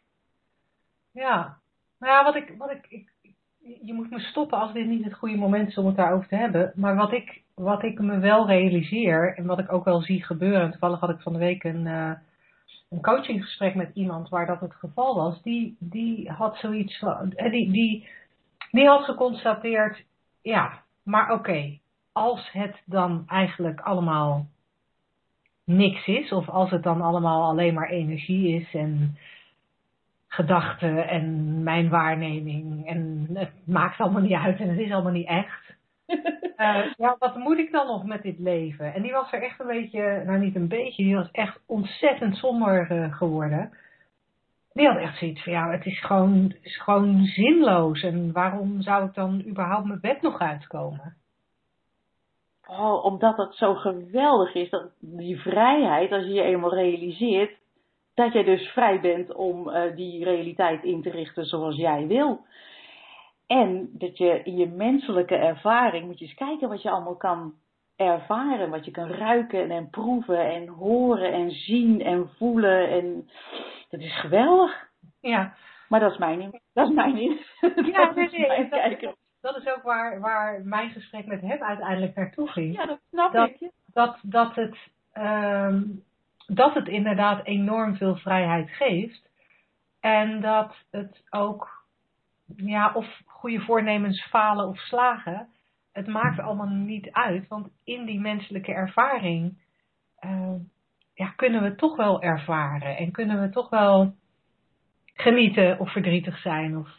Ja, 1.16 1.58
nou 2.00 2.14
ja, 2.14 2.24
wat 2.24 2.36
ik, 2.36 2.56
wat 2.58 2.72
ik, 2.72 2.86
ik, 2.90 3.10
je 3.82 3.94
moet 3.94 4.10
me 4.10 4.20
stoppen 4.20 4.60
als 4.60 4.74
dit 4.74 4.88
niet 4.88 5.04
het 5.04 5.14
goede 5.14 5.38
moment 5.38 5.68
is 5.68 5.78
om 5.78 5.86
het 5.86 5.96
daarover 5.96 6.28
te 6.28 6.36
hebben. 6.36 6.72
Maar 6.76 6.96
wat 6.96 7.12
ik, 7.12 7.42
wat 7.54 7.84
ik 7.84 8.00
me 8.00 8.20
wel 8.20 8.48
realiseer 8.48 9.38
en 9.38 9.46
wat 9.46 9.60
ik 9.60 9.72
ook 9.72 9.86
wel 9.86 10.02
zie 10.02 10.24
gebeuren, 10.24 10.62
en 10.62 10.72
toevallig 10.72 11.00
had 11.00 11.10
ik 11.10 11.22
van 11.22 11.34
de 11.34 11.40
week 11.40 11.64
een, 11.64 11.88
eh, 11.88 12.12
een 12.90 13.02
coachinggesprek 13.02 13.76
met 13.76 13.92
iemand 13.94 14.30
waar 14.30 14.46
dat 14.46 14.60
het 14.60 14.74
geval 14.74 15.16
was, 15.16 15.42
die, 15.42 15.76
die 15.80 16.32
had 16.32 16.58
zoiets 16.58 17.00
van, 17.00 17.34
eh, 17.34 17.52
die, 17.52 17.72
die, 17.72 18.08
die 18.72 18.88
had 18.88 19.04
geconstateerd, 19.04 20.04
ja, 20.42 20.82
maar 21.04 21.32
oké, 21.32 21.78
als 22.12 22.52
het 22.52 22.82
dan 22.86 23.24
eigenlijk 23.28 23.80
allemaal 23.80 24.48
niks 25.64 26.08
is, 26.08 26.32
of 26.32 26.50
als 26.50 26.70
het 26.70 26.84
dan 26.84 27.02
allemaal 27.02 27.44
alleen 27.44 27.74
maar 27.74 27.90
energie 27.90 28.56
is 28.56 28.74
en 28.74 29.18
gedachten 30.36 31.08
en 31.08 31.64
mijn 31.64 31.90
waarneming 31.90 32.88
en 32.88 33.28
het 33.34 33.52
maakt 33.66 34.00
allemaal 34.00 34.22
niet 34.22 34.34
uit 34.34 34.60
en 34.60 34.70
het 34.70 34.80
is 34.80 34.92
allemaal 34.92 35.12
niet 35.12 35.28
echt. 35.28 35.64
Eh, 36.56 36.94
ja, 36.98 37.16
wat 37.20 37.36
moet 37.36 37.58
ik 37.58 37.72
dan 37.72 37.88
nog 37.88 38.06
met 38.06 38.22
dit 38.22 38.40
leven? 38.40 38.94
En 38.94 39.02
die 39.02 39.12
was 39.12 39.32
er 39.32 39.44
echt 39.44 39.60
een 39.60 39.68
beetje, 39.68 40.24
nou 40.26 40.40
niet 40.40 40.56
een 40.56 40.68
beetje, 40.68 41.04
die 41.04 41.16
was 41.16 41.32
echt 41.32 41.60
ontzettend 41.66 42.36
somber 42.36 42.92
eh, 42.92 43.18
geworden. 43.18 43.72
Die 44.74 44.88
had 44.88 44.98
echt 44.98 45.18
zoiets 45.18 45.44
van, 45.44 45.54
ja, 45.54 45.72
het 45.72 45.86
is 45.86 46.02
gewoon, 46.02 46.44
het 46.44 46.60
is 46.62 46.82
gewoon 46.82 47.26
zinloos. 47.26 48.04
En 48.04 48.32
waarom 48.32 48.82
zou 48.82 49.06
ik 49.06 49.14
dan 49.14 49.44
überhaupt 49.48 49.88
mijn 49.88 50.00
bed 50.00 50.22
nog 50.22 50.40
uitkomen? 50.40 51.16
Oh, 52.68 53.06
omdat 53.06 53.38
het 53.38 53.56
zo 53.56 53.76
geweldig 53.76 54.54
is, 54.54 54.70
dat 54.70 54.92
die 55.00 55.40
vrijheid, 55.40 56.12
als 56.12 56.24
je 56.24 56.34
je 56.34 56.42
eenmaal 56.42 56.74
realiseert, 56.74 57.58
dat 58.16 58.34
jij 58.34 58.44
dus 58.44 58.68
vrij 58.68 59.00
bent 59.00 59.34
om 59.34 59.70
eh, 59.70 59.96
die 59.96 60.24
realiteit 60.24 60.84
in 60.84 61.02
te 61.02 61.10
richten 61.10 61.46
zoals 61.46 61.76
jij 61.76 62.08
wil. 62.08 62.46
En 63.48 63.90
dat 63.92 64.18
je 64.18 64.42
in 64.44 64.56
je 64.56 64.68
menselijke 64.68 65.36
ervaring, 65.36 66.06
moet 66.06 66.20
je 66.20 66.26
eens 66.26 66.34
kijken 66.34 66.70
wat 66.70 66.82
je 66.82 66.90
allemaal 66.90 67.18
kan 67.18 67.54
ervaren, 67.96 68.70
wat 68.70 68.86
je 68.86 68.92
kan 68.92 69.08
ruiken 69.08 69.72
en 69.72 69.90
proeven 69.90 70.50
en 70.50 70.68
horen 70.68 71.34
en 71.34 71.52
zien 71.52 72.02
en 72.02 72.30
voelen. 72.38 72.90
En 72.90 73.30
dat 73.90 74.00
is 74.00 74.20
geweldig. 74.20 74.90
Ja. 75.22 75.56
Maar 75.90 76.00
dat 76.00 76.12
is 76.12 76.18
mijn 76.18 76.40
niet. 76.40 76.62
Dat 76.74 76.88
is 76.90 76.96
mijn 76.96 77.14
niet. 77.14 77.42
Ja, 77.94 78.12
nee, 78.14 78.30
nee, 78.30 78.70
dat, 78.70 79.16
dat, 79.42 79.58
is 79.58 79.68
ook 79.68 79.84
waar, 79.84 80.20
waar 80.20 80.62
mijn 80.64 80.90
gesprek 80.90 81.26
met 81.26 81.42
hem 81.42 81.64
uiteindelijk 81.64 82.16
naartoe 82.16 82.48
ging. 82.48 82.76
Ja, 82.76 82.86
dat 82.86 83.00
snap 83.10 83.34
dat, 83.34 83.50
ik. 83.50 83.72
Dat, 83.86 84.18
dat, 84.22 84.56
het, 84.56 84.78
um, 85.14 86.04
dat 86.48 86.74
het 86.74 86.88
inderdaad 86.88 87.46
enorm 87.46 87.96
veel 87.96 88.16
vrijheid 88.16 88.70
geeft. 88.70 89.30
En 90.00 90.42
dat 90.42 90.76
het 90.92 91.24
ook, 91.30 91.86
ja, 92.56 92.92
of 92.94 93.22
goede 93.26 93.60
voornemens 93.60 94.24
falen 94.24 94.68
of 94.68 94.78
slagen, 94.78 95.48
het 95.92 96.08
maakt 96.08 96.40
allemaal 96.40 96.68
niet 96.68 97.12
uit. 97.12 97.48
Want 97.48 97.70
in 97.84 98.06
die 98.06 98.20
menselijke 98.20 98.74
ervaring 98.74 99.64
uh, 100.26 100.56
ja, 101.14 101.30
kunnen 101.36 101.64
we 101.64 101.76
toch 101.76 101.96
wel 101.96 102.22
ervaren. 102.22 102.98
En 102.98 103.12
kunnen 103.12 103.42
we 103.42 103.50
toch 103.50 103.70
wel 103.70 104.14
genieten 105.14 105.80
of 105.80 105.92
verdrietig 105.92 106.38
zijn. 106.38 106.78
Of, 106.78 106.90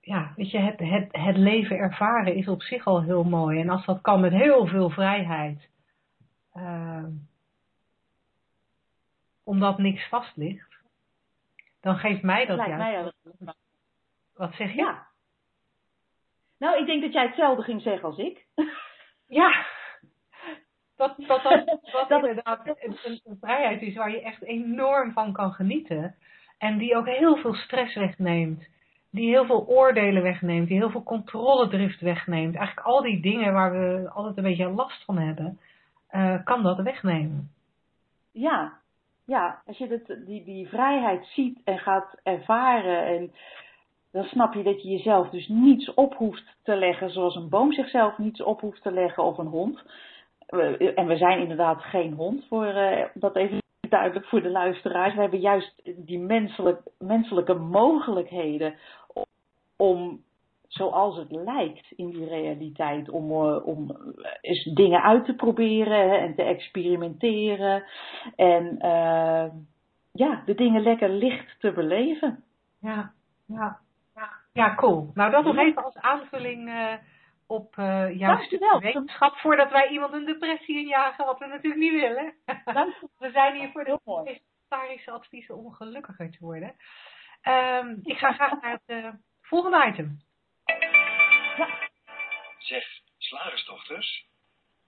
ja, 0.00 0.32
weet 0.36 0.50
je, 0.50 0.58
het, 0.58 0.78
het, 0.78 1.08
het 1.10 1.36
leven 1.36 1.76
ervaren 1.76 2.34
is 2.34 2.48
op 2.48 2.62
zich 2.62 2.84
al 2.84 3.02
heel 3.02 3.24
mooi. 3.24 3.60
En 3.60 3.68
als 3.68 3.84
dat 3.84 4.00
kan 4.00 4.20
met 4.20 4.32
heel 4.32 4.66
veel 4.66 4.90
vrijheid. 4.90 5.68
Uh, 6.54 7.04
omdat 9.44 9.78
niks 9.78 10.08
vast 10.08 10.36
ligt. 10.36 10.74
Dan 11.80 11.96
geeft 11.96 12.22
mij 12.22 12.46
dat 12.46 12.56
Lijkt 12.56 12.78
juist. 12.78 13.12
Mij 13.38 13.54
Wat 14.34 14.54
zeg 14.54 14.70
je? 14.70 14.76
Ja. 14.76 15.06
Nou, 16.58 16.78
ik 16.78 16.86
denk 16.86 17.02
dat 17.02 17.12
jij 17.12 17.26
hetzelfde 17.26 17.62
ging 17.62 17.82
zeggen 17.82 18.04
als 18.04 18.18
ik. 18.18 18.44
Ja. 19.26 19.66
Dat 20.96 21.14
dat, 21.16 21.42
dat, 21.42 21.66
dat, 21.66 22.08
dat 22.08 22.24
inderdaad 22.26 22.66
een, 22.66 22.96
een, 23.02 23.20
een 23.24 23.36
vrijheid 23.40 23.82
is 23.82 23.94
waar 23.94 24.10
je 24.10 24.22
echt 24.22 24.42
enorm 24.42 25.12
van 25.12 25.32
kan 25.32 25.52
genieten. 25.52 26.14
En 26.58 26.78
die 26.78 26.96
ook 26.96 27.06
heel 27.06 27.36
veel 27.36 27.54
stress 27.54 27.94
wegneemt. 27.94 28.68
Die 29.10 29.28
heel 29.28 29.46
veel 29.46 29.66
oordelen 29.66 30.22
wegneemt. 30.22 30.68
Die 30.68 30.76
heel 30.76 30.90
veel 30.90 31.02
controledrift 31.02 32.00
wegneemt. 32.00 32.54
Eigenlijk 32.54 32.86
al 32.86 33.02
die 33.02 33.20
dingen 33.20 33.52
waar 33.52 33.72
we 33.72 34.10
altijd 34.10 34.36
een 34.36 34.42
beetje 34.42 34.68
last 34.68 35.04
van 35.04 35.18
hebben. 35.18 35.58
Uh, 36.10 36.44
kan 36.44 36.62
dat 36.62 36.80
wegnemen. 36.80 37.50
Ja, 38.32 38.78
ja. 39.24 39.62
Als 39.66 39.78
je 39.78 40.22
die, 40.26 40.44
die 40.44 40.68
vrijheid 40.68 41.26
ziet 41.26 41.60
en 41.64 41.78
gaat 41.78 42.20
ervaren. 42.22 43.06
En 43.06 43.32
dan 44.12 44.24
snap 44.24 44.54
je 44.54 44.62
dat 44.62 44.82
je 44.82 44.88
jezelf 44.88 45.28
dus 45.28 45.48
niets 45.48 45.94
op 45.94 46.14
hoeft 46.14 46.56
te 46.62 46.76
leggen. 46.76 47.10
Zoals 47.10 47.36
een 47.36 47.48
boom 47.48 47.72
zichzelf 47.72 48.18
niets 48.18 48.42
op 48.42 48.60
hoeft 48.60 48.82
te 48.82 48.92
leggen 48.92 49.22
of 49.22 49.38
een 49.38 49.46
hond. 49.46 49.82
En 50.94 51.06
we 51.06 51.16
zijn 51.16 51.40
inderdaad 51.40 51.82
geen 51.82 52.12
hond. 52.12 52.46
Voor 52.48 52.66
uh, 52.66 53.04
dat 53.14 53.36
even 53.36 53.62
duidelijk 53.88 54.26
voor 54.26 54.42
de 54.42 54.50
luisteraars. 54.50 55.14
We 55.14 55.20
hebben 55.20 55.40
juist 55.40 55.82
die 55.96 56.18
menselijk, 56.18 56.80
menselijke 56.98 57.54
mogelijkheden 57.54 58.74
om, 59.76 60.22
zoals 60.68 61.16
het 61.16 61.30
lijkt 61.30 61.90
in 61.90 62.10
die 62.10 62.28
realiteit, 62.28 63.08
om, 63.08 63.30
uh, 63.30 63.66
om 63.66 63.96
eens 64.40 64.64
dingen 64.64 65.02
uit 65.02 65.24
te 65.24 65.34
proberen 65.34 66.10
hè, 66.10 66.16
en 66.16 66.34
te 66.34 66.42
experimenteren. 66.42 67.84
En 68.36 68.78
uh, 68.82 69.46
ja, 70.12 70.42
de 70.46 70.54
dingen 70.54 70.82
lekker 70.82 71.08
licht 71.08 71.60
te 71.60 71.72
beleven. 71.72 72.44
Ja, 72.80 73.12
ja, 73.46 73.78
ja. 74.52 74.74
cool. 74.74 75.10
Nou, 75.14 75.30
dat 75.30 75.44
nog 75.44 75.56
even 75.56 75.84
als 75.84 75.96
aanvulling 75.96 76.68
uh, 76.68 76.92
op 77.46 77.76
uh, 77.76 78.18
jouw 78.18 78.38
wetenschap, 78.78 79.36
voordat 79.36 79.70
wij 79.70 79.88
iemand 79.88 80.12
een 80.12 80.24
depressie 80.24 80.78
injagen, 80.78 81.24
wat 81.24 81.38
we 81.38 81.46
natuurlijk 81.46 81.82
niet 81.82 82.00
willen. 82.00 82.34
we 83.18 83.30
zijn 83.30 83.54
hier 83.54 83.70
voor 83.70 83.84
de 83.84 83.98
vegetarische 84.04 85.10
adviezen 85.10 85.56
om 85.56 85.72
gelukkiger 85.72 86.30
te 86.30 86.38
worden. 86.40 86.74
Um, 87.48 88.00
ik 88.02 88.18
ga 88.18 88.32
graag 88.32 88.60
naar 88.60 88.80
het 88.84 89.04
uh, 89.04 89.12
volgende 89.40 89.86
item. 89.86 90.18
Ja. 91.56 91.68
Zeg, 92.58 92.84
slagersdochters, 93.18 94.26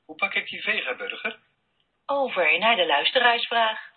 hoe 0.05 0.17
pak 0.17 0.35
ik 0.35 0.49
die 0.49 0.63
vegaburger? 0.63 1.39
Over 2.07 2.59
naar 2.59 2.77
de 2.77 2.87
luisteraarsvraag. 2.87 3.95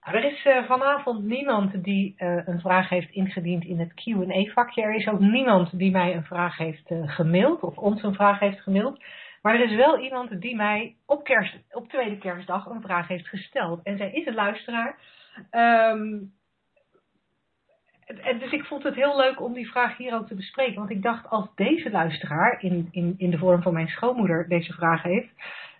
Er 0.00 0.24
is 0.24 0.44
uh, 0.44 0.66
vanavond 0.66 1.24
niemand 1.24 1.84
die 1.84 2.14
uh, 2.18 2.46
een 2.46 2.60
vraag 2.60 2.88
heeft 2.88 3.10
ingediend 3.10 3.64
in 3.64 3.78
het 3.78 3.94
Q&A-vakje. 3.94 4.82
Er 4.82 4.94
is 4.94 5.08
ook 5.08 5.20
niemand 5.20 5.78
die 5.78 5.90
mij 5.90 6.14
een 6.14 6.24
vraag 6.24 6.56
heeft 6.56 6.90
uh, 6.90 7.14
gemaild 7.14 7.60
of 7.60 7.76
ons 7.76 8.02
een 8.02 8.14
vraag 8.14 8.38
heeft 8.38 8.60
gemaild. 8.60 9.04
Maar 9.42 9.54
er 9.54 9.70
is 9.70 9.76
wel 9.76 9.98
iemand 9.98 10.40
die 10.40 10.56
mij 10.56 10.96
op, 11.06 11.24
kerst, 11.24 11.56
op 11.70 11.88
tweede 11.88 12.18
kerstdag 12.18 12.66
een 12.66 12.82
vraag 12.82 13.08
heeft 13.08 13.28
gesteld. 13.28 13.82
En 13.82 13.96
zij 13.96 14.10
is 14.12 14.26
een 14.26 14.34
luisteraar. 14.34 14.98
Um, 15.50 16.32
en 18.06 18.38
dus 18.38 18.52
ik 18.52 18.64
vond 18.64 18.82
het 18.82 18.94
heel 18.94 19.16
leuk 19.16 19.40
om 19.40 19.52
die 19.52 19.70
vraag 19.70 19.96
hier 19.96 20.14
ook 20.14 20.26
te 20.26 20.34
bespreken. 20.34 20.74
Want 20.74 20.90
ik 20.90 21.02
dacht, 21.02 21.28
als 21.30 21.46
deze 21.54 21.90
luisteraar 21.90 22.62
in, 22.62 22.88
in, 22.90 23.14
in 23.18 23.30
de 23.30 23.38
vorm 23.38 23.62
van 23.62 23.72
mijn 23.72 23.88
schoonmoeder 23.88 24.48
deze 24.48 24.72
vraag 24.72 25.02
heeft, 25.02 25.28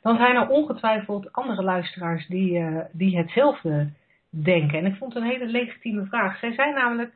dan 0.02 0.16
zijn 0.16 0.36
er 0.36 0.48
ongetwijfeld 0.48 1.32
andere 1.32 1.62
luisteraars 1.62 2.26
die, 2.26 2.58
uh, 2.58 2.80
die 2.92 3.16
hetzelfde 3.16 3.90
denken. 4.30 4.78
En 4.78 4.86
ik 4.86 4.96
vond 4.96 5.14
het 5.14 5.22
een 5.22 5.28
hele 5.28 5.46
legitieme 5.46 6.06
vraag. 6.06 6.38
Zij 6.38 6.52
zei 6.52 6.72
namelijk, 6.72 7.12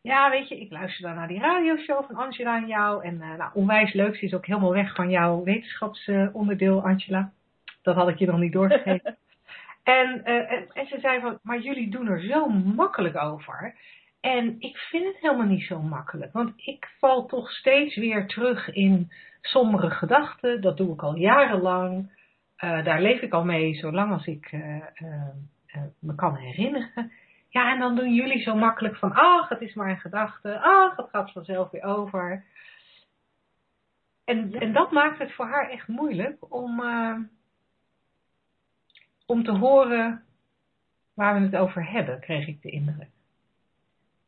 ja 0.00 0.30
weet 0.30 0.48
je, 0.48 0.60
ik 0.60 0.70
luister 0.70 1.06
dan 1.06 1.14
naar 1.14 1.28
die 1.28 1.40
radioshow 1.40 2.04
van 2.06 2.16
Angela 2.16 2.56
en 2.56 2.66
jou. 2.66 3.04
En 3.04 3.14
uh, 3.14 3.36
nou, 3.38 3.50
onwijs 3.54 3.92
leuk, 3.92 4.16
ze 4.16 4.24
is 4.24 4.34
ook 4.34 4.46
helemaal 4.46 4.72
weg 4.72 4.94
van 4.94 5.10
jouw 5.10 5.42
wetenschapsonderdeel, 5.42 6.82
Angela. 6.82 7.32
Dat 7.82 7.94
had 7.94 8.08
ik 8.08 8.18
je 8.18 8.26
nog 8.26 8.38
niet 8.38 8.52
doorgegeven. 8.52 9.16
en, 9.82 10.22
uh, 10.24 10.52
en, 10.52 10.68
en 10.72 10.86
ze 10.86 10.98
zei 11.00 11.20
van, 11.20 11.38
maar 11.42 11.60
jullie 11.60 11.90
doen 11.90 12.08
er 12.08 12.20
zo 12.20 12.48
makkelijk 12.48 13.16
over. 13.16 13.74
En 14.20 14.56
ik 14.58 14.76
vind 14.76 15.06
het 15.06 15.20
helemaal 15.20 15.46
niet 15.46 15.66
zo 15.66 15.80
makkelijk, 15.82 16.32
want 16.32 16.52
ik 16.56 16.94
val 16.98 17.26
toch 17.26 17.50
steeds 17.50 17.96
weer 17.96 18.26
terug 18.26 18.68
in 18.68 19.12
sombere 19.40 19.90
gedachten. 19.90 20.60
Dat 20.60 20.76
doe 20.76 20.92
ik 20.92 21.02
al 21.02 21.16
jarenlang. 21.16 22.18
Uh, 22.64 22.84
daar 22.84 23.02
leef 23.02 23.20
ik 23.20 23.32
al 23.32 23.44
mee, 23.44 23.74
zolang 23.74 24.12
als 24.12 24.26
ik 24.26 24.52
uh, 24.52 24.76
uh, 25.02 25.32
me 25.98 26.14
kan 26.14 26.36
herinneren. 26.36 27.12
Ja, 27.48 27.72
en 27.72 27.78
dan 27.78 27.96
doen 27.96 28.14
jullie 28.14 28.42
zo 28.42 28.54
makkelijk 28.54 28.96
van, 28.96 29.12
ach, 29.12 29.48
het 29.48 29.60
is 29.60 29.74
maar 29.74 29.90
een 29.90 30.00
gedachte, 30.00 30.58
ach, 30.60 30.96
het 30.96 31.08
gaat 31.10 31.32
vanzelf 31.32 31.70
weer 31.70 31.82
over. 31.82 32.44
En, 34.24 34.52
en 34.52 34.72
dat 34.72 34.90
maakt 34.90 35.18
het 35.18 35.32
voor 35.32 35.46
haar 35.46 35.70
echt 35.70 35.88
moeilijk 35.88 36.52
om, 36.52 36.80
om 39.26 39.44
te 39.44 39.52
horen 39.52 40.24
waar 41.14 41.34
we 41.34 41.40
het 41.40 41.56
over 41.56 41.90
hebben, 41.90 42.20
kreeg 42.20 42.46
ik 42.46 42.62
de 42.62 42.70
indruk. 42.70 43.08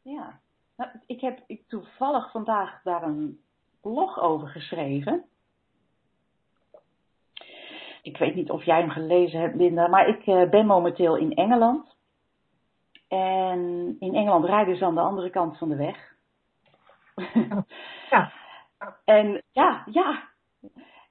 Ja, 0.03 0.41
nou, 0.77 0.91
ik 1.07 1.21
heb 1.21 1.43
ik 1.47 1.69
toevallig 1.69 2.31
vandaag 2.31 2.83
daar 2.83 3.03
een 3.03 3.41
blog 3.81 4.21
over 4.21 4.49
geschreven. 4.49 5.25
Ik 8.03 8.17
weet 8.17 8.35
niet 8.35 8.51
of 8.51 8.65
jij 8.65 8.81
hem 8.81 8.91
gelezen 8.91 9.41
hebt, 9.41 9.55
Linda, 9.55 9.87
maar 9.89 10.09
ik 10.09 10.27
uh, 10.27 10.51
ben 10.51 10.67
momenteel 10.67 11.17
in 11.17 11.35
Engeland. 11.35 11.97
En 13.09 13.97
in 13.99 14.15
Engeland 14.15 14.45
rijden 14.45 14.77
ze 14.77 14.85
aan 14.85 14.95
de 14.95 15.01
andere 15.01 15.31
kant 15.31 15.59
van 15.59 15.69
de 15.69 15.77
weg. 15.77 16.15
ja. 18.11 18.33
En 19.05 19.43
ja, 19.51 19.85
ja. 19.91 20.29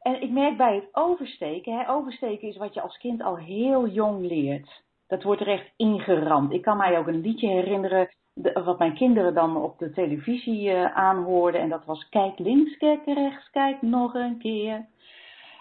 En 0.01 0.21
ik 0.21 0.29
merk 0.29 0.57
bij 0.57 0.75
het 0.75 0.87
oversteken, 0.91 1.77
hè, 1.77 1.89
oversteken 1.89 2.47
is 2.47 2.57
wat 2.57 2.73
je 2.73 2.81
als 2.81 2.97
kind 2.97 3.21
al 3.21 3.37
heel 3.37 3.87
jong 3.87 4.25
leert. 4.25 4.83
Dat 5.07 5.23
wordt 5.23 5.41
er 5.41 5.47
echt 5.47 5.71
ingeramd. 5.75 6.53
Ik 6.53 6.61
kan 6.61 6.77
mij 6.77 6.97
ook 6.97 7.07
een 7.07 7.21
liedje 7.21 7.47
herinneren 7.47 8.09
de, 8.41 8.61
wat 8.65 8.79
mijn 8.79 8.93
kinderen 8.93 9.33
dan 9.33 9.57
op 9.57 9.79
de 9.79 9.91
televisie 9.91 10.69
uh, 10.69 10.95
aanhoorden. 10.95 11.61
En 11.61 11.69
dat 11.69 11.85
was 11.85 12.09
kijk 12.09 12.39
links, 12.39 12.77
kijk 12.77 13.05
rechts, 13.05 13.49
kijk 13.49 13.81
nog 13.81 14.13
een 14.13 14.37
keer. 14.37 14.85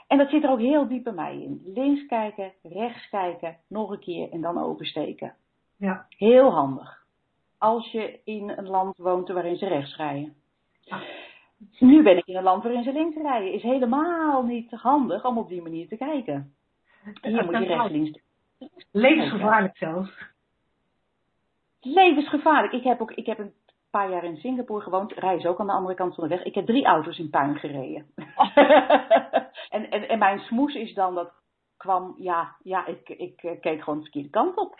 En 0.07 0.19
dat 0.19 0.29
zit 0.29 0.45
er 0.45 0.51
ook 0.51 0.61
heel 0.61 0.89
diep 0.89 1.05
bij 1.05 1.13
mij 1.13 1.41
in. 1.41 1.63
Links 1.65 2.07
kijken, 2.07 2.53
rechts 2.63 3.09
kijken, 3.09 3.57
nog 3.69 3.91
een 3.91 3.99
keer 3.99 4.31
en 4.31 4.41
dan 4.41 4.59
oversteken. 4.59 5.35
Ja. 5.77 6.07
Heel 6.09 6.51
handig. 6.51 6.99
Als 7.59 7.91
je 7.91 8.21
in 8.25 8.53
een 8.57 8.69
land 8.69 8.97
woont 8.97 9.29
waarin 9.29 9.57
ze 9.57 9.67
rechts 9.67 9.97
rijden. 9.97 10.35
Ja. 10.81 11.01
Nu 11.79 12.03
ben 12.03 12.17
ik 12.17 12.27
in 12.27 12.37
een 12.37 12.43
land 12.43 12.63
waarin 12.63 12.83
ze 12.83 12.93
links 12.93 13.17
rijden. 13.17 13.53
Is 13.53 13.63
helemaal 13.63 14.43
niet 14.43 14.71
handig 14.71 15.25
om 15.25 15.39
op 15.39 15.49
die 15.49 15.63
manier 15.63 15.89
te 15.89 15.97
kijken. 15.97 16.55
Hier 17.23 17.45
moet 17.45 17.59
je 17.59 17.65
rechts, 17.65 17.91
links. 17.91 18.21
Levensgevaarlijk 18.93 19.77
zelfs 19.77 20.30
levensgevaarlijk. 21.81 22.73
Ik 22.73 22.85
heb 22.85 23.01
ook, 23.01 23.13
ik 23.13 23.27
heb 23.27 23.39
een 23.39 23.55
paar 23.91 24.11
jaar 24.11 24.25
in 24.25 24.37
Singapore 24.37 24.83
gewoond, 24.83 25.13
reis 25.13 25.45
ook 25.45 25.61
aan 25.61 25.67
de 25.67 25.73
andere 25.73 25.95
kant 25.95 26.15
van 26.15 26.29
de 26.29 26.35
weg. 26.35 26.45
Ik 26.45 26.55
heb 26.55 26.67
drie 26.67 26.85
auto's 26.85 27.19
in 27.19 27.31
puin 27.31 27.57
gereden. 27.57 28.07
en, 29.77 29.91
en, 29.91 30.09
en 30.09 30.19
mijn 30.19 30.39
smoes 30.39 30.75
is 30.75 30.95
dan 30.95 31.15
dat 31.15 31.33
kwam, 31.77 32.15
ja, 32.19 32.57
ja 32.63 32.87
ik, 32.87 33.09
ik 33.09 33.37
keek 33.61 33.83
gewoon 33.83 33.99
de 33.99 34.03
verkeerde 34.03 34.31
kant 34.31 34.57
op. 34.57 34.79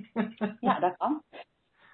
ja, 0.60 0.78
dat 0.80 0.96
kan. 0.96 1.22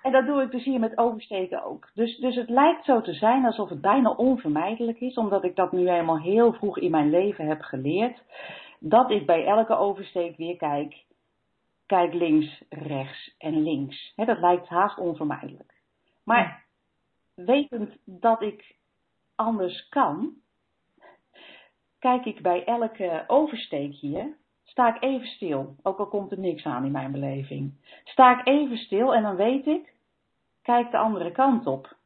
En 0.05 0.12
dat 0.12 0.27
doe 0.27 0.43
ik 0.43 0.51
dus 0.51 0.64
hier 0.64 0.81
met 0.81 0.99
oversteken 0.99 1.64
ook. 1.64 1.91
Dus, 1.95 2.18
dus 2.18 2.35
het 2.35 2.49
lijkt 2.49 2.85
zo 2.85 3.01
te 3.01 3.12
zijn 3.12 3.45
alsof 3.45 3.68
het 3.68 3.81
bijna 3.81 4.11
onvermijdelijk 4.11 5.01
is, 5.01 5.14
omdat 5.16 5.45
ik 5.45 5.57
dat 5.57 5.72
nu 5.72 5.89
helemaal 5.89 6.18
heel 6.18 6.53
vroeg 6.53 6.79
in 6.79 6.91
mijn 6.91 7.11
leven 7.11 7.47
heb 7.47 7.61
geleerd, 7.61 8.22
dat 8.79 9.11
ik 9.11 9.27
bij 9.27 9.47
elke 9.47 9.77
oversteek 9.77 10.37
weer 10.37 10.57
kijk, 10.57 11.05
kijk 11.87 12.14
links, 12.14 12.62
rechts 12.68 13.35
en 13.39 13.62
links. 13.62 14.12
Dat 14.16 14.39
lijkt 14.39 14.68
haast 14.68 14.99
onvermijdelijk. 14.99 15.74
Maar 16.24 16.64
wetend 17.35 17.97
dat 18.05 18.43
ik 18.43 18.76
anders 19.35 19.89
kan, 19.89 20.35
kijk 21.99 22.24
ik 22.24 22.43
bij 22.43 22.64
elke 22.64 23.24
oversteek 23.26 23.95
hier, 23.95 24.37
sta 24.64 24.95
ik 24.95 25.03
even 25.03 25.26
stil. 25.26 25.76
Ook 25.82 25.99
al 25.99 26.09
komt 26.09 26.32
er 26.32 26.39
niks 26.39 26.64
aan 26.64 26.85
in 26.85 26.93
mijn 26.93 27.12
beleving. 27.12 27.72
Sta 28.05 28.41
ik 28.41 28.47
even 28.47 28.78
stil 28.78 29.14
en 29.14 29.22
dan 29.22 29.37
weet 29.37 29.66
ik, 29.66 29.95
kijk 30.62 30.91
de 30.91 30.99
andere 30.99 31.32
kant 31.32 31.66
op. 31.66 31.97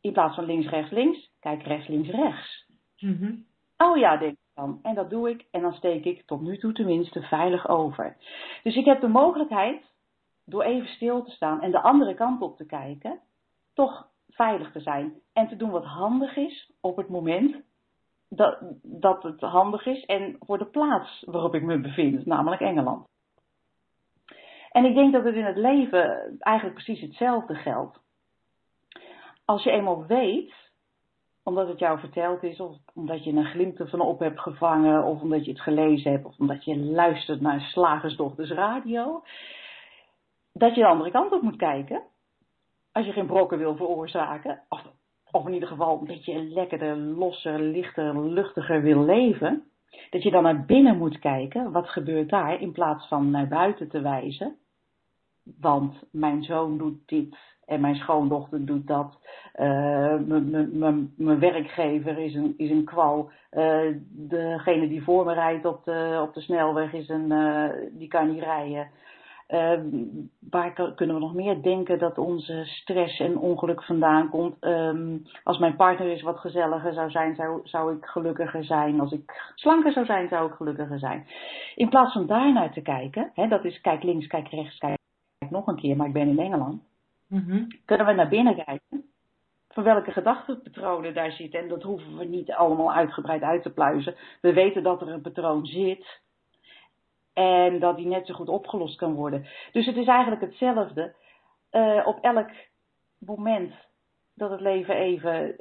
In 0.00 0.12
plaats 0.12 0.34
van 0.34 0.44
links, 0.44 0.68
rechts, 0.68 0.90
links, 0.90 1.30
kijk 1.40 1.62
rechts, 1.62 1.88
links, 1.88 2.08
rechts. 2.08 2.66
Mhm. 2.98 3.34
Oh 3.76 3.96
ja, 3.96 4.16
denk 4.16 4.36
En 4.82 4.94
dat 4.94 5.10
doe 5.10 5.30
ik 5.30 5.46
en 5.50 5.60
dan 5.60 5.72
steek 5.72 6.04
ik 6.04 6.26
tot 6.26 6.40
nu 6.40 6.58
toe 6.58 6.72
tenminste 6.72 7.22
veilig 7.22 7.68
over. 7.68 8.16
Dus 8.62 8.76
ik 8.76 8.84
heb 8.84 9.00
de 9.00 9.08
mogelijkheid, 9.08 9.92
door 10.44 10.62
even 10.62 10.88
stil 10.88 11.22
te 11.22 11.30
staan 11.30 11.62
en 11.62 11.70
de 11.70 11.80
andere 11.80 12.14
kant 12.14 12.40
op 12.42 12.56
te 12.56 12.66
kijken, 12.66 13.20
toch 13.74 14.08
veilig 14.28 14.72
te 14.72 14.80
zijn. 14.80 15.14
En 15.32 15.48
te 15.48 15.56
doen 15.56 15.70
wat 15.70 15.84
handig 15.84 16.36
is 16.36 16.72
op 16.80 16.96
het 16.96 17.08
moment 17.08 17.56
dat, 18.28 18.58
dat 18.82 19.22
het 19.22 19.40
handig 19.40 19.86
is 19.86 20.04
en 20.04 20.36
voor 20.40 20.58
de 20.58 20.66
plaats 20.66 21.22
waarop 21.26 21.54
ik 21.54 21.62
me 21.62 21.80
bevind, 21.80 22.26
namelijk 22.26 22.60
Engeland. 22.60 23.06
En 24.70 24.84
ik 24.84 24.94
denk 24.94 25.12
dat 25.12 25.24
het 25.24 25.34
in 25.34 25.44
het 25.44 25.56
leven 25.56 26.36
eigenlijk 26.38 26.74
precies 26.84 27.00
hetzelfde 27.00 27.54
geldt. 27.54 28.00
Als 29.44 29.62
je 29.62 29.70
eenmaal 29.70 30.06
weet, 30.06 30.63
omdat 31.44 31.68
het 31.68 31.78
jou 31.78 31.98
verteld 31.98 32.42
is, 32.42 32.60
of 32.60 32.76
omdat 32.94 33.24
je 33.24 33.32
een 33.32 33.44
glimp 33.44 33.78
ervan 33.78 34.00
op 34.00 34.18
hebt 34.18 34.40
gevangen, 34.40 35.04
of 35.04 35.20
omdat 35.20 35.44
je 35.44 35.50
het 35.50 35.60
gelezen 35.60 36.10
hebt, 36.10 36.24
of 36.24 36.38
omdat 36.38 36.64
je 36.64 36.76
luistert 36.76 37.40
naar 37.40 37.60
Slagersdochters 37.60 38.50
Radio, 38.50 39.22
dat 40.52 40.74
je 40.74 40.80
de 40.80 40.86
andere 40.86 41.10
kant 41.10 41.32
op 41.32 41.42
moet 41.42 41.56
kijken. 41.56 42.02
Als 42.92 43.06
je 43.06 43.12
geen 43.12 43.26
brokken 43.26 43.58
wil 43.58 43.76
veroorzaken, 43.76 44.62
of, 44.68 44.82
of 45.30 45.46
in 45.46 45.52
ieder 45.52 45.68
geval 45.68 45.98
een 45.98 46.06
beetje 46.06 46.42
lekkerder, 46.42 46.96
losser, 46.96 47.60
lichter, 47.60 48.26
luchtiger 48.26 48.82
wil 48.82 49.04
leven, 49.04 49.64
dat 50.10 50.22
je 50.22 50.30
dan 50.30 50.42
naar 50.42 50.64
binnen 50.64 50.98
moet 50.98 51.18
kijken, 51.18 51.72
wat 51.72 51.88
gebeurt 51.88 52.28
daar, 52.28 52.60
in 52.60 52.72
plaats 52.72 53.08
van 53.08 53.30
naar 53.30 53.48
buiten 53.48 53.88
te 53.88 54.00
wijzen. 54.00 54.56
Want 55.60 56.04
mijn 56.10 56.42
zoon 56.42 56.78
doet 56.78 57.08
dit 57.08 57.36
en 57.66 57.80
mijn 57.80 57.94
schoondochter 57.94 58.66
doet 58.66 58.86
dat. 58.86 59.18
Uh, 59.60 60.14
mijn 61.16 61.38
werkgever 61.38 62.18
is 62.18 62.34
een, 62.34 62.54
is 62.56 62.70
een 62.70 62.84
kwal. 62.84 63.30
Uh, 63.52 63.96
degene 64.10 64.88
die 64.88 65.02
voor 65.02 65.24
me 65.24 65.32
rijdt 65.34 65.64
op 65.64 65.84
de, 65.84 66.20
op 66.22 66.34
de 66.34 66.40
snelweg 66.40 66.92
is 66.92 67.08
een, 67.08 67.32
uh, 67.32 67.68
die 67.92 68.08
kan 68.08 68.30
niet 68.30 68.42
rijden. 68.42 68.88
waar 70.50 70.72
kunnen 70.94 71.14
we 71.14 71.20
nog 71.20 71.34
meer 71.34 71.62
denken 71.62 71.98
dat 71.98 72.18
onze 72.18 72.62
stress 72.64 73.20
en 73.20 73.38
ongeluk 73.38 73.84
vandaan 73.84 74.28
komt? 74.28 74.56
Um, 74.60 75.22
als 75.42 75.58
mijn 75.58 75.76
partner 75.76 76.08
eens 76.08 76.22
wat 76.22 76.38
gezelliger 76.38 76.92
zou 76.92 77.10
zijn, 77.10 77.34
zou, 77.34 77.60
zou 77.64 77.96
ik 77.96 78.04
gelukkiger 78.04 78.64
zijn. 78.64 79.00
Als 79.00 79.12
ik 79.12 79.52
slanker 79.54 79.92
zou 79.92 80.06
zijn, 80.06 80.28
zou 80.28 80.48
ik 80.48 80.54
gelukkiger 80.54 80.98
zijn. 80.98 81.26
In 81.74 81.88
plaats 81.88 82.12
van 82.12 82.26
daarnaar 82.26 82.72
te 82.72 82.82
kijken, 82.82 83.30
hè, 83.34 83.48
dat 83.48 83.64
is 83.64 83.80
kijk 83.80 84.02
links, 84.02 84.26
kijk 84.26 84.48
rechts, 84.48 84.78
kijk 84.78 84.98
nog 85.50 85.66
een 85.66 85.76
keer, 85.76 85.96
maar 85.96 86.06
ik 86.06 86.12
ben 86.12 86.28
in 86.28 86.38
Engeland. 86.38 86.82
Mm-hmm. 87.28 87.68
Kunnen 87.84 88.06
we 88.06 88.12
naar 88.12 88.28
binnen 88.28 88.64
kijken? 88.64 89.04
Van 89.68 89.84
welke 89.84 90.10
gedachtenpatronen 90.10 91.14
daar 91.14 91.32
zitten. 91.32 91.60
En 91.60 91.68
dat 91.68 91.82
hoeven 91.82 92.16
we 92.16 92.24
niet 92.24 92.52
allemaal 92.52 92.92
uitgebreid 92.92 93.42
uit 93.42 93.62
te 93.62 93.70
pluizen. 93.70 94.14
We 94.40 94.52
weten 94.52 94.82
dat 94.82 95.00
er 95.00 95.08
een 95.08 95.20
patroon 95.20 95.66
zit. 95.66 96.22
En 97.32 97.80
dat 97.80 97.96
die 97.96 98.06
net 98.06 98.26
zo 98.26 98.34
goed 98.34 98.48
opgelost 98.48 98.96
kan 98.96 99.14
worden. 99.14 99.46
Dus 99.72 99.86
het 99.86 99.96
is 99.96 100.06
eigenlijk 100.06 100.40
hetzelfde. 100.40 101.14
Uh, 101.72 102.06
op 102.06 102.18
elk 102.20 102.50
moment 103.18 103.72
dat 104.34 104.50
het 104.50 104.60
leven 104.60 104.94
even 104.94 105.56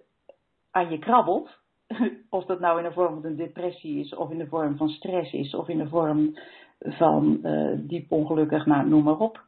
aan 0.72 0.89
je 0.89 0.99
krabbelt. 0.99 1.61
Of 2.30 2.45
dat 2.45 2.59
nou 2.59 2.78
in 2.78 2.84
de 2.84 2.93
vorm 2.93 3.22
van 3.22 3.26
een 3.26 3.36
depressie 3.36 3.99
is, 3.99 4.16
of 4.16 4.32
in 4.32 4.38
de 4.38 4.47
vorm 4.47 4.78
van 4.78 4.89
stress 4.89 5.34
is, 5.34 5.55
of 5.55 5.68
in 5.68 5.78
de 5.78 5.88
vorm 5.88 6.38
van 6.80 7.39
uh, 7.43 7.74
diep 7.78 8.11
ongelukkig, 8.11 8.66
nou, 8.66 8.88
noem 8.88 9.03
maar 9.03 9.20
op 9.20 9.43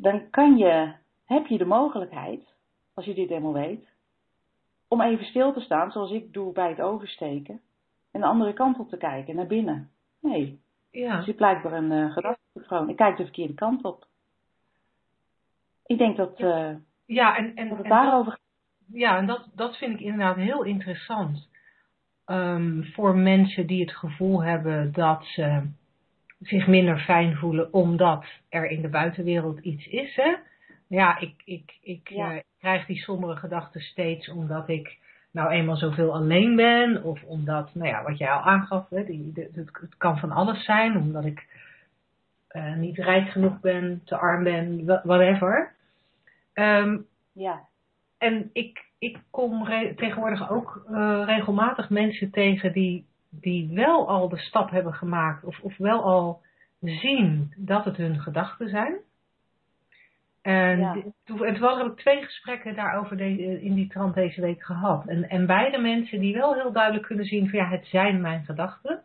dan 0.00 0.30
kan 0.30 0.56
je, 0.56 0.92
heb 1.24 1.46
je 1.46 1.58
de 1.58 1.64
mogelijkheid, 1.64 2.54
als 2.94 3.04
je 3.04 3.14
dit 3.14 3.28
helemaal 3.28 3.52
weet, 3.52 3.88
om 4.88 5.00
even 5.00 5.24
stil 5.24 5.52
te 5.52 5.60
staan, 5.60 5.90
zoals 5.90 6.10
ik 6.10 6.32
doe 6.32 6.52
bij 6.52 6.68
het 6.68 6.80
oversteken, 6.80 7.60
en 8.10 8.20
de 8.20 8.26
andere 8.26 8.52
kant 8.52 8.78
op 8.78 8.88
te 8.88 8.96
kijken, 8.96 9.36
naar 9.36 9.46
binnen. 9.46 9.90
Nee. 10.20 10.60
Ja. 10.90 11.16
Dus 11.16 11.26
je 11.26 11.34
blijkbaar 11.34 11.72
een 11.72 11.92
uh, 11.92 12.12
gedachtepatroon. 12.12 12.88
Ik 12.88 12.96
kijk 12.96 13.16
de 13.16 13.22
verkeerde 13.22 13.54
kant 13.54 13.84
op. 13.84 14.06
Ik 15.86 15.98
denk 15.98 16.16
dat, 16.16 16.40
uh, 16.40 16.70
ja, 17.06 17.36
en, 17.36 17.54
en, 17.54 17.68
dat 17.68 17.76
het 17.76 17.86
en 17.86 17.92
daarover 17.92 18.30
dat, 18.32 18.40
Ja, 18.98 19.16
en 19.16 19.26
dat, 19.26 19.48
dat 19.54 19.76
vind 19.76 19.94
ik 19.94 20.00
inderdaad 20.00 20.36
heel 20.36 20.62
interessant. 20.62 21.48
Um, 22.26 22.84
voor 22.84 23.16
mensen 23.16 23.66
die 23.66 23.80
het 23.80 23.96
gevoel 23.96 24.42
hebben 24.42 24.92
dat 24.92 25.24
ze 25.24 25.62
zich 26.40 26.66
minder 26.66 26.98
fijn 26.98 27.36
voelen 27.36 27.72
omdat 27.72 28.24
er 28.48 28.70
in 28.70 28.82
de 28.82 28.88
buitenwereld 28.88 29.58
iets 29.58 29.86
is. 29.86 30.14
Hè? 30.16 30.34
Ja, 30.86 31.18
ik, 31.18 31.34
ik, 31.44 31.78
ik 31.82 32.08
Ja. 32.08 32.32
eh, 32.34 32.40
krijg 32.58 32.86
die 32.86 32.98
sombere 32.98 33.36
gedachten 33.36 33.80
steeds 33.80 34.28
omdat 34.28 34.68
ik 34.68 34.96
nou 35.30 35.50
eenmaal 35.50 35.76
zoveel 35.76 36.14
alleen 36.14 36.56
ben. 36.56 37.02
Of 37.04 37.22
omdat, 37.22 37.74
nou 37.74 37.88
ja, 37.88 38.02
wat 38.02 38.18
jij 38.18 38.30
al 38.30 38.40
aangaf, 38.42 38.88
hè, 38.88 39.04
die, 39.04 39.32
de- 39.32 39.50
het, 39.54 39.70
het 39.80 39.96
kan 39.96 40.18
van 40.18 40.30
alles 40.32 40.64
zijn. 40.64 40.96
Omdat 40.96 41.24
ik 41.24 41.46
eh, 42.48 42.74
niet 42.74 42.96
rijk 42.96 43.28
genoeg 43.30 43.60
ben, 43.60 44.02
te 44.04 44.16
arm 44.16 44.42
ben, 44.44 44.84
wha- 44.86 45.02
whatever. 45.04 45.74
Ehm, 46.52 46.98
Ja. 47.32 47.60
en 48.18 48.50
ik, 48.52 48.84
ik 48.98 49.18
kom 49.30 49.64
tegenwoordig 49.96 50.50
ook 50.50 50.84
eh, 50.88 51.22
regelmatig 51.26 51.90
mensen 51.90 52.30
tegen 52.30 52.72
die, 52.72 53.06
die 53.30 53.70
wel 53.74 54.08
al 54.08 54.28
de 54.28 54.38
stap 54.38 54.70
hebben 54.70 54.94
gemaakt, 54.94 55.44
of, 55.44 55.60
of 55.60 55.76
wel 55.76 56.02
al 56.02 56.42
zien 56.80 57.52
dat 57.56 57.84
het 57.84 57.96
hun 57.96 58.20
gedachten 58.20 58.68
zijn. 58.68 58.96
En 60.42 60.78
Ja. 60.78 60.92
toen- 61.24 61.44
en 61.44 61.52
toevallig 61.54 61.82
heb 61.82 61.92
ik 61.92 61.98
twee 61.98 62.22
gesprekken 62.24 62.74
daarover 62.74 63.16
de- 63.16 63.62
in 63.62 63.74
die 63.74 63.88
trant 63.88 64.14
deze 64.14 64.40
week 64.40 64.62
gehad. 64.64 65.06
En, 65.06 65.28
en 65.28 65.46
beide 65.46 65.78
mensen 65.78 66.20
die 66.20 66.34
wel 66.34 66.54
heel 66.54 66.72
duidelijk 66.72 67.06
kunnen 67.06 67.24
zien 67.24 67.48
van 67.50 67.58
ja, 67.58 67.68
het 67.68 67.86
zijn 67.86 68.20
mijn 68.20 68.44
gedachten. 68.44 69.02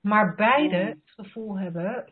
Maar 0.00 0.34
beide 0.34 0.76
Mm. 0.82 0.86
het 0.88 1.12
gevoel 1.26 1.58
hebben, 1.58 2.08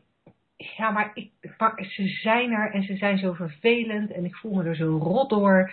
ja, 0.57 0.91
maar, 0.91 1.11
ik, 1.15 1.31
maar 1.59 1.85
ze 1.89 2.07
zijn 2.09 2.53
er 2.53 2.71
en 2.73 2.83
ze 2.83 2.97
zijn 2.97 3.19
zo 3.19 3.33
vervelend 3.33 4.11
en 4.11 4.25
ik 4.25 4.37
voel 4.37 4.55
me 4.55 4.65
er 4.65 4.77
zo 4.77 4.97
rot 4.99 5.31
door. 5.31 5.73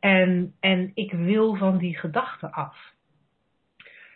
En, 0.00 0.54
en 0.60 0.90
ik 0.94 1.12
wil 1.12 1.54
van 1.54 1.78
die 1.78 1.98
gedachten 1.98 2.52
af. 2.52 2.92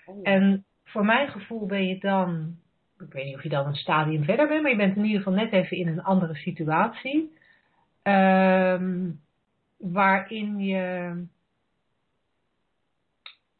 Oh. 0.06 0.20
En 0.22 0.64
voor 0.84 1.04
mijn 1.04 1.28
gevoel 1.28 1.66
ben 1.66 1.86
je 1.86 1.98
dan, 1.98 2.56
ik 2.98 3.12
weet 3.12 3.24
niet 3.24 3.34
of 3.34 3.42
je 3.42 3.48
dan 3.48 3.66
een 3.66 3.74
stadium 3.74 4.24
verder 4.24 4.48
bent, 4.48 4.62
maar 4.62 4.70
je 4.70 4.76
bent 4.76 4.96
in 4.96 5.04
ieder 5.04 5.22
geval 5.22 5.38
net 5.38 5.52
even 5.52 5.76
in 5.76 5.88
een 5.88 6.02
andere 6.02 6.34
situatie. 6.34 7.32
ehm, 8.02 9.10
waarin 9.76 10.58
je, 10.58 11.14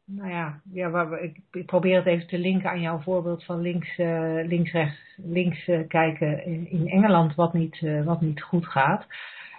nou 0.05 0.31
ja, 0.31 0.61
ja 0.73 0.91
waar, 0.91 1.23
ik, 1.23 1.37
ik 1.53 1.67
probeer 1.67 1.97
het 1.97 2.07
even 2.07 2.27
te 2.27 2.39
linken 2.39 2.71
aan 2.71 2.81
jouw 2.81 2.99
voorbeeld 2.99 3.45
van 3.45 3.61
links, 3.61 3.99
eh, 3.99 4.41
links, 4.47 4.73
rechts, 4.73 4.99
links 5.17 5.69
eh, 5.69 5.89
kijken 5.89 6.45
in, 6.45 6.71
in 6.71 6.89
Engeland 6.89 7.35
wat 7.35 7.53
niet, 7.53 7.83
eh, 7.83 8.05
wat 8.05 8.21
niet 8.21 8.43
goed 8.43 8.67
gaat. 8.67 9.07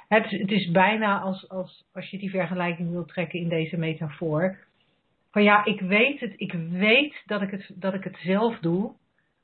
Het, 0.08 0.30
het 0.30 0.52
is 0.52 0.72
bijna 0.72 1.20
als, 1.20 1.50
als, 1.50 1.86
als 1.94 2.10
je 2.10 2.18
die 2.18 2.30
vergelijking 2.30 2.92
wil 2.92 3.06
trekken 3.06 3.40
in 3.40 3.50
deze 3.50 3.78
metafoor. 3.78 4.58
Van 5.34 5.44
ja, 5.44 5.66
ik 5.66 5.82
weet 5.82 6.20
het, 6.20 6.34
ik 6.36 6.54
weet 6.70 7.24
dat 7.26 7.42
ik 7.42 7.52
het, 7.52 7.72
dat 7.76 7.94
ik 7.94 8.04
het 8.04 8.18
zelf 8.18 8.60
doe. 8.60 8.92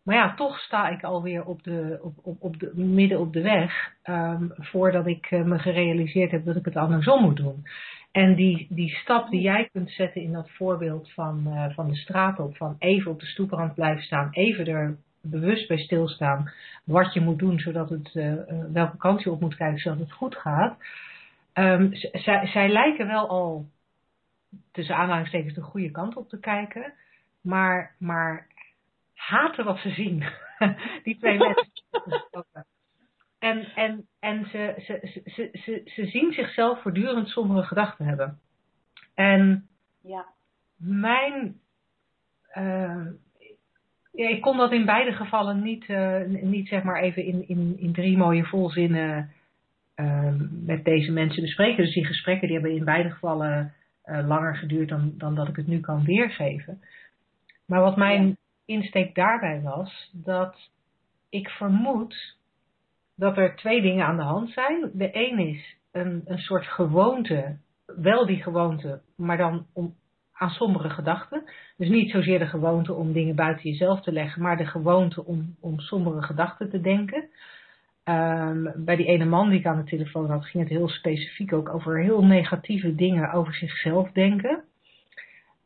Maar 0.04 0.16
ja, 0.16 0.34
toch 0.36 0.60
sta 0.60 0.90
ik 0.90 1.04
alweer 1.04 1.46
op 1.46 1.64
de, 1.64 2.00
op, 2.02 2.14
op, 2.24 2.42
op 2.42 2.60
de, 2.60 2.72
midden 2.76 3.20
op 3.20 3.34
de 3.34 3.42
weg. 3.42 3.94
ehm, 4.04 4.48
voordat 4.50 5.08
ik 5.08 5.26
eh, 5.26 5.44
me 5.44 5.60
gerealiseerd 5.60 6.32
heb 6.32 6.46
dat 6.46 6.56
ik 6.56 6.66
het 6.66 6.76
andersom 6.76 7.22
moet 7.22 7.38
doen. 7.38 7.64
En 8.12 8.36
die, 8.36 8.68
die 8.70 8.90
stap 8.90 9.30
die 9.30 9.42
jij 9.42 9.70
kunt 9.72 9.92
zetten 9.92 10.22
in 10.22 10.32
dat 10.32 10.50
voorbeeld 10.50 11.12
van, 11.12 11.48
eh, 11.48 11.74
van 11.76 11.88
de 11.88 11.96
straat 11.96 12.40
op. 12.40 12.58
Van 12.58 12.76
even 12.80 13.12
op 13.12 13.20
de 13.20 13.26
stoeprand 13.26 13.74
blijven 13.74 14.04
staan. 14.04 14.28
Even 14.32 14.66
er 14.68 14.98
bewust 15.22 15.68
bij 15.68 15.78
stilstaan. 15.78 16.52
Wat 16.84 17.14
je 17.14 17.22
moet 17.22 17.40
doen 17.40 17.60
zodat 17.60 17.90
het, 17.90 18.16
eh, 18.16 18.34
welke 18.74 18.98
kant 18.98 19.24
je 19.24 19.32
op 19.32 19.40
moet 19.40 19.56
kijken 19.56 19.80
zodat 19.80 20.00
het 20.00 20.12
goed 20.12 20.36
gaat. 20.36 20.78
Ehm, 21.54 21.90
zij 22.44 22.70
lijken 22.70 23.08
wel 23.08 23.30
al 23.30 23.66
tussen 24.80 24.98
aanhalingstekens 24.98 25.54
de 25.54 25.62
goede 25.62 25.92
kant 25.92 26.16
op 26.16 26.30
te 26.30 26.40
kijken. 26.40 26.94
Maar, 27.42 27.96
maar 27.98 28.48
haten 29.14 29.66
wat 29.66 29.78
ze 29.78 29.90
zien. 29.90 30.24
Die 31.04 31.18
twee 31.18 31.38
mensen. 31.38 31.72
En, 33.40 33.66
en, 33.76 34.08
en 34.20 34.46
ze, 34.46 34.74
ze, 34.78 35.00
ze, 35.02 35.22
ze, 35.32 35.50
ze, 35.54 35.82
ze 35.86 36.06
zien 36.06 36.34
zichzelf 36.34 36.82
voortdurend 36.82 37.28
sombere 37.28 37.64
gedachten 37.64 38.06
hebben. 38.06 38.40
En 39.16 39.68
Ja. 40.02 40.26
mijn, 40.78 41.60
eh, 42.52 43.06
ja, 44.12 44.30
ik 44.30 44.42
kon 44.42 44.58
dat 44.58 44.72
in 44.72 44.86
beide 44.86 45.12
gevallen 45.12 45.64
niet, 45.64 45.88
uh, 45.88 46.26
niet 46.26 46.68
zeg 46.68 46.84
maar 46.84 47.02
even 47.02 47.24
in, 47.24 47.48
in, 47.48 47.76
in 47.80 47.94
drie 47.94 48.18
mooie 48.18 48.46
volzinnen 48.46 49.32
uh, 49.96 50.34
met 50.66 50.84
deze 50.86 51.12
mensen 51.12 51.42
bespreken. 51.42 51.84
Dus 51.84 51.94
die 51.94 52.06
gesprekken 52.06 52.48
die 52.48 52.58
hebben 52.58 52.76
in 52.76 52.86
beide 52.86 53.10
gevallen 53.10 53.74
uh, 54.12 54.28
langer 54.28 54.56
geduurd 54.56 54.90
dan, 54.90 55.14
dan 55.18 55.36
dat 55.36 55.48
ik 55.48 55.56
het 55.56 55.68
nu 55.68 55.80
kan 55.80 56.06
weergeven. 56.06 56.82
Maar 57.66 57.82
wat 57.82 57.98
mijn 57.98 58.38
insteek 58.66 59.16
daarbij 59.16 59.62
was, 59.62 60.10
dat 60.14 60.70
ik 61.30 61.50
vermoed 61.50 62.38
dat 63.16 63.38
er 63.38 63.56
twee 63.56 63.82
dingen 63.82 64.06
aan 64.06 64.18
de 64.18 64.24
hand 64.24 64.50
zijn. 64.50 64.92
De 64.94 65.10
een 65.12 65.40
is 65.40 65.78
een, 65.92 66.22
een 66.26 66.40
soort 66.40 66.66
gewoonte, 66.66 67.58
wel 67.86 68.26
die 68.26 68.44
gewoonte, 68.44 69.02
maar 69.16 69.38
dan 69.38 69.66
om, 69.74 69.96
aan 70.34 70.50
sombere 70.50 70.90
gedachten. 70.90 71.44
Dus 71.78 71.90
niet 71.90 72.12
zozeer 72.12 72.40
de 72.40 72.48
gewoonte 72.48 72.94
om 72.94 73.14
dingen 73.14 73.36
buiten 73.36 73.70
jezelf 73.70 74.02
te 74.02 74.12
leggen, 74.12 74.42
maar 74.42 74.58
de 74.58 74.66
gewoonte 74.66 75.26
om, 75.26 75.56
om 75.60 75.80
sombere 75.80 76.22
gedachten 76.22 76.70
te 76.70 76.82
denken. 76.82 77.30
Um, 78.10 78.72
bij 78.76 78.96
die 78.96 79.06
ene 79.06 79.26
man 79.26 79.50
die 79.50 79.60
ik 79.60 79.66
aan 79.66 79.78
de 79.78 79.84
telefoon 79.84 80.30
had, 80.30 80.46
ging 80.46 80.64
het 80.64 80.78
heel 80.78 80.90
specifiek 80.90 81.54
ook 81.54 81.70
over 81.70 82.00
heel 82.00 82.26
negatieve 82.26 82.96
dingen 82.96 83.32
over 83.32 83.54
zichzelf 83.54 84.12
denken. 84.12 84.64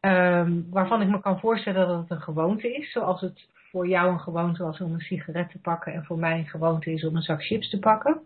Um, 0.01 0.67
waarvan 0.69 1.01
ik 1.01 1.07
me 1.07 1.19
kan 1.19 1.39
voorstellen 1.39 1.87
dat 1.87 1.99
het 2.01 2.09
een 2.09 2.21
gewoonte 2.21 2.73
is, 2.73 2.91
zoals 2.91 3.21
het 3.21 3.47
voor 3.71 3.87
jou 3.87 4.11
een 4.11 4.19
gewoonte 4.19 4.63
was 4.63 4.81
om 4.81 4.93
een 4.93 4.99
sigaret 4.99 5.49
te 5.49 5.59
pakken 5.59 5.93
en 5.93 6.05
voor 6.05 6.17
mij 6.17 6.37
een 6.37 6.47
gewoonte 6.47 6.91
is 6.91 7.05
om 7.05 7.15
een 7.15 7.21
zak 7.21 7.43
chips 7.43 7.69
te 7.69 7.79
pakken. 7.79 8.21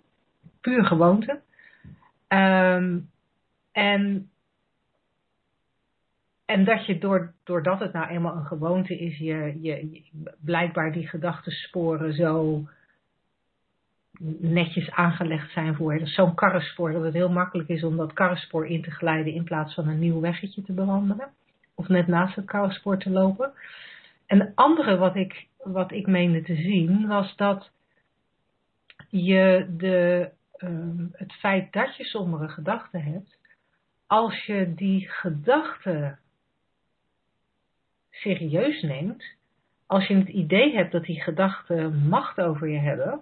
Puur 0.61 0.85
gewoonte. 0.85 1.41
Um, 2.27 3.09
en, 3.71 4.29
en 6.45 6.63
dat 6.63 6.85
je 6.85 6.97
door, 6.97 7.33
doordat 7.43 7.79
het 7.79 7.93
nou 7.93 8.07
eenmaal 8.07 8.35
een 8.35 8.45
gewoonte 8.45 8.97
is, 8.97 9.17
je, 9.17 9.57
je, 9.61 9.89
je 9.91 10.03
blijkbaar 10.39 10.91
die 10.91 11.07
gedachtensporen 11.07 12.13
zo 12.13 12.63
netjes 14.39 14.91
aangelegd 14.91 15.51
zijn 15.51 15.75
voor. 15.75 15.99
Dat 15.99 16.07
zo'n 16.07 16.35
karrenspoor 16.35 16.91
dat 16.91 17.03
het 17.03 17.13
heel 17.13 17.29
makkelijk 17.29 17.69
is 17.69 17.83
om 17.83 17.97
dat 17.97 18.13
karrenspoor 18.13 18.67
in 18.67 18.81
te 18.81 18.91
glijden 18.91 19.33
in 19.33 19.43
plaats 19.43 19.73
van 19.73 19.87
een 19.87 19.99
nieuw 19.99 20.19
weggetje 20.19 20.61
te 20.61 20.73
bewandelen. 20.73 21.29
Of 21.75 21.87
net 21.87 22.07
naast 22.07 22.35
het 22.35 22.45
karrenspoor 22.45 22.97
te 22.97 23.09
lopen. 23.09 23.53
En 24.25 24.39
het 24.39 24.51
andere 24.55 24.97
wat 24.97 25.15
ik, 25.15 25.47
wat 25.57 25.91
ik 25.91 26.07
meende 26.07 26.41
te 26.41 26.55
zien 26.55 27.07
was 27.07 27.35
dat 27.35 27.71
je 29.09 29.73
de, 29.77 30.29
um, 30.57 31.09
het 31.13 31.33
feit 31.33 31.73
dat 31.73 31.95
je 31.95 32.03
sombere 32.03 32.47
gedachten 32.47 33.03
hebt, 33.03 33.37
als 34.07 34.45
je 34.45 34.73
die 34.73 35.09
gedachten 35.09 36.19
serieus 38.09 38.81
neemt, 38.81 39.23
als 39.85 40.07
je 40.07 40.15
het 40.15 40.27
idee 40.27 40.75
hebt 40.75 40.91
dat 40.91 41.03
die 41.03 41.21
gedachten 41.21 42.07
macht 42.07 42.39
over 42.39 42.67
je 42.67 42.79
hebben, 42.79 43.21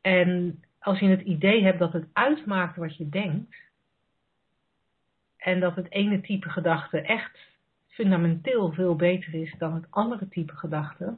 en 0.00 0.62
als 0.78 0.98
je 0.98 1.06
het 1.06 1.20
idee 1.20 1.62
hebt 1.62 1.78
dat 1.78 1.92
het 1.92 2.08
uitmaakt 2.12 2.76
wat 2.76 2.96
je 2.96 3.08
denkt, 3.08 3.56
en 5.38 5.60
dat 5.60 5.76
het 5.76 5.90
ene 5.90 6.20
type 6.20 6.48
gedachte 6.48 7.00
echt 7.00 7.38
fundamenteel 7.88 8.72
veel 8.72 8.96
beter 8.96 9.34
is 9.34 9.54
dan 9.58 9.74
het 9.74 9.86
andere 9.90 10.28
type 10.28 10.56
gedachte, 10.56 11.16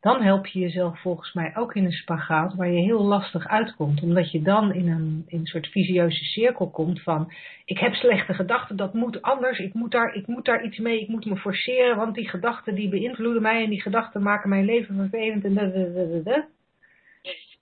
dan 0.00 0.22
help 0.22 0.46
je 0.46 0.58
jezelf 0.58 1.00
volgens 1.00 1.32
mij 1.32 1.56
ook 1.56 1.74
in 1.74 1.84
een 1.84 1.92
spagaat 1.92 2.54
waar 2.54 2.70
je 2.70 2.80
heel 2.80 3.02
lastig 3.02 3.48
uitkomt. 3.48 4.02
Omdat 4.02 4.30
je 4.30 4.42
dan 4.42 4.72
in 4.74 4.88
een, 4.88 5.24
in 5.26 5.38
een 5.38 5.46
soort 5.46 5.66
visieuze 5.66 6.24
cirkel 6.24 6.70
komt 6.70 7.02
van, 7.02 7.32
ik 7.64 7.78
heb 7.78 7.94
slechte 7.94 8.34
gedachten, 8.34 8.76
dat 8.76 8.94
moet 8.94 9.22
anders, 9.22 9.58
ik 9.58 9.74
moet, 9.74 9.90
daar, 9.90 10.14
ik 10.14 10.26
moet 10.26 10.44
daar 10.44 10.64
iets 10.64 10.78
mee, 10.78 11.00
ik 11.00 11.08
moet 11.08 11.24
me 11.24 11.36
forceren, 11.36 11.96
want 11.96 12.14
die 12.14 12.28
gedachten 12.28 12.74
die 12.74 12.88
beïnvloeden 12.88 13.42
mij 13.42 13.64
en 13.64 13.70
die 13.70 13.82
gedachten 13.82 14.22
maken 14.22 14.48
mijn 14.48 14.64
leven 14.64 14.94
vervelend 14.94 15.44
en 15.44 15.54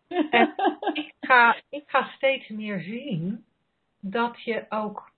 En 0.09 0.55
ik 0.93 1.15
ga, 1.21 1.57
ik 1.69 1.83
ga 1.87 2.05
steeds 2.05 2.49
meer 2.49 2.81
zien 2.81 3.45
dat 4.01 4.43
je 4.43 4.67
ook 4.69 5.11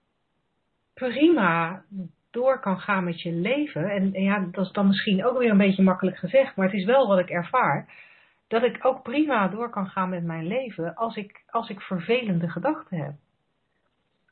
prima 0.95 1.82
door 2.30 2.61
kan 2.61 2.80
gaan 2.80 3.05
met 3.05 3.20
je 3.20 3.32
leven. 3.32 3.91
En, 3.91 4.14
en, 4.14 4.22
ja, 4.22 4.47
dat 4.51 4.66
is 4.66 4.72
dan 4.72 4.86
misschien 4.86 5.24
ook 5.24 5.38
weer 5.38 5.51
een 5.51 5.57
beetje 5.57 5.82
makkelijk 5.82 6.16
gezegd, 6.16 6.57
maar 6.57 6.66
het 6.66 6.74
is 6.74 6.84
wel 6.84 7.07
wat 7.07 7.18
ik 7.18 7.28
ervaar. 7.28 8.09
Dat 8.49 8.62
ik 8.62 8.84
ook 8.84 9.03
prima 9.03 9.49
door 9.49 9.70
kan 9.70 9.86
gaan 9.86 10.09
met 10.09 10.24
mijn 10.24 10.47
leven 10.47 10.95
als 10.95 11.16
ik, 11.16 11.43
als 11.47 11.68
ik 11.68 11.80
vervelende 11.80 12.49
gedachten 12.49 12.99
heb. 12.99 13.12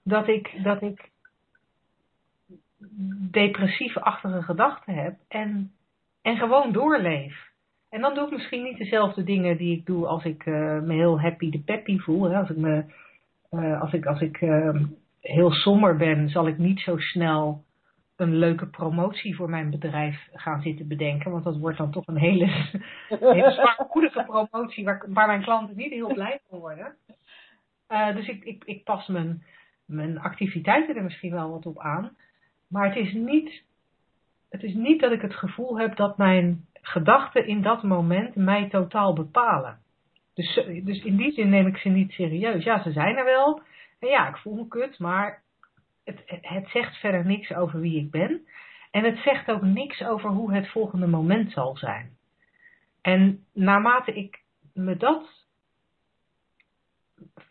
Dat 0.02 0.28
ik, 0.28 0.62
dat 0.62 0.82
ik 0.82 1.10
depressief-achtige 3.30 4.42
gedachten 4.42 4.94
heb 4.94 5.14
en, 5.28 5.72
en 6.22 6.36
gewoon 6.36 6.72
doorleef. 6.72 7.47
En 7.90 8.00
dan 8.00 8.14
doe 8.14 8.24
ik 8.24 8.32
misschien 8.32 8.62
niet 8.62 8.78
dezelfde 8.78 9.24
dingen 9.24 9.56
die 9.56 9.76
ik 9.76 9.86
doe 9.86 10.06
als 10.06 10.24
ik 10.24 10.46
uh, 10.46 10.80
me 10.80 10.94
heel 10.94 11.20
happy 11.20 11.50
de 11.50 11.60
peppy 11.60 11.98
voel. 11.98 12.30
Hè? 12.30 12.38
Als 12.38 12.50
ik, 12.50 12.56
me, 12.56 12.84
uh, 13.50 13.80
als 13.80 13.92
ik, 13.92 14.06
als 14.06 14.20
ik 14.20 14.40
uh, 14.40 14.82
heel 15.20 15.50
somber 15.50 15.96
ben, 15.96 16.28
zal 16.28 16.46
ik 16.46 16.58
niet 16.58 16.80
zo 16.80 16.96
snel 16.96 17.64
een 18.16 18.36
leuke 18.36 18.66
promotie 18.66 19.36
voor 19.36 19.50
mijn 19.50 19.70
bedrijf 19.70 20.28
gaan 20.32 20.62
zitten 20.62 20.88
bedenken. 20.88 21.30
Want 21.30 21.44
dat 21.44 21.56
wordt 21.56 21.78
dan 21.78 21.90
toch 21.90 22.06
een 22.06 22.18
hele, 22.18 22.46
hele 23.08 23.50
zwaarmoedige 23.50 24.24
promotie 24.24 24.84
waar, 24.84 25.04
waar, 25.08 25.26
mijn 25.26 25.42
klanten 25.42 25.76
niet 25.76 25.92
heel 25.92 26.12
blij 26.12 26.40
van 26.48 26.58
worden. 26.58 26.96
Uh, 27.88 28.14
dus 28.14 28.28
ik, 28.28 28.44
ik, 28.44 28.64
ik 28.64 28.84
pas 28.84 29.06
mijn, 29.06 29.44
mijn 29.84 30.18
activiteiten 30.18 30.96
er 30.96 31.02
misschien 31.02 31.30
wel 31.30 31.50
wat 31.50 31.66
op 31.66 31.78
aan. 31.78 32.16
Maar 32.68 32.88
het 32.88 32.96
is, 32.96 33.12
niet, 33.12 33.62
het 34.50 34.62
is 34.62 34.74
niet 34.74 35.00
dat 35.00 35.12
ik 35.12 35.22
het 35.22 35.34
gevoel 35.34 35.78
heb 35.78 35.96
dat 35.96 36.18
mijn 36.18 36.66
gedachten 36.88 37.46
in 37.46 37.62
dat 37.62 37.82
moment 37.82 38.34
mij 38.34 38.68
totaal 38.68 39.12
bepalen. 39.12 39.78
Dus, 40.34 40.54
dus 40.84 41.04
in 41.04 41.16
die 41.16 41.32
zin 41.32 41.48
neem 41.48 41.66
ik 41.66 41.76
ze 41.76 41.88
niet 41.88 42.12
serieus. 42.12 42.64
Ja, 42.64 42.82
ze 42.82 42.92
zijn 42.92 43.16
er 43.16 43.24
wel. 43.24 43.62
En 43.98 44.08
ja, 44.08 44.28
ik 44.28 44.36
voel 44.36 44.54
me 44.54 44.68
kut, 44.68 44.98
maar 44.98 45.42
het, 46.04 46.22
het 46.26 46.68
zegt 46.68 46.96
verder 46.96 47.26
niks 47.26 47.52
over 47.52 47.80
wie 47.80 48.00
ik 48.00 48.10
ben. 48.10 48.46
En 48.90 49.04
het 49.04 49.18
zegt 49.18 49.50
ook 49.50 49.62
niks 49.62 50.02
over 50.02 50.30
hoe 50.30 50.54
het 50.54 50.68
volgende 50.68 51.06
moment 51.06 51.52
zal 51.52 51.76
zijn. 51.76 52.16
En 53.02 53.44
naarmate 53.52 54.12
ik 54.12 54.42
me 54.74 54.96
dat 54.96 55.46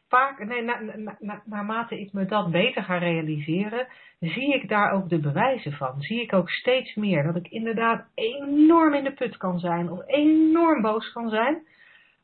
vaak, 0.08 0.46
nee, 0.46 0.62
na, 0.62 0.80
na, 0.80 1.16
na, 1.20 1.42
naarmate 1.46 2.00
ik 2.00 2.14
me 2.14 2.26
dat 2.26 2.52
beter 2.52 2.84
ga 2.84 2.98
realiseren, 2.98 3.88
zie 4.20 4.54
ik 4.54 4.70
daar 4.70 4.92
ook 4.92 5.10
de 5.10 5.20
bewijzen 5.20 5.74
van. 5.74 6.02
Zie 6.02 6.22
ik 6.22 6.34
ook 6.34 6.50
steeds 6.50 6.96
meer 6.96 7.24
dat 7.24 7.36
ik 7.36 7.48
inderdaad 7.48 8.06
enorm 8.14 8.94
in 8.94 9.04
de 9.04 9.14
put 9.14 9.38
kan 9.38 9.60
zijn, 9.60 9.92
of 9.92 10.08
enorm 10.08 10.82
boos 10.82 11.12
kan 11.12 11.30
zijn, 11.30 11.68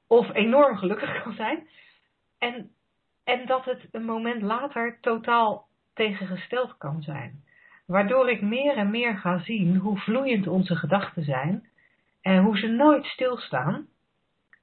of 0.07 0.33
enorm 0.33 0.77
gelukkig 0.77 1.17
kan 1.23 1.33
zijn. 1.33 1.67
En, 2.39 2.69
en 3.23 3.45
dat 3.45 3.65
het 3.65 3.87
een 3.91 4.05
moment 4.05 4.41
later 4.41 4.97
totaal 5.01 5.67
tegengesteld 5.93 6.77
kan 6.77 7.01
zijn. 7.01 7.43
Waardoor 7.85 8.29
ik 8.29 8.41
meer 8.41 8.77
en 8.77 8.91
meer 8.91 9.17
ga 9.17 9.39
zien 9.39 9.75
hoe 9.75 9.97
vloeiend 9.97 10.47
onze 10.47 10.75
gedachten 10.75 11.23
zijn 11.23 11.67
en 12.21 12.43
hoe 12.43 12.57
ze 12.57 12.67
nooit 12.67 13.05
stilstaan. 13.05 13.87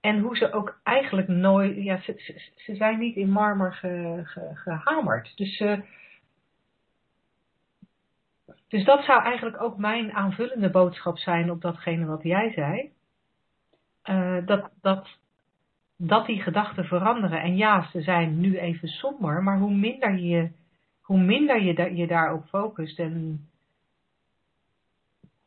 En 0.00 0.18
hoe 0.18 0.36
ze 0.36 0.52
ook 0.52 0.80
eigenlijk 0.82 1.28
nooit, 1.28 1.76
ja, 1.76 2.00
ze, 2.00 2.40
ze, 2.56 2.74
zijn 2.74 2.98
niet 2.98 3.16
in 3.16 3.30
marmer 3.30 3.72
ge, 3.72 4.20
ge, 4.24 4.50
gehamerd. 4.54 5.36
Dus, 5.36 5.60
uh, 5.60 5.80
dus 8.68 8.84
dat 8.84 9.04
zou 9.04 9.22
eigenlijk 9.22 9.62
ook 9.62 9.76
mijn 9.76 10.12
aanvullende 10.12 10.70
boodschap 10.70 11.18
zijn 11.18 11.50
op 11.50 11.60
datgene 11.60 12.06
wat 12.06 12.22
jij 12.22 12.52
zei. 12.52 12.92
Uh, 14.04 14.46
dat, 14.46 14.70
dat, 14.80 15.08
dat 15.96 16.26
die 16.26 16.42
gedachten 16.42 16.84
veranderen. 16.84 17.40
En 17.42 17.56
ja, 17.56 17.88
ze 17.90 18.00
zijn 18.00 18.40
nu 18.40 18.58
even 18.58 18.88
somber, 18.88 19.42
maar 19.42 19.58
hoe 19.58 19.74
minder 19.74 20.18
je 20.18 20.50
hoe 21.10 21.20
minder 21.20 21.62
je, 21.62 21.74
da 21.74 21.84
je 21.84 22.06
daarop 22.06 22.44
focust 22.44 22.98
en 22.98 23.48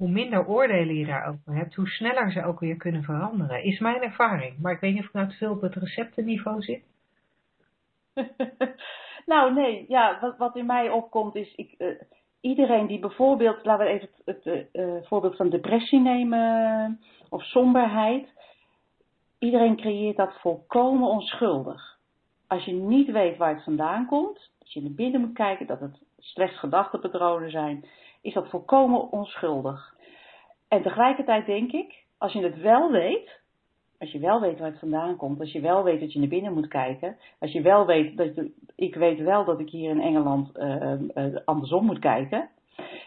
hoe 0.03 0.11
minder 0.11 0.47
oordelen 0.47 0.95
je 0.95 1.05
daarover 1.05 1.55
hebt, 1.55 1.75
hoe 1.75 1.87
sneller 1.87 2.31
ze 2.31 2.45
ook 2.45 2.59
weer 2.59 2.75
kunnen 2.75 3.03
veranderen. 3.03 3.63
Is 3.63 3.79
mijn 3.79 4.01
ervaring. 4.01 4.59
Maar 4.59 4.71
ik 4.71 4.79
weet 4.79 4.93
niet 4.93 5.01
of 5.01 5.07
ik 5.07 5.13
nou 5.13 5.27
te 5.27 5.35
veel 5.35 5.51
op 5.51 5.61
het 5.61 5.75
receptenniveau 5.75 6.61
zit. 6.61 6.83
nou, 9.31 9.53
nee. 9.53 9.85
Ja, 9.87 10.17
wat, 10.21 10.37
wat 10.37 10.55
in 10.55 10.65
mij 10.65 10.89
opkomt 10.89 11.35
is, 11.35 11.55
ik, 11.55 11.75
uh, 11.77 11.87
iedereen 12.41 12.87
die 12.87 12.99
bijvoorbeeld, 12.99 13.65
laten 13.65 13.85
we 13.85 13.91
even 13.91 14.09
het, 14.25 14.43
het 14.43 14.69
uh, 14.73 14.95
voorbeeld 15.03 15.35
van 15.35 15.49
depressie 15.49 15.99
nemen 15.99 16.99
of 17.29 17.43
somberheid. 17.43 18.27
Iedereen 19.39 19.75
creëert 19.75 20.17
dat 20.17 20.39
volkomen 20.39 21.07
onschuldig. 21.07 21.97
Als 22.47 22.63
je 22.63 22.73
niet 22.73 23.11
weet 23.11 23.37
waar 23.37 23.53
het 23.53 23.63
vandaan 23.63 24.05
komt, 24.05 24.49
als 24.59 24.73
je 24.73 24.81
naar 24.81 24.91
binnen 24.91 25.21
moet 25.21 25.33
kijken, 25.33 25.67
dat 25.67 25.79
het 25.79 26.01
slechts 26.17 26.59
gedachtenpatronen 26.59 27.51
zijn, 27.51 27.85
is 28.24 28.34
dat 28.34 28.49
volkomen 28.49 29.11
onschuldig. 29.11 29.95
En 30.67 30.82
tegelijkertijd 30.82 31.45
denk 31.45 31.71
ik, 31.71 32.03
als 32.17 32.34
je 32.34 32.43
het 32.43 32.61
wel 32.61 32.91
weet, 32.91 33.41
als 33.99 34.11
je 34.11 34.19
wel 34.19 34.41
weet 34.41 34.59
waar 34.59 34.69
het 34.69 34.80
vandaan 34.80 35.15
komt, 35.15 35.39
als 35.39 35.51
je 35.51 35.59
wel 35.59 35.84
weet 35.84 35.99
dat 35.99 36.13
je 36.13 36.19
naar 36.19 36.28
binnen 36.28 36.53
moet 36.53 36.67
kijken, 36.67 37.17
als 37.39 37.51
je 37.51 37.61
wel 37.61 37.86
weet 37.86 38.17
dat 38.17 38.45
ik 38.76 38.95
weet 38.95 39.19
wel 39.19 39.45
dat 39.45 39.59
ik 39.59 39.69
hier 39.69 39.89
in 39.89 40.01
Engeland 40.01 40.57
uh, 40.57 40.93
uh, 41.15 41.36
andersom 41.45 41.86
moet 41.86 41.99
kijken, 41.99 42.49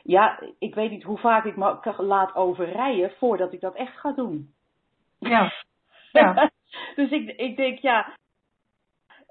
ja, 0.03 0.41
ik 0.59 0.75
weet 0.75 0.91
niet 0.91 1.03
hoe 1.03 1.19
vaak 1.19 1.45
ik 1.45 1.57
me 1.57 1.95
laat 1.97 2.35
overrijden 2.35 3.11
voordat 3.11 3.53
ik 3.53 3.61
dat 3.61 3.75
echt 3.75 3.97
ga 3.97 4.12
doen. 4.12 4.51
Ja. 5.19 5.53
ja. 6.12 6.51
dus 6.97 7.11
ik, 7.11 7.31
ik 7.37 7.57
denk, 7.57 7.79
ja, 7.79 8.17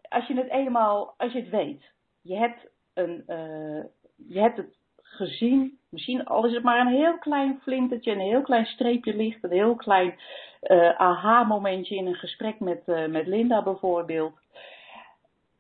als 0.10 0.28
je 0.28 0.36
het 0.36 0.50
eenmaal, 0.50 1.14
als 1.18 1.32
je 1.32 1.40
het 1.40 1.50
weet, 1.50 1.92
je 2.22 2.36
hebt, 2.36 2.68
een, 2.94 3.24
uh, 3.28 3.84
je 4.28 4.40
hebt 4.40 4.58
het 4.58 4.78
gezien, 5.16 5.80
misschien 5.89 6.26
al 6.26 6.45
is 6.45 6.53
het 6.53 6.63
maar 6.63 6.80
een 6.80 6.93
heel 6.93 7.18
klein 7.18 7.59
flintertje, 7.61 8.11
een 8.11 8.20
heel 8.20 8.41
klein 8.41 8.66
streepje 8.66 9.16
licht, 9.16 9.43
een 9.43 9.51
heel 9.51 9.76
klein 9.76 10.20
uh, 10.61 10.99
aha-momentje 10.99 11.95
in 11.95 12.07
een 12.07 12.16
gesprek 12.16 12.59
met, 12.59 12.82
uh, 12.86 13.07
met 13.07 13.28
Linda 13.28 13.63
bijvoorbeeld. 13.63 14.39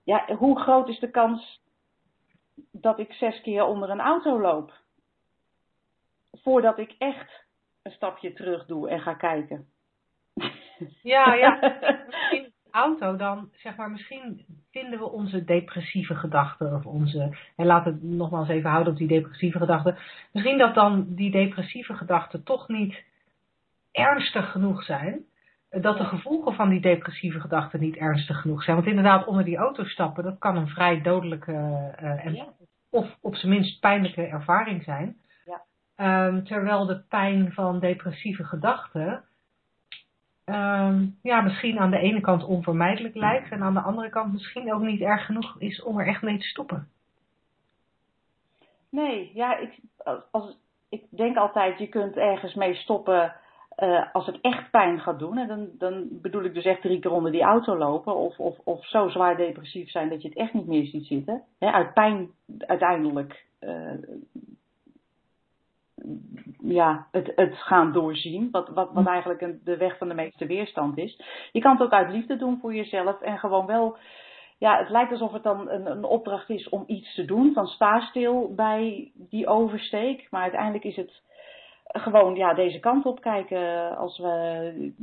Ja, 0.03 0.35
hoe 0.35 0.59
groot 0.59 0.89
is 0.89 0.99
de 0.99 1.09
kans 1.09 1.61
dat 2.71 2.99
ik 2.99 3.13
zes 3.13 3.41
keer 3.41 3.65
onder 3.65 3.89
een 3.89 4.01
auto 4.01 4.39
loop? 4.39 4.73
Voordat 6.31 6.77
ik 6.77 6.95
echt 6.97 7.43
een 7.81 7.91
stapje 7.91 8.33
terug 8.33 8.65
doe 8.65 8.89
en 8.89 8.99
ga 8.99 9.13
kijken. 9.13 9.69
Ja, 11.01 11.33
ja. 11.33 11.59
Misschien 12.07 12.53
auto 12.75 13.15
dan, 13.15 13.49
zeg 13.53 13.75
maar, 13.75 13.91
misschien 13.91 14.45
vinden 14.71 14.99
we 14.99 15.09
onze 15.09 15.43
depressieve 15.43 16.15
gedachten 16.15 16.75
of 16.75 16.85
onze, 16.85 17.37
en 17.55 17.65
laten 17.65 17.93
we 17.93 17.99
het 17.99 18.17
nogmaals 18.17 18.49
even 18.49 18.69
houden 18.69 18.93
op 18.93 18.99
die 18.99 19.07
depressieve 19.07 19.57
gedachten, 19.57 19.97
misschien 20.31 20.57
dat 20.57 20.75
dan 20.75 21.05
die 21.07 21.31
depressieve 21.31 21.93
gedachten 21.93 22.43
toch 22.43 22.67
niet 22.67 23.03
ernstig 23.91 24.51
genoeg 24.51 24.83
zijn, 24.83 25.23
dat 25.69 25.97
de 25.97 26.05
gevolgen 26.05 26.53
van 26.53 26.69
die 26.69 26.81
depressieve 26.81 27.39
gedachten 27.39 27.79
niet 27.79 27.95
ernstig 27.95 28.41
genoeg 28.41 28.63
zijn. 28.63 28.75
Want 28.75 28.87
inderdaad, 28.87 29.25
onder 29.25 29.43
die 29.43 29.57
auto 29.57 29.83
stappen, 29.83 30.23
dat 30.23 30.39
kan 30.39 30.57
een 30.57 30.67
vrij 30.67 31.01
dodelijke 31.01 31.51
uh, 31.51 32.25
en, 32.25 32.47
of 32.89 33.17
op 33.21 33.35
zijn 33.35 33.51
minst 33.51 33.79
pijnlijke 33.79 34.25
ervaring 34.25 34.83
zijn. 34.83 35.17
Ja. 35.45 36.27
Um, 36.27 36.43
terwijl 36.43 36.85
de 36.85 36.99
pijn 37.09 37.53
van 37.53 37.79
depressieve 37.79 38.43
gedachten 38.43 39.23
um, 40.45 41.17
ja, 41.21 41.41
misschien 41.41 41.79
aan 41.79 41.91
de 41.91 41.99
ene 41.99 42.21
kant 42.21 42.43
onvermijdelijk 42.43 43.15
lijkt 43.15 43.51
en 43.51 43.63
aan 43.63 43.73
de 43.73 43.81
andere 43.81 44.09
kant 44.09 44.33
misschien 44.33 44.73
ook 44.73 44.81
niet 44.81 45.01
erg 45.01 45.25
genoeg 45.25 45.55
is 45.59 45.83
om 45.83 45.99
er 45.99 46.07
echt 46.07 46.21
mee 46.21 46.37
te 46.37 46.47
stoppen. 46.47 46.87
Nee, 48.89 49.31
ja, 49.33 49.57
ik, 49.57 49.79
als, 50.31 50.57
ik 50.89 51.03
denk 51.09 51.37
altijd, 51.37 51.79
je 51.79 51.87
kunt 51.87 52.15
ergens 52.15 52.53
mee 52.53 52.75
stoppen 52.75 53.35
uh, 53.77 54.13
als 54.13 54.25
het 54.25 54.41
echt 54.41 54.71
pijn 54.71 54.99
gaat 54.99 55.19
doen. 55.19 55.37
En 55.37 55.47
dan, 55.47 55.69
dan 55.77 56.07
bedoel 56.11 56.43
ik 56.43 56.53
dus 56.53 56.65
echt 56.65 56.81
drie 56.81 56.99
keer 56.99 57.11
onder 57.11 57.31
die 57.31 57.43
auto 57.43 57.77
lopen 57.77 58.15
of, 58.15 58.39
of, 58.39 58.57
of 58.63 58.85
zo 58.85 59.09
zwaar 59.09 59.37
depressief 59.37 59.89
zijn 59.89 60.09
dat 60.09 60.21
je 60.21 60.27
het 60.27 60.37
echt 60.37 60.53
niet 60.53 60.67
meer 60.67 60.85
ziet 60.85 61.05
zitten. 61.05 61.43
Uit 61.59 61.93
pijn 61.93 62.29
uiteindelijk 62.57 63.45
uh, 63.59 63.91
ja, 66.59 67.07
het, 67.11 67.31
het 67.35 67.55
gaan 67.55 67.91
doorzien. 67.91 68.51
Wat, 68.51 68.69
wat, 68.69 68.89
wat 68.93 69.07
eigenlijk 69.07 69.41
een, 69.41 69.61
de 69.63 69.77
weg 69.77 69.97
van 69.97 70.07
de 70.07 70.13
meeste 70.13 70.45
weerstand 70.45 70.97
is. 70.97 71.21
Je 71.51 71.61
kan 71.61 71.71
het 71.71 71.81
ook 71.81 71.91
uit 71.91 72.11
liefde 72.11 72.37
doen 72.37 72.59
voor 72.61 72.75
jezelf. 72.75 73.21
En 73.21 73.37
gewoon 73.37 73.65
wel. 73.65 73.97
Ja, 74.57 74.77
het 74.77 74.89
lijkt 74.89 75.11
alsof 75.11 75.31
het 75.31 75.43
dan 75.43 75.69
een, 75.69 75.91
een 75.91 76.03
opdracht 76.03 76.49
is 76.49 76.69
om 76.69 76.83
iets 76.87 77.15
te 77.15 77.25
doen. 77.25 77.53
Van 77.53 77.67
sta 77.67 77.99
stil 77.99 78.53
bij 78.55 79.11
die 79.15 79.47
oversteek. 79.47 80.27
Maar 80.29 80.41
uiteindelijk 80.41 80.83
is 80.83 80.95
het 80.95 81.21
gewoon 81.87 82.35
ja, 82.35 82.53
deze 82.53 82.79
kant 82.79 83.05
op 83.05 83.21
kijken 83.21 83.97
als 83.97 84.17
we, 84.17 84.93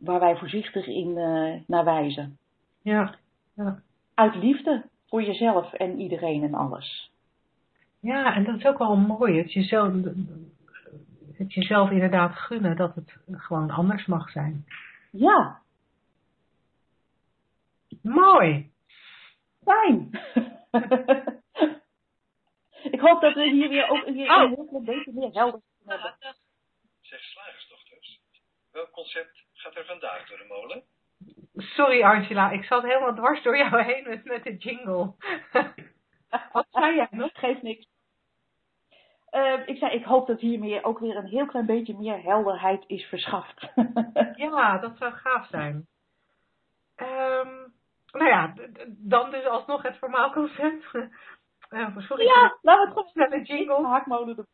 waar 0.00 0.20
wij 0.20 0.36
voorzichtig 0.36 0.86
in 0.86 1.08
uh, 1.08 1.54
naar 1.66 1.84
wijzen. 1.84 2.38
Ja, 2.82 3.14
ja. 3.54 3.78
Uit 4.14 4.34
liefde 4.34 4.84
voor 5.06 5.22
jezelf 5.22 5.72
en 5.72 6.00
iedereen 6.00 6.42
en 6.42 6.54
alles. 6.54 7.09
Ja, 8.00 8.34
en 8.34 8.44
dat 8.44 8.56
is 8.56 8.64
ook 8.64 8.78
wel 8.78 8.96
mooi. 8.96 9.38
Het 9.38 9.52
jezelf, 9.52 9.92
het 11.32 11.54
jezelf 11.54 11.90
inderdaad 11.90 12.34
gunnen 12.34 12.76
dat 12.76 12.94
het 12.94 13.16
gewoon 13.30 13.70
anders 13.70 14.06
mag 14.06 14.30
zijn. 14.30 14.64
Ja. 15.10 15.62
Mooi. 18.02 18.70
Fijn. 19.64 20.10
Ik 22.82 23.00
hoop 23.00 23.20
dat 23.20 23.34
we 23.34 23.50
hier 23.50 23.68
weer 23.68 23.88
ook 23.88 24.04
hier 24.04 24.34
oh. 24.34 24.42
een 24.42 24.68
heel 24.70 24.82
beetje 24.82 25.12
meer 25.12 25.30
helder 25.32 25.60
hebben. 25.86 26.16
Zeg 27.00 27.20
slagersdochters, 27.20 28.20
welk 28.72 28.90
concept 28.90 29.44
gaat 29.52 29.76
er 29.76 29.84
vandaag 29.84 30.28
door 30.28 30.38
de 30.38 30.44
molen? 30.48 30.82
Sorry 31.54 32.02
Angela, 32.02 32.50
ik 32.50 32.64
zat 32.64 32.82
helemaal 32.82 33.14
dwars 33.14 33.42
door 33.42 33.56
jou 33.56 33.82
heen 33.82 34.04
met, 34.08 34.24
met 34.24 34.44
de 34.44 34.56
jingle. 34.56 35.14
Wat 36.52 36.66
zei 36.70 36.94
jij 36.94 37.08
nog? 37.10 37.30
Geeft 37.32 37.62
niks. 37.62 37.88
Uh, 39.30 39.66
ik 39.66 39.76
zei, 39.76 39.92
ik 39.92 40.04
hoop 40.04 40.26
dat 40.26 40.40
hiermee 40.40 40.84
ook 40.84 40.98
weer 40.98 41.16
een 41.16 41.26
heel 41.26 41.46
klein 41.46 41.66
beetje 41.66 41.96
meer 41.98 42.22
helderheid 42.22 42.84
is 42.86 43.04
verschaft. 43.04 43.72
ja, 44.36 44.78
dat 44.78 44.96
zou 44.96 45.12
gaaf 45.12 45.46
zijn. 45.46 45.86
Um, 46.96 47.72
nou 48.12 48.28
ja, 48.28 48.54
dan 48.88 49.30
dus 49.30 49.44
alsnog 49.44 49.82
het 49.82 49.96
formaalconcept. 49.96 50.84
Uh, 51.70 51.96
sorry. 52.08 52.24
Ja, 52.24 52.58
laten 52.62 52.80
we 52.80 52.88
het 52.88 52.88
gewoon 52.88 53.08
snelle 53.08 53.42
jingle. 53.42 53.86
Hakmolen. 53.86 54.46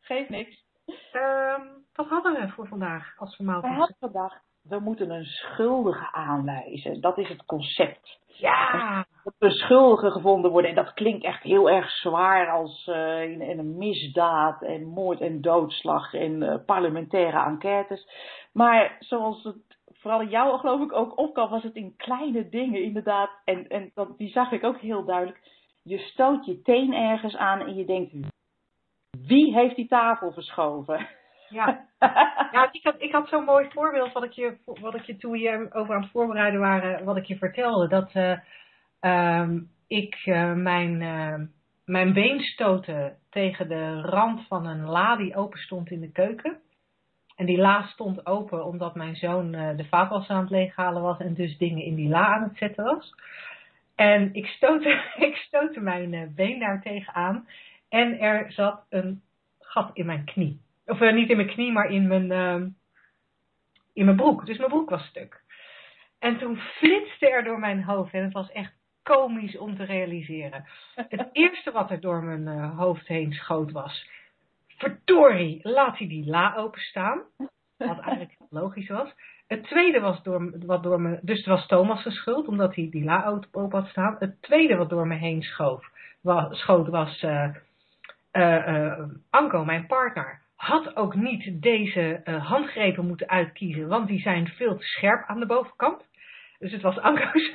Geeft 0.00 0.28
niks. 0.28 0.64
Um, 1.12 1.86
wat 1.92 2.08
hadden 2.08 2.32
we 2.32 2.48
voor 2.48 2.68
vandaag 2.68 3.14
als 3.16 3.36
formaalconcept? 3.36 3.74
We 3.74 3.80
hadden 3.80 3.96
vandaag, 4.12 4.42
we 4.68 4.78
moeten 4.78 5.10
een 5.10 5.24
schuldige 5.24 6.12
aanwijzen. 6.12 7.00
Dat 7.00 7.18
is 7.18 7.28
het 7.28 7.44
concept. 7.44 8.18
Ja. 8.26 9.06
Dat 9.24 9.34
er 9.38 9.52
schuldigen 9.52 10.12
gevonden 10.12 10.50
worden. 10.50 10.70
En 10.70 10.76
dat 10.76 10.94
klinkt 10.94 11.24
echt 11.24 11.42
heel 11.42 11.70
erg 11.70 11.90
zwaar 11.90 12.50
als 12.50 12.86
uh, 12.86 13.22
in, 13.22 13.40
in, 13.40 13.58
een 13.58 13.76
misdaad 13.76 14.62
en 14.62 14.84
moord 14.84 15.20
en 15.20 15.40
doodslag 15.40 16.14
en 16.14 16.42
uh, 16.42 16.54
parlementaire 16.66 17.44
enquêtes. 17.44 18.08
Maar 18.52 18.96
zoals 18.98 19.42
het 19.42 19.56
vooral 19.92 20.20
in 20.20 20.28
jou 20.28 20.58
geloof 20.58 20.80
ik 20.80 20.92
ook 20.92 21.18
opkwam, 21.18 21.50
was 21.50 21.62
het 21.62 21.74
in 21.74 21.96
kleine 21.96 22.48
dingen 22.48 22.82
inderdaad. 22.82 23.30
En, 23.44 23.68
en 23.68 23.90
dat, 23.94 24.18
die 24.18 24.30
zag 24.30 24.52
ik 24.52 24.64
ook 24.64 24.78
heel 24.78 25.04
duidelijk. 25.04 25.40
Je 25.82 25.98
stoot 25.98 26.46
je 26.46 26.62
teen 26.62 26.92
ergens 26.94 27.36
aan 27.36 27.60
en 27.60 27.74
je 27.74 27.84
denkt, 27.84 28.12
wie 29.26 29.54
heeft 29.54 29.76
die 29.76 29.88
tafel 29.88 30.32
verschoven? 30.32 31.08
Ja, 31.50 31.86
ja 32.52 32.68
ik 32.72 32.82
had, 32.82 32.94
ik 32.98 33.12
had 33.12 33.28
zo'n 33.28 33.44
mooi 33.44 33.68
voorbeeld 33.70 34.12
wat 34.12 34.24
ik, 34.24 34.32
je, 34.32 34.56
wat 34.64 34.94
ik 34.94 35.04
je 35.04 35.16
toen 35.16 35.32
we 35.32 35.38
je 35.38 35.68
over 35.72 35.94
aan 35.94 36.02
het 36.02 36.10
voorbereiden 36.10 36.60
waren, 36.60 37.04
wat 37.04 37.16
ik 37.16 37.24
je 37.24 37.36
vertelde. 37.36 37.88
Dat 37.88 38.14
uh, 38.14 38.38
um, 39.40 39.70
ik 39.86 40.22
uh, 40.24 40.52
mijn, 40.52 41.00
uh, 41.00 41.46
mijn 41.84 42.12
been 42.12 42.40
stootte 42.40 43.16
tegen 43.30 43.68
de 43.68 44.00
rand 44.00 44.46
van 44.46 44.66
een 44.66 44.84
la 44.84 45.16
die 45.16 45.36
open 45.36 45.58
stond 45.58 45.90
in 45.90 46.00
de 46.00 46.12
keuken. 46.12 46.58
En 47.36 47.46
die 47.46 47.58
la 47.58 47.82
stond 47.82 48.26
open 48.26 48.64
omdat 48.64 48.94
mijn 48.94 49.16
zoon 49.16 49.50
de 49.52 49.86
vaatwas 49.88 50.28
aan 50.28 50.40
het 50.40 50.50
leeghalen 50.50 51.02
was 51.02 51.18
en 51.18 51.34
dus 51.34 51.58
dingen 51.58 51.84
in 51.84 51.94
die 51.94 52.08
la 52.08 52.26
aan 52.26 52.42
het 52.42 52.56
zetten 52.56 52.84
was. 52.84 53.14
En 53.94 54.34
ik 54.34 54.46
stootte, 54.46 55.02
ik 55.28 55.36
stootte 55.36 55.80
mijn 55.80 56.32
been 56.34 56.58
daar 56.58 56.82
tegenaan 56.82 57.48
en 57.88 58.18
er 58.20 58.52
zat 58.52 58.86
een 58.88 59.22
gat 59.58 59.90
in 59.92 60.06
mijn 60.06 60.24
knie. 60.24 60.60
Of 60.88 61.00
uh, 61.00 61.12
niet 61.12 61.30
in 61.30 61.36
mijn 61.36 61.48
knie, 61.48 61.72
maar 61.72 61.90
in 61.90 62.06
mijn, 62.06 62.30
uh, 62.30 62.66
in 63.92 64.04
mijn 64.04 64.16
broek. 64.16 64.46
Dus 64.46 64.58
mijn 64.58 64.70
broek 64.70 64.90
was 64.90 65.06
stuk. 65.06 65.40
En 66.18 66.38
toen 66.38 66.56
flitste 66.56 67.30
er 67.30 67.44
door 67.44 67.58
mijn 67.58 67.84
hoofd. 67.84 68.12
En 68.12 68.22
het 68.22 68.32
was 68.32 68.50
echt 68.50 68.72
komisch 69.02 69.58
om 69.58 69.76
te 69.76 69.84
realiseren. 69.84 70.64
Het 70.94 71.28
eerste 71.32 71.70
wat 71.70 71.90
er 71.90 72.00
door 72.00 72.24
mijn 72.24 72.58
uh, 72.58 72.78
hoofd 72.78 73.06
heen 73.06 73.32
schoot 73.32 73.72
was. 73.72 74.08
Verdorie, 74.66 75.60
laat 75.62 75.98
hij 75.98 76.08
die 76.08 76.26
la 76.26 76.54
openstaan. 76.56 77.22
Wat 77.76 77.98
eigenlijk 77.98 78.36
logisch 78.60 78.88
was. 78.88 79.14
Het 79.46 79.64
tweede 79.64 80.00
was 80.00 80.22
door, 80.22 80.66
wat 80.66 80.82
door 80.82 81.00
me, 81.00 81.18
dus 81.22 81.36
het 81.36 81.46
was 81.46 81.66
Thomas' 81.66 82.14
schuld, 82.14 82.46
omdat 82.46 82.74
hij 82.74 82.88
die 82.90 83.04
la 83.04 83.26
open 83.26 83.70
had 83.70 83.88
staan. 83.88 84.16
Het 84.18 84.42
tweede 84.42 84.76
wat 84.76 84.88
door 84.90 85.06
me 85.06 85.14
heen 85.14 85.42
schoof, 85.42 85.90
was, 86.20 86.58
schoot 86.58 86.88
was 86.88 87.22
uh, 87.22 87.48
uh, 88.32 89.02
Anko, 89.30 89.64
mijn 89.64 89.86
partner 89.86 90.46
had 90.58 90.96
ook 90.96 91.14
niet 91.14 91.62
deze 91.62 92.20
uh, 92.24 92.46
handgrepen 92.46 93.06
moeten 93.06 93.28
uitkiezen, 93.28 93.88
want 93.88 94.08
die 94.08 94.20
zijn 94.20 94.48
veel 94.48 94.76
te 94.76 94.84
scherp 94.84 95.28
aan 95.28 95.40
de 95.40 95.46
bovenkant. 95.46 96.06
Dus 96.58 96.72
het 96.72 96.82
was 96.82 96.98
Anko's 96.98 97.52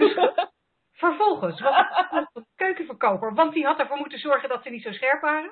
Vervolgens 0.94 1.62
was 1.62 1.76
het 2.10 2.30
de 2.34 2.46
keukenverkoper, 2.56 3.34
want 3.34 3.54
die 3.54 3.66
had 3.66 3.80
ervoor 3.80 3.98
moeten 3.98 4.20
zorgen 4.20 4.50
dat 4.50 4.64
ze 4.64 4.70
niet 4.70 4.84
zo 4.84 4.92
scherp 4.92 5.22
waren. 5.22 5.52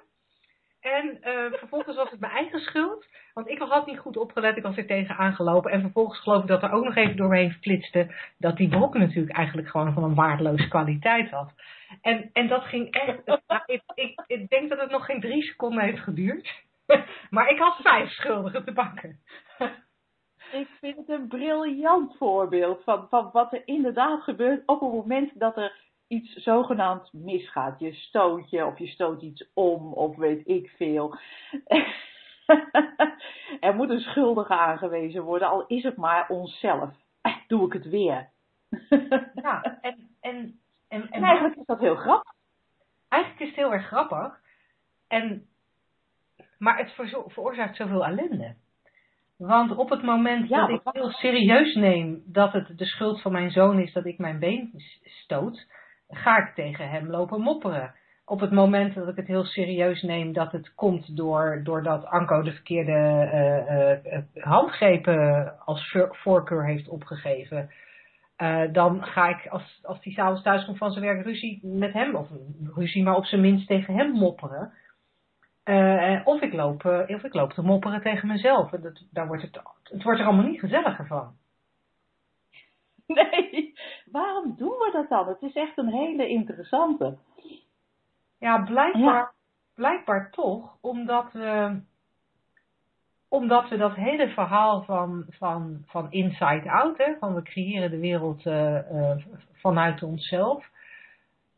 En 0.80 1.18
uh, 1.24 1.54
vervolgens 1.54 1.96
was 1.96 2.12
het 2.12 2.20
mijn 2.20 2.34
eigen 2.34 2.60
schuld, 2.60 3.06
want 3.34 3.50
ik 3.50 3.60
had 3.60 3.86
niet 3.86 4.00
goed 4.00 4.18
opgelet, 4.18 4.58
ik 4.58 4.64
was 4.64 4.78
er 4.78 4.86
tegen 4.86 5.18
aangelopen. 5.18 5.72
En 5.72 5.82
vervolgens 5.82 6.20
geloof 6.20 6.42
ik 6.42 6.48
dat 6.48 6.64
er 6.64 6.72
ook 6.72 6.84
nog 6.84 6.96
even 6.96 7.16
doorheen 7.16 7.58
flitste 7.62 8.16
dat 8.38 8.58
die 8.58 8.70
broek 8.70 8.98
natuurlijk 8.98 9.38
eigenlijk 9.38 9.68
gewoon 9.70 9.94
van 9.94 10.04
een 10.04 10.16
waardeloze 10.16 10.68
kwaliteit 10.68 11.30
had. 11.30 11.54
En, 12.02 12.30
en 12.34 12.48
dat 12.48 12.64
ging 12.64 12.92
echt, 12.92 13.20
ik, 13.66 13.82
ik, 13.94 14.24
ik 14.28 14.50
denk 14.50 14.70
dat 14.70 14.80
het 14.80 14.92
nog 14.92 15.06
geen 15.06 15.22
drie 15.22 15.44
seconden 15.44 15.84
heeft 15.84 16.00
geduurd. 16.00 16.70
maar 17.30 17.50
ik 17.50 17.60
had 17.60 17.76
vijf 17.82 18.10
schuldigen 18.10 18.66
te 18.66 18.74
pakken. 18.74 19.20
ik 20.62 20.68
vind 20.80 20.98
het 20.98 21.10
een 21.10 21.28
briljant 21.28 22.18
voorbeeld 22.18 22.84
van, 22.84 23.08
van 23.10 23.30
wat 23.32 23.54
er 23.54 23.62
inderdaad 23.66 24.24
gebeurt 24.24 24.64
op 24.66 24.80
het 24.80 24.92
moment 24.92 25.40
dat 25.40 25.58
er 25.58 25.90
iets 26.08 26.34
zogenaamd 26.34 27.14
misgaat. 27.14 27.80
Je 27.80 27.94
stoot 27.94 28.50
je 28.50 28.66
of 28.66 28.78
je 28.78 28.88
stoot 28.88 29.22
iets 29.22 29.50
om 29.54 29.94
of 29.94 30.16
weet 30.16 30.48
ik 30.48 30.70
veel. 30.78 31.16
er 33.60 33.76
moet 33.76 33.90
een 33.90 34.00
schuldige 34.00 34.54
aangewezen 34.54 35.24
worden, 35.24 35.50
al 35.50 35.66
is 35.68 35.84
het 35.84 35.98
maar 35.98 36.30
onszelf. 36.30 36.90
Eh, 37.22 37.36
doe 37.48 37.66
ik 37.66 37.74
het 37.74 37.90
weer. 37.90 38.30
Ja, 39.34 39.62
en, 39.82 39.82
en, 39.82 40.16
en, 40.20 40.60
en, 40.88 41.10
En 41.10 41.24
eigenlijk 41.24 41.56
is 41.56 41.66
dat 41.66 41.80
heel 41.80 41.96
grappig. 41.96 42.34
eigenlijk 43.08 43.42
is 43.42 43.48
het 43.48 43.58
heel 43.58 43.74
erg 43.74 43.88
grappig. 43.88 44.40
En, 45.08 45.51
maar 46.62 46.78
het 46.78 46.94
veroorzaakt 47.28 47.76
zoveel 47.76 48.06
ellende. 48.06 48.56
Want 49.38 49.76
op 49.76 49.90
het 49.90 50.04
moment 50.04 50.50
Ja, 50.50 50.68
dat 50.68 50.70
ik 50.70 50.94
heel 50.94 51.10
serieus 51.10 51.76
neem 51.76 52.22
dat 52.26 52.54
het 52.54 52.78
de 52.78 52.86
schuld 52.86 53.22
van 53.22 53.32
mijn 53.32 53.52
zoon 53.52 53.80
is 53.80 53.94
dat 53.94 54.06
ik 54.06 54.18
mijn 54.18 54.40
been 54.40 54.72
stoot, 55.04 55.68
ga 56.10 56.38
ik 56.38 56.54
tegen 56.56 56.90
hem 56.90 57.10
lopen 57.10 57.42
mopperen. 57.42 57.94
Op 58.26 58.40
het 58.40 58.52
moment 58.52 58.94
dat 58.96 59.08
ik 59.08 59.16
het 59.16 59.28
heel 59.28 59.44
serieus 59.44 60.02
neem 60.02 60.34
dat 60.34 60.52
het 60.52 60.74
komt 60.76 61.18
door, 61.18 61.62
doordat 61.64 62.06
Anko 62.06 62.42
de 62.42 62.52
verkeerde 62.52 62.92
eh, 62.92 63.58
eh, 63.58 64.16
eh, 64.16 64.24
handgrepen 64.34 65.54
als 65.66 65.92
voor- 65.92 66.16
voorkeur 66.16 66.66
heeft 66.66 66.88
opgegeven, 66.88 67.70
dan 68.72 69.04
ga 69.04 69.28
ik, 69.28 69.48
als, 69.48 69.80
als 69.84 70.04
hij 70.04 70.14
s'avonds 70.14 70.44
thuis 70.44 70.66
komt 70.66 70.78
van 70.78 70.92
zijn 70.92 71.06
werk, 71.06 71.26
ruzie 71.26 71.60
met 71.64 71.94
hem, 71.94 72.16
of 72.16 72.30
ruzie 72.74 73.04
maar 73.04 73.16
op 73.16 73.26
zijn 73.26 73.42
minst 73.42 73.68
tegen 73.68 73.96
hem 73.96 74.12
mopperen. 74.12 74.74
Eh, 75.72 76.22
of, 76.24 76.42
ik 76.42 76.54
loop, 76.54 76.86
eh, 76.86 77.16
of 77.16 77.24
ik 77.24 77.34
loop 77.34 77.54
te 77.54 77.62
mopperen 77.62 78.02
tegen 78.02 78.28
mezelf. 78.28 78.70
Dat, 78.70 79.04
daar 79.12 79.28
wordt 79.28 79.42
het, 79.42 79.62
het 79.84 80.04
wordt 80.04 80.20
er 80.20 80.26
allemaal 80.26 80.46
niet 80.46 80.60
gezelliger 80.60 81.08
van. 81.08 81.34
Nee, 83.08 83.74
waarom 84.06 84.56
doen 84.58 84.70
we 84.70 84.90
dat 84.92 85.10
dan? 85.10 85.28
Het 85.28 85.42
is 85.42 85.54
echt 85.54 85.78
een 85.78 85.92
hele 85.94 86.28
interessante. 86.28 87.18
Ja, 88.40 88.58
blijkbaar, 88.58 89.34
blijkbaar 89.76 90.32
toch, 90.32 90.78
omdat 90.82 91.32
we, 91.32 91.80
omdat 93.28 93.70
we 93.70 93.78
dat 93.78 93.96
hele 93.96 94.30
verhaal 94.30 94.84
van, 94.84 95.26
van, 95.30 95.84
van 95.86 96.12
inside 96.12 96.72
out, 96.72 96.98
hè, 96.98 97.16
van 97.20 97.36
we 97.36 97.42
creëren 97.42 97.92
de 97.92 98.00
wereld 98.00 98.46
eh, 98.46 99.16
vanuit 99.54 100.04
onszelf, 100.04 100.70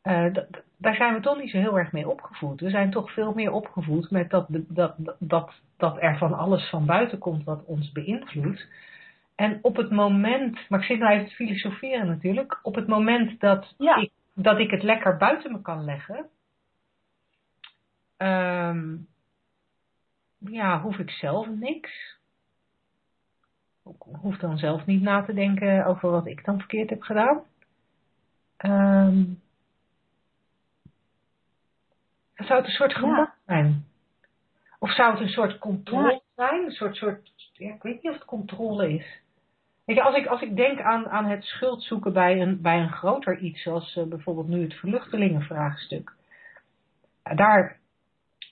eh, 0.02 0.26
d- 0.26 0.48
d- 0.52 0.64
daar 0.84 0.96
zijn 0.96 1.14
we 1.14 1.20
toch 1.20 1.38
niet 1.38 1.50
zo 1.50 1.58
heel 1.58 1.78
erg 1.78 1.92
mee 1.92 2.10
opgevoed. 2.10 2.62
We 2.62 2.70
zijn 2.70 2.92
toch 2.92 3.14
veel 3.14 3.34
meer 3.34 3.52
opgevoed 3.52 4.12
met 4.12 4.30
dat, 4.30 4.46
dat, 4.50 4.96
dat, 5.20 5.54
dat, 5.78 6.02
er 6.02 6.18
van 6.18 6.34
alles 6.34 6.70
van 6.70 6.86
buiten 6.86 7.18
komt 7.18 7.44
wat 7.44 7.64
ons 7.66 7.92
beïnvloedt. 7.92 8.68
En 9.36 9.60
op 9.62 9.76
het 9.76 9.92
moment, 9.92 10.70
maar 10.70 10.80
ik 10.80 10.86
zit 10.86 11.00
nou 11.00 11.14
even 11.14 11.28
te 11.28 11.36
filosoferen 11.36 12.08
natuurlijk, 12.08 12.60
op 12.62 12.76
het 12.76 12.88
moment 12.88 13.40
dat 13.40 13.74
Ja. 13.78 13.96
ik, 13.96 14.12
dat 14.34 14.60
ik 14.60 14.72
het 14.72 14.84
lekker 14.84 15.18
buiten 15.18 15.52
me 15.52 15.62
kan 15.62 15.84
leggen, 15.84 16.30
Ehm, 18.18 18.96
ja, 20.38 20.82
hoef 20.82 20.98
ik 20.98 21.10
zelf 21.10 21.48
niks. 21.48 22.18
Ik 23.86 23.96
hoef 24.22 24.38
dan 24.38 24.58
zelf 24.58 24.86
niet 24.86 25.02
na 25.02 25.24
te 25.24 25.34
denken 25.34 25.86
over 25.86 26.10
wat 26.12 26.28
ik 26.28 26.46
dan 26.46 26.60
verkeerd 26.60 26.90
heb 26.90 27.02
gedaan. 27.02 27.42
Zou 32.46 32.60
het 32.60 32.68
een 32.68 32.76
soort 32.76 32.94
gemak 32.94 33.36
zijn? 33.46 33.86
Of 34.80 34.92
zou 34.92 35.12
het 35.12 35.20
een 35.20 35.30
soort 35.30 35.58
controle 35.58 36.22
zijn? 36.36 36.64
Een 36.64 36.72
soort, 36.72 36.96
soort 36.96 37.32
ja, 37.54 37.74
ik 37.74 37.82
weet 37.82 38.04
niet 38.04 38.12
of 38.12 38.18
het 38.18 38.26
controle 38.26 38.94
is. 38.94 39.22
Weet 39.86 39.96
je, 39.96 40.04
als 40.04 40.16
ik, 40.16 40.26
als 40.26 40.42
ik 40.42 40.56
denk 40.56 40.82
aan, 40.82 41.10
aan 41.10 41.26
het 41.26 41.44
schuld 41.44 41.84
zoeken 41.84 42.14
bij 42.14 42.42
een, 42.42 42.62
bij 42.62 42.80
een 42.80 42.92
groter 42.92 43.38
iets, 43.38 43.62
zoals 43.62 43.96
eh, 43.96 44.04
bijvoorbeeld 44.04 44.48
nu 44.48 44.62
het 44.62 44.74
vluchtelingenvraagstuk. 44.74 46.14
Daar, 47.24 47.80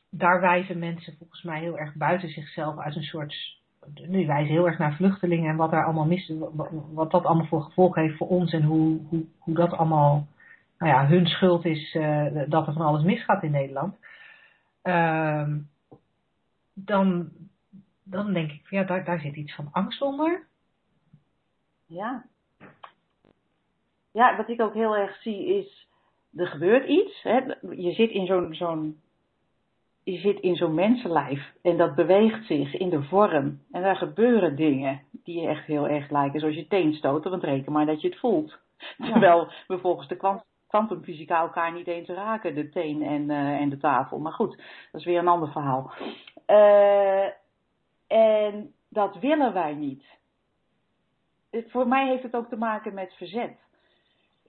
daar 0.10 0.42
wijzen 0.42 0.80
mensen 0.80 1.16
volgens 1.18 1.42
mij 1.42 1.60
heel 1.60 1.78
erg 1.78 1.96
buiten 1.96 2.30
zichzelf 2.30 2.80
uit 2.80 2.96
een 2.96 3.04
soort. 3.04 3.60
Nu 4.08 4.26
wijzen 4.26 4.54
heel 4.54 4.68
erg 4.68 4.78
naar 4.78 4.96
vluchtelingen 4.96 5.50
en 5.50 5.56
wat 5.56 5.72
daar 5.72 5.86
allemaal 5.86 6.06
mis, 6.06 6.34
wat, 6.52 6.70
wat 6.94 7.12
dat 7.12 7.26
allemaal 7.26 7.46
voor 7.46 7.62
gevolg 7.62 7.96
heeft 7.96 8.18
voor 8.18 8.28
ons 8.28 8.54
en 8.54 8.64
hoe, 8.64 9.00
hoe, 9.10 9.24
hoe 9.40 9.56
dat 9.56 9.72
allemaal, 9.72 10.28
nou 10.82 10.94
ja, 10.94 11.08
hun 11.08 11.28
schuld 11.28 11.66
is 11.66 11.96
eh, 11.96 12.26
dat 12.48 12.68
er 12.68 12.74
van 12.74 12.86
alles 12.86 13.04
misgaat 13.04 13.44
in 13.44 13.52
Nederland. 13.52 13.96
Ehm, 14.82 15.60
dan, 16.74 17.30
dan 18.04 18.34
denk 18.34 18.52
ik, 18.52 18.70
ja, 18.70 18.84
daar, 18.84 19.06
daar 19.06 19.20
zit 19.20 19.36
iets 19.36 19.56
van 19.56 19.70
angst 19.72 20.02
onder. 20.02 20.48
Ja. 21.86 22.26
Ja, 24.12 24.36
wat 24.38 24.50
ik 24.50 24.62
ook 24.62 24.74
heel 24.74 24.96
erg 24.96 25.22
zie 25.22 25.46
is, 25.46 25.88
er 26.36 26.48
gebeurt 26.48 26.88
iets. 26.88 27.22
Hè? 27.22 27.38
Je 27.70 27.92
zit 27.92 28.10
in 28.10 28.26
zo'n 28.26 28.54
zo'n 28.54 29.00
je 30.04 30.18
zit 30.18 30.40
in 30.40 30.56
zo'n 30.56 30.74
mensenlijf 30.74 31.54
en 31.62 31.78
dat 31.78 31.96
beweegt 31.96 32.46
zich 32.46 32.74
in 32.74 32.90
de 32.90 33.04
vorm. 33.04 33.62
En 33.72 33.82
daar 33.82 33.96
gebeuren 33.96 34.56
dingen 34.56 35.02
die 35.12 35.42
je 35.42 35.48
echt 35.48 35.66
heel 35.66 35.88
erg 35.88 36.10
lijken. 36.10 36.40
Zoals 36.40 36.56
je 36.56 36.68
teen 36.68 36.94
stoten, 36.94 37.32
want 37.32 37.44
reken 37.44 37.72
maar 37.72 37.86
dat 37.86 38.02
je 38.02 38.08
het 38.08 38.20
voelt. 38.20 38.58
Terwijl 38.98 39.52
we 39.68 39.80
volgens 39.80 40.08
de 40.08 40.16
kwant- 40.18 40.50
kwantumfysica 40.72 41.40
elkaar 41.40 41.74
niet 41.74 41.88
eens 41.88 42.08
raken, 42.08 42.56
de 42.56 42.70
teen 42.70 43.02
en, 43.04 43.30
eh, 43.30 43.62
en 43.62 43.70
de 43.70 43.78
tafel. 43.78 44.20
Maar 44.20 44.32
goed, 44.34 44.56
dat 44.92 45.02
is 45.02 45.06
weer 45.06 45.20
een 45.20 45.28
ander 45.28 45.52
verhaal. 45.52 45.92
Eh, 46.46 47.26
en 48.08 48.74
dat 48.90 49.16
willen 49.20 49.54
wij 49.54 49.74
niet. 49.74 50.04
Het- 51.52 51.72
Voor 51.72 51.88
mij 51.88 52.08
heeft 52.08 52.24
het 52.24 52.36
ook 52.36 52.50
te 52.50 52.58
maken 52.58 52.94
met 52.94 53.14
verzet. 53.14 53.58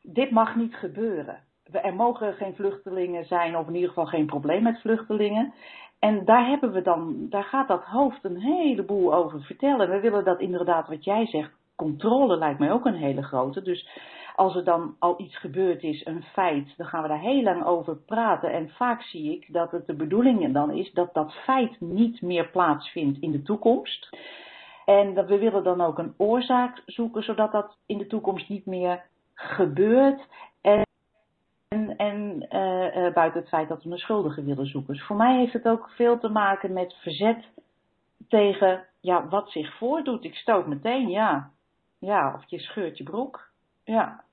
Dit 0.02 0.30
mag 0.30 0.56
niet 0.56 0.74
gebeuren. 0.74 1.40
Er 1.72 1.94
mogen 1.94 2.34
geen 2.34 2.54
vluchtelingen 2.54 3.24
zijn, 3.24 3.56
of 3.56 3.66
in 3.66 3.74
ieder 3.74 3.88
geval 3.88 4.06
geen 4.06 4.26
probleem 4.26 4.62
met 4.62 4.80
vluchtelingen. 4.80 5.54
En 5.98 6.24
daar 6.24 6.46
hebben 6.46 6.72
we 6.72 6.82
dan, 6.82 7.26
daar 7.28 7.44
gaat 7.44 7.68
dat 7.68 7.84
hoofd 7.84 8.24
een 8.24 8.40
heleboel 8.40 9.14
over 9.14 9.40
vertellen. 9.42 9.90
We 9.90 10.00
willen 10.00 10.24
dat 10.24 10.40
inderdaad, 10.40 10.88
wat 10.88 11.04
jij 11.04 11.26
zegt, 11.26 11.50
controle 11.76 12.36
lijkt 12.36 12.58
mij 12.58 12.72
ook 12.72 12.86
een 12.86 12.94
hele 12.94 13.22
grote. 13.22 13.62
Dus 13.62 13.88
als 14.36 14.56
er 14.56 14.64
dan 14.64 14.96
al 14.98 15.20
iets 15.20 15.38
gebeurd 15.38 15.82
is, 15.82 16.06
een 16.06 16.22
feit, 16.22 16.76
dan 16.76 16.86
gaan 16.86 17.02
we 17.02 17.08
daar 17.08 17.20
heel 17.20 17.42
lang 17.42 17.64
over 17.64 17.96
praten. 17.96 18.52
En 18.52 18.70
vaak 18.70 19.02
zie 19.02 19.32
ik 19.32 19.52
dat 19.52 19.70
het 19.70 19.86
de 19.86 19.94
bedoeling 19.94 20.52
dan 20.52 20.70
is 20.70 20.92
dat 20.92 21.14
dat 21.14 21.32
feit 21.32 21.80
niet 21.80 22.22
meer 22.22 22.48
plaatsvindt 22.48 23.20
in 23.20 23.30
de 23.30 23.42
toekomst. 23.42 24.08
En 24.84 25.14
dat 25.14 25.28
we 25.28 25.38
willen 25.38 25.64
dan 25.64 25.80
ook 25.80 25.98
een 25.98 26.14
oorzaak 26.16 26.82
zoeken, 26.86 27.22
zodat 27.22 27.52
dat 27.52 27.76
in 27.86 27.98
de 27.98 28.06
toekomst 28.06 28.48
niet 28.48 28.66
meer 28.66 29.02
gebeurt. 29.34 30.20
En, 30.60 30.86
en, 31.68 31.96
en 31.96 32.46
eh, 32.48 33.06
eh, 33.06 33.14
buiten 33.14 33.40
het 33.40 33.48
feit 33.48 33.68
dat 33.68 33.82
we 33.82 33.90
een 33.90 33.98
schuldige 33.98 34.44
willen 34.44 34.66
zoeken. 34.66 34.94
Dus 34.94 35.04
voor 35.04 35.16
mij 35.16 35.38
heeft 35.38 35.52
het 35.52 35.68
ook 35.68 35.90
veel 35.90 36.18
te 36.18 36.28
maken 36.28 36.72
met 36.72 36.94
verzet 36.94 37.44
tegen 38.28 38.84
ja, 39.00 39.28
wat 39.28 39.50
zich 39.50 39.76
voordoet. 39.76 40.24
Ik 40.24 40.34
stoot 40.34 40.66
meteen, 40.66 41.08
ja. 41.08 41.50
Ja, 41.98 42.34
of 42.34 42.50
je 42.50 42.58
scheurt 42.58 42.98
je 42.98 43.04
broek. 43.04 43.51
Ja. 43.84 44.24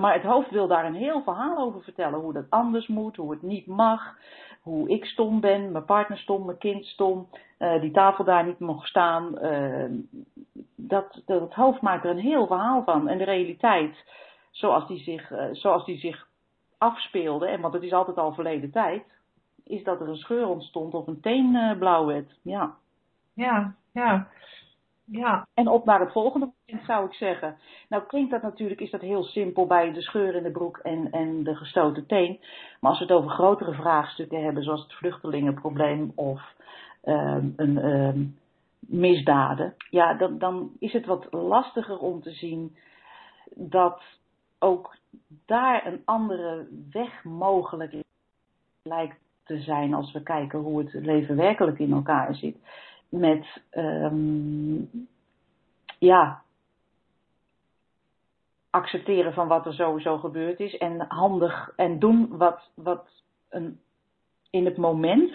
Maar 0.00 0.14
het 0.14 0.22
hoofd 0.22 0.50
wil 0.50 0.66
daar 0.66 0.84
een 0.84 0.94
heel 0.94 1.22
verhaal 1.22 1.56
over 1.58 1.82
vertellen. 1.82 2.20
Hoe 2.20 2.32
dat 2.32 2.50
anders 2.50 2.86
moet, 2.86 3.16
hoe 3.16 3.30
het 3.30 3.42
niet 3.42 3.66
mag. 3.66 4.16
Hoe 4.62 4.88
ik 4.88 5.04
stom 5.04 5.40
ben, 5.40 5.72
mijn 5.72 5.84
partner 5.84 6.18
stom, 6.18 6.44
mijn 6.46 6.58
kind 6.58 6.84
stom. 6.84 7.28
eh, 7.58 7.80
die 7.80 7.90
tafel 7.90 8.24
daar 8.24 8.44
niet 8.46 8.58
mocht 8.58 8.88
staan. 8.88 9.38
eh, 9.38 9.90
dat, 10.76 11.22
dat, 11.26 11.40
het 11.40 11.54
hoofd 11.54 11.80
maakt 11.80 12.04
er 12.04 12.10
een 12.10 12.18
heel 12.18 12.46
verhaal 12.46 12.82
van. 12.84 13.08
En 13.08 13.18
de 13.18 13.24
realiteit, 13.24 14.04
zoals 14.50 14.86
die 14.86 14.98
zich, 14.98 15.30
eh, 15.30 15.48
zoals 15.52 15.84
die 15.84 15.98
zich 15.98 16.26
afspeelde, 16.78 17.46
en 17.46 17.60
want 17.60 17.74
het 17.74 17.82
is 17.82 17.92
altijd 17.92 18.16
al 18.16 18.32
verleden 18.34 18.70
tijd, 18.70 19.04
is 19.64 19.84
dat 19.84 20.00
er 20.00 20.08
een 20.08 20.16
scheur 20.16 20.46
ontstond 20.46 20.94
of 20.94 21.06
een 21.06 21.20
teen 21.20 21.76
blauw 21.78 22.06
werd. 22.06 22.30
Ja. 22.42 22.74
Ja, 23.34 23.74
ja, 23.92 24.28
ja. 25.04 25.46
En 25.54 25.68
op 25.68 25.84
naar 25.84 26.00
het 26.00 26.12
volgende 26.12 26.50
punt 26.66 26.84
zou 26.84 27.06
ik 27.06 27.14
zeggen. 27.14 27.56
Nou 27.88 28.02
klinkt 28.02 28.30
dat 28.30 28.42
natuurlijk, 28.42 28.80
is 28.80 28.90
dat 28.90 29.00
heel 29.00 29.22
simpel 29.22 29.66
bij 29.66 29.92
de 29.92 30.02
scheur 30.02 30.34
in 30.34 30.42
de 30.42 30.50
broek 30.50 30.78
en, 30.78 31.10
en 31.10 31.44
de 31.44 31.54
gestoten 31.54 32.06
teen. 32.06 32.40
Maar 32.80 32.90
als 32.90 32.98
we 32.98 33.04
het 33.04 33.14
over 33.14 33.30
grotere 33.30 33.72
vraagstukken 33.72 34.42
hebben, 34.44 34.62
zoals 34.62 34.82
het 34.82 34.92
vluchtelingenprobleem 34.92 36.12
of 36.14 36.54
ehm, 37.02 37.48
een 37.56 37.78
ehm, 37.78 38.24
misdaden, 38.80 39.74
ja, 39.90 40.14
dan, 40.14 40.38
dan 40.38 40.70
is 40.78 40.92
het 40.92 41.06
wat 41.06 41.26
lastiger 41.30 41.98
om 41.98 42.22
te 42.22 42.30
zien 42.30 42.76
dat 43.54 44.02
ook 44.58 44.96
daar 45.46 45.86
een 45.86 46.02
andere 46.04 46.66
weg 46.90 47.24
mogelijk 47.24 47.94
lijkt 48.82 49.18
te 49.44 49.60
zijn 49.60 49.94
als 49.94 50.12
we 50.12 50.22
kijken 50.22 50.58
hoe 50.58 50.78
het 50.78 50.92
leven 50.92 51.36
werkelijk 51.36 51.78
in 51.78 51.92
elkaar 51.92 52.34
zit. 52.34 52.56
Met, 53.12 53.62
ehm, 53.70 54.76
ja, 55.98 56.42
accepteren 58.70 59.32
van 59.32 59.48
wat 59.48 59.66
er 59.66 59.74
sowieso 59.74 60.18
gebeurd 60.18 60.60
is 60.60 60.76
en 60.76 61.04
handig 61.08 61.72
en 61.76 61.98
doen 61.98 62.36
wat, 62.36 62.70
wat 62.74 63.08
een, 63.48 63.80
in 64.50 64.64
het 64.64 64.76
moment 64.76 65.32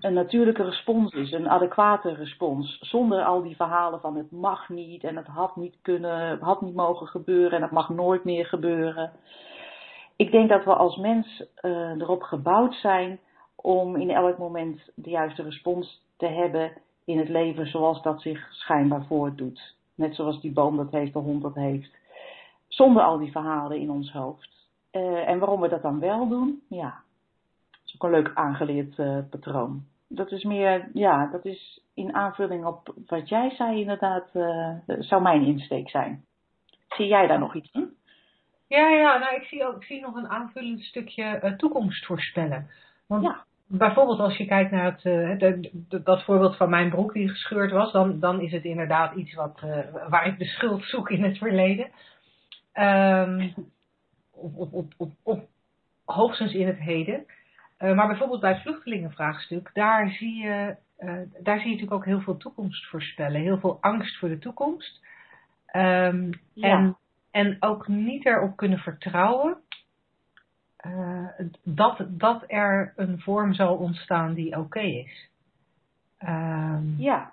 een 0.00 0.12
natuurlijke 0.12 0.62
respons 0.62 1.12
is, 1.12 1.32
een 1.32 1.48
adequate 1.48 2.14
respons, 2.14 2.78
zonder 2.80 3.24
al 3.24 3.42
die 3.42 3.56
verhalen 3.56 4.00
van 4.00 4.16
het 4.16 4.30
mag 4.30 4.68
niet 4.68 5.04
en 5.04 5.16
het 5.16 5.26
had 5.26 5.56
niet 5.56 5.78
kunnen, 5.82 6.38
had 6.40 6.60
niet 6.60 6.74
mogen 6.74 7.06
gebeuren 7.06 7.52
en 7.52 7.62
het 7.62 7.70
mag 7.70 7.88
nooit 7.88 8.24
meer 8.24 8.46
gebeuren. 8.46 9.12
ik 10.16 10.30
denk 10.30 10.48
dat 10.48 10.64
we 10.64 10.74
als 10.74 10.96
mens 10.96 11.44
uh, 11.62 11.90
erop 11.90 12.22
gebouwd 12.22 12.74
zijn 12.74 13.20
om 13.54 13.96
in 13.96 14.10
elk 14.10 14.38
moment 14.38 14.90
de 14.94 15.10
juiste 15.10 15.42
respons 15.42 16.06
te 16.18 16.26
hebben 16.26 16.72
in 17.04 17.18
het 17.18 17.28
leven 17.28 17.66
zoals 17.66 18.02
dat 18.02 18.22
zich 18.22 18.48
schijnbaar 18.50 19.04
voordoet. 19.04 19.76
Net 19.94 20.14
zoals 20.14 20.40
die 20.40 20.52
boom 20.52 20.76
dat 20.76 20.90
heeft, 20.90 21.12
de 21.12 21.18
hond 21.18 21.42
dat 21.42 21.54
heeft. 21.54 21.90
Zonder 22.68 23.02
al 23.02 23.18
die 23.18 23.30
verhalen 23.30 23.78
in 23.78 23.90
ons 23.90 24.12
hoofd. 24.12 24.56
Uh, 24.92 25.28
en 25.28 25.38
waarom 25.38 25.60
we 25.60 25.68
dat 25.68 25.82
dan 25.82 26.00
wel 26.00 26.28
doen, 26.28 26.62
ja, 26.68 27.02
dat 27.70 27.80
is 27.84 27.94
ook 27.94 28.02
een 28.02 28.10
leuk 28.10 28.30
aangeleerd 28.34 28.98
uh, 28.98 29.18
patroon. 29.30 29.84
Dat 30.08 30.30
is 30.30 30.44
meer, 30.44 30.90
ja, 30.92 31.26
dat 31.26 31.44
is 31.44 31.80
in 31.94 32.14
aanvulling 32.14 32.64
op 32.64 32.94
wat 33.06 33.28
jij 33.28 33.50
zei 33.50 33.80
inderdaad, 33.80 34.28
uh, 34.34 34.70
zou 34.86 35.22
mijn 35.22 35.44
insteek 35.44 35.90
zijn. 35.90 36.24
Zie 36.88 37.06
jij 37.06 37.26
daar 37.26 37.38
nog 37.38 37.54
iets 37.54 37.70
in? 37.72 37.96
Ja, 38.66 38.88
ja, 38.88 39.18
nou 39.18 39.36
ik 39.36 39.42
zie 39.42 39.66
ook 39.66 39.76
ik 39.76 39.82
zie 39.82 40.00
nog 40.00 40.14
een 40.14 40.28
aanvullend 40.28 40.80
stukje 40.80 41.54
toekomst 41.56 42.06
voorspellen. 42.06 42.70
Want 43.06 43.22
ja. 43.22 43.44
Bijvoorbeeld 43.68 44.18
als 44.18 44.36
je 44.36 44.46
kijkt 44.46 44.70
naar 44.70 44.84
het, 44.84 45.04
uh, 45.04 45.38
de, 45.38 45.70
de, 45.88 46.02
dat 46.02 46.24
voorbeeld 46.24 46.56
van 46.56 46.70
mijn 46.70 46.90
broek 46.90 47.12
die 47.12 47.28
gescheurd 47.28 47.70
was, 47.70 47.92
dan, 47.92 48.20
dan 48.20 48.40
is 48.40 48.52
het 48.52 48.64
inderdaad 48.64 49.14
iets 49.14 49.34
wat, 49.34 49.60
uh, 49.64 49.78
waar 50.08 50.26
ik 50.26 50.38
de 50.38 50.44
schuld 50.44 50.84
zoek 50.84 51.10
in 51.10 51.22
het 51.22 51.38
verleden. 51.38 51.90
Um, 52.74 53.54
of, 54.32 54.54
of, 54.54 54.72
of, 54.72 54.86
of, 54.96 55.08
of 55.22 55.40
hoogstens 56.04 56.52
in 56.52 56.66
het 56.66 56.78
heden. 56.78 57.26
maar 57.78 58.06
bijvoorbeeld 58.06 58.40
bij 58.40 58.52
het 58.52 58.62
vluchtelingenvraagstuk, 58.62 59.70
daar 59.72 60.10
zie 60.10 60.42
je, 60.42 60.76
daar 61.42 61.58
zie 61.58 61.68
je 61.68 61.74
natuurlijk 61.74 61.92
ook 61.92 62.04
heel 62.04 62.20
veel 62.20 62.36
toekomst 62.36 62.86
voorspellen. 62.86 63.40
Heel 63.40 63.58
veel 63.58 63.78
angst 63.80 64.18
voor 64.18 64.28
de 64.28 64.38
toekomst. 64.38 65.00
Um, 65.72 66.30
ja. 66.52 66.68
En 66.68 66.96
en 67.30 67.56
ook 67.60 67.88
niet 67.88 68.26
erop 68.26 68.56
kunnen 68.56 68.78
vertrouwen 68.78 69.56
uh, 70.86 71.28
dat, 71.62 72.04
dat 72.08 72.44
er 72.46 72.92
een 72.96 73.20
vorm 73.20 73.54
zal 73.54 73.76
ontstaan 73.76 74.34
die 74.34 74.50
oké 74.50 74.58
okay 74.58 74.90
is. 74.90 75.28
Um, 76.18 76.94
ja. 76.98 77.32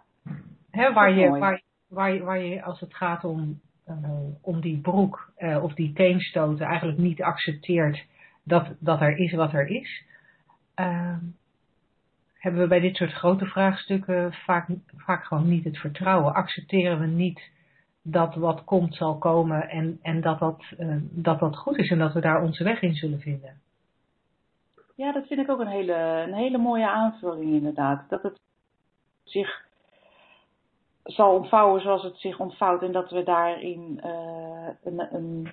Hè, 0.72 0.94
waar, 0.94 1.14
je, 1.14 1.30
waar, 1.30 1.62
waar, 1.88 2.14
je, 2.14 2.24
waar 2.24 2.40
je, 2.40 2.64
als 2.64 2.80
het 2.80 2.96
gaat 2.96 3.24
om, 3.24 3.60
uh, 3.90 3.96
om 4.42 4.62
die 4.62 4.78
broek 4.78 5.32
uh, 5.38 5.64
of 5.64 5.74
die 5.74 5.94
teenstoten, 5.94 6.66
eigenlijk 6.66 6.98
niet 6.98 7.22
accepteert 7.22 8.06
dat, 8.44 8.68
dat 8.80 9.02
er 9.02 9.18
is 9.18 9.34
wat 9.34 9.54
er 9.54 9.68
is. 9.68 10.04
Uh, 10.76 11.18
hebben 12.34 12.62
we 12.62 12.68
bij 12.68 12.80
dit 12.80 12.96
soort 12.96 13.14
grote 13.14 13.46
vraagstukken 13.46 14.34
vaak, 14.34 14.68
vaak 14.96 15.26
gewoon 15.26 15.48
niet 15.48 15.64
het 15.64 15.78
vertrouwen. 15.78 16.34
Accepteren 16.34 17.00
we 17.00 17.06
niet 17.06 17.42
dat 18.08 18.36
wat 18.36 18.64
komt 18.64 18.96
zal 18.96 19.18
komen 19.18 19.70
en, 19.70 20.00
en 20.02 20.22
dat, 20.22 20.40
dat, 20.40 20.64
uh, 20.80 20.96
dat 21.02 21.40
dat 21.40 21.58
goed 21.58 21.78
is 21.78 21.90
en 21.90 22.00
dat 22.00 22.14
we 22.14 22.22
daar 22.22 22.44
onze 22.44 22.64
weg 22.64 22.82
in 22.82 22.96
zullen 22.96 23.20
vinden. 23.20 23.62
Ja, 24.96 25.12
dat 25.12 25.28
vind 25.28 25.40
ik 25.40 25.50
ook 25.50 25.60
een 25.60 25.68
hele, 25.68 25.94
een 26.28 26.34
hele 26.34 26.58
mooie 26.58 26.90
aanvulling 26.90 27.54
inderdaad. 27.54 28.10
Dat 28.10 28.24
het 28.24 28.40
zich 29.24 29.66
zal 31.04 31.36
ontvouwen 31.36 31.82
zoals 31.82 32.04
het 32.04 32.18
zich 32.18 32.40
ontvouwt 32.40 32.82
en 32.82 32.92
dat 32.92 33.10
we 33.10 33.24
daarin 33.24 34.02
uh, 34.06 34.70
een, 34.84 35.16
een, 35.16 35.52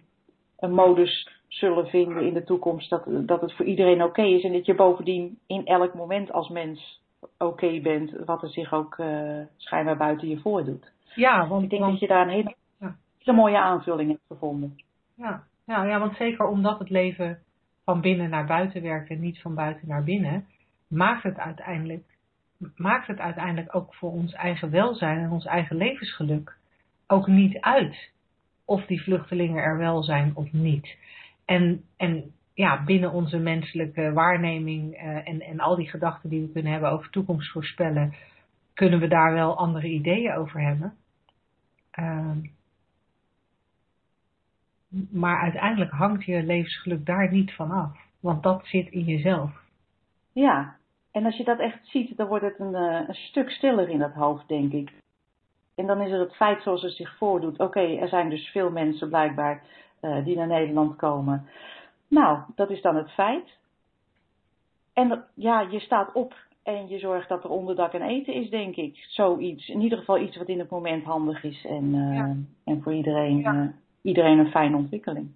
een 0.58 0.74
modus 0.74 1.28
zullen 1.48 1.86
vinden 1.86 2.26
in 2.26 2.34
de 2.34 2.44
toekomst 2.44 2.90
dat, 2.90 3.04
dat 3.08 3.40
het 3.40 3.52
voor 3.52 3.66
iedereen 3.66 4.02
oké 4.02 4.22
is 4.22 4.44
en 4.44 4.52
dat 4.52 4.66
je 4.66 4.74
bovendien 4.74 5.38
in 5.46 5.66
elk 5.66 5.94
moment 5.94 6.32
als 6.32 6.48
mens 6.48 7.01
oké 7.22 7.44
okay 7.44 7.80
bent 7.80 8.12
wat 8.24 8.42
er 8.42 8.48
zich 8.48 8.72
ook 8.72 8.98
uh, 8.98 9.40
schijnbaar 9.56 9.96
buiten 9.96 10.28
je 10.28 10.40
voordoet. 10.40 10.92
Ja, 11.14 11.48
want 11.48 11.62
ik 11.62 11.70
denk 11.70 11.82
want, 11.82 11.92
dat 11.92 12.00
je 12.00 12.14
daar 12.14 12.22
een 12.22 12.32
hele, 12.32 12.54
ja. 12.80 12.96
hele 13.18 13.36
mooie 13.36 13.58
aanvulling 13.58 14.10
hebt 14.10 14.26
gevonden. 14.28 14.80
Ja. 15.14 15.44
Ja, 15.66 15.84
ja, 15.84 15.98
want 15.98 16.16
zeker 16.16 16.46
omdat 16.46 16.78
het 16.78 16.90
leven 16.90 17.38
van 17.84 18.00
binnen 18.00 18.30
naar 18.30 18.46
buiten 18.46 18.82
werkt 18.82 19.10
en 19.10 19.20
niet 19.20 19.40
van 19.40 19.54
buiten 19.54 19.88
naar 19.88 20.04
binnen, 20.04 20.46
maakt 20.86 21.22
het 21.22 21.38
uiteindelijk, 21.38 22.04
maakt 22.76 23.06
het 23.06 23.18
uiteindelijk 23.18 23.74
ook 23.74 23.94
voor 23.94 24.10
ons 24.10 24.32
eigen 24.32 24.70
welzijn 24.70 25.18
en 25.18 25.30
ons 25.30 25.44
eigen 25.44 25.76
levensgeluk 25.76 26.56
ook 27.06 27.26
niet 27.26 27.60
uit 27.60 28.10
of 28.64 28.86
die 28.86 29.02
vluchtelingen 29.02 29.62
er 29.62 29.78
wel 29.78 30.02
zijn 30.02 30.32
of 30.34 30.52
niet. 30.52 30.96
En, 31.44 31.84
en 31.96 32.32
ja, 32.62 32.84
binnen 32.84 33.12
onze 33.12 33.38
menselijke 33.38 34.12
waarneming 34.12 34.94
uh, 34.94 35.28
en, 35.28 35.40
en 35.40 35.60
al 35.60 35.76
die 35.76 35.88
gedachten 35.88 36.30
die 36.30 36.40
we 36.40 36.52
kunnen 36.52 36.72
hebben 36.72 36.90
over 36.90 37.10
toekomst 37.10 37.50
voorspellen, 37.50 38.14
kunnen 38.74 39.00
we 39.00 39.08
daar 39.08 39.32
wel 39.32 39.56
andere 39.56 39.88
ideeën 39.88 40.34
over 40.34 40.60
hebben. 40.60 40.94
Uh, 41.98 42.36
maar 45.10 45.40
uiteindelijk 45.40 45.90
hangt 45.90 46.24
je 46.24 46.42
levensgeluk 46.42 47.06
daar 47.06 47.32
niet 47.32 47.52
van 47.52 47.70
af. 47.70 47.96
Want 48.20 48.42
dat 48.42 48.66
zit 48.66 48.90
in 48.90 49.04
jezelf. 49.04 49.50
Ja, 50.32 50.76
en 51.12 51.24
als 51.24 51.36
je 51.36 51.44
dat 51.44 51.58
echt 51.58 51.86
ziet, 51.86 52.16
dan 52.16 52.26
wordt 52.26 52.44
het 52.44 52.58
een, 52.58 52.74
uh, 52.74 53.08
een 53.08 53.14
stuk 53.14 53.50
stiller 53.50 53.88
in 53.88 53.98
dat 53.98 54.12
hoofd, 54.12 54.48
denk 54.48 54.72
ik. 54.72 54.92
En 55.74 55.86
dan 55.86 56.00
is 56.00 56.10
er 56.10 56.20
het 56.20 56.36
feit 56.36 56.62
zoals 56.62 56.82
het 56.82 56.92
zich 56.92 57.16
voordoet. 57.16 57.58
Oké, 57.58 57.80
er 57.80 58.08
zijn 58.08 58.30
dus 58.30 58.48
veel 58.48 58.70
mensen 58.70 59.08
blijkbaar 59.08 59.62
uh, 60.02 60.24
die 60.24 60.36
naar 60.36 60.46
Nederland 60.46 60.96
komen. 60.96 61.46
Nou, 62.12 62.40
dat 62.54 62.70
is 62.70 62.82
dan 62.82 62.96
het 62.96 63.10
feit. 63.10 63.58
En 64.92 65.24
ja, 65.34 65.60
je 65.60 65.80
staat 65.80 66.12
op 66.12 66.34
en 66.62 66.88
je 66.88 66.98
zorgt 66.98 67.28
dat 67.28 67.44
er 67.44 67.50
onderdak 67.50 67.92
en 67.92 68.02
eten 68.02 68.34
is, 68.34 68.50
denk 68.50 68.76
ik. 68.76 69.06
Zoiets. 69.08 69.68
In 69.68 69.80
ieder 69.80 69.98
geval 69.98 70.18
iets 70.18 70.36
wat 70.36 70.48
in 70.48 70.58
het 70.58 70.70
moment 70.70 71.04
handig 71.04 71.44
is 71.44 71.64
en, 71.64 71.94
uh, 71.94 72.16
ja. 72.16 72.36
en 72.64 72.82
voor 72.82 72.92
iedereen, 72.92 73.38
ja. 73.38 73.54
uh, 73.54 73.68
iedereen 74.02 74.38
een 74.38 74.50
fijne 74.50 74.76
ontwikkeling. 74.76 75.30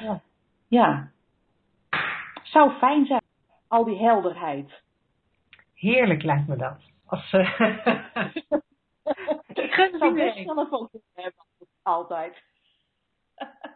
Ja. 0.00 0.20
ja. 0.68 1.10
Zou 2.42 2.70
fijn 2.70 3.06
zijn, 3.06 3.22
al 3.68 3.84
die 3.84 3.98
helderheid. 3.98 4.82
Heerlijk 5.74 6.22
lijkt 6.22 6.48
me 6.48 6.56
dat. 6.56 6.80
Als, 7.06 7.32
uh... 7.32 7.60
ik 9.64 9.72
gun 9.72 10.00
het 10.00 10.14
best 10.14 10.44
zelf 10.44 10.72
ook 10.72 10.90
hebben, 11.14 11.44
altijd. 11.82 12.42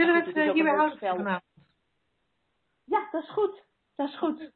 Zullen 0.00 0.14
we 0.14 0.26
het, 0.26 0.36
het 0.46 0.54
hierbij 0.54 0.74
houden 0.74 0.98
vanavond? 0.98 1.42
Ja, 2.84 3.08
dat 3.10 3.22
is 3.22 3.30
goed. 3.30 3.62
Dat 3.96 4.08
is 4.08 4.18
goed. 4.18 4.50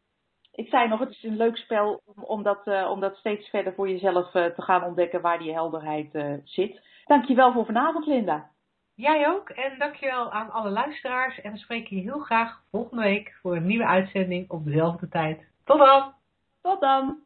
Ik 0.53 0.69
zei 0.69 0.89
nog, 0.89 1.01
het 1.01 1.11
is 1.11 1.23
een 1.23 1.37
leuk 1.37 1.57
spel 1.57 2.03
om, 2.05 2.25
om, 2.25 2.43
dat, 2.43 2.67
uh, 2.67 2.91
om 2.91 3.01
dat 3.01 3.17
steeds 3.17 3.49
verder 3.49 3.75
voor 3.75 3.89
jezelf 3.89 4.35
uh, 4.35 4.45
te 4.45 4.63
gaan 4.63 4.85
ontdekken 4.85 5.21
waar 5.21 5.39
die 5.39 5.53
helderheid 5.53 6.15
uh, 6.15 6.35
zit. 6.45 6.81
Dankjewel 7.05 7.53
voor 7.53 7.67
vanavond, 7.67 8.07
Linda. 8.07 8.51
Jij 8.95 9.29
ook. 9.29 9.49
En 9.49 9.79
dankjewel 9.79 10.33
aan 10.33 10.51
alle 10.51 10.71
luisteraars. 10.71 11.41
En 11.41 11.53
we 11.53 11.59
spreken 11.59 11.97
je 11.97 12.03
heel 12.03 12.19
graag 12.19 12.63
volgende 12.71 13.03
week 13.03 13.39
voor 13.43 13.57
een 13.57 13.67
nieuwe 13.67 13.87
uitzending 13.87 14.51
op 14.51 14.65
dezelfde 14.65 15.09
tijd. 15.09 15.45
Tot 15.65 15.79
dan! 15.79 16.13
Tot 16.63 16.81
dan! 16.81 17.24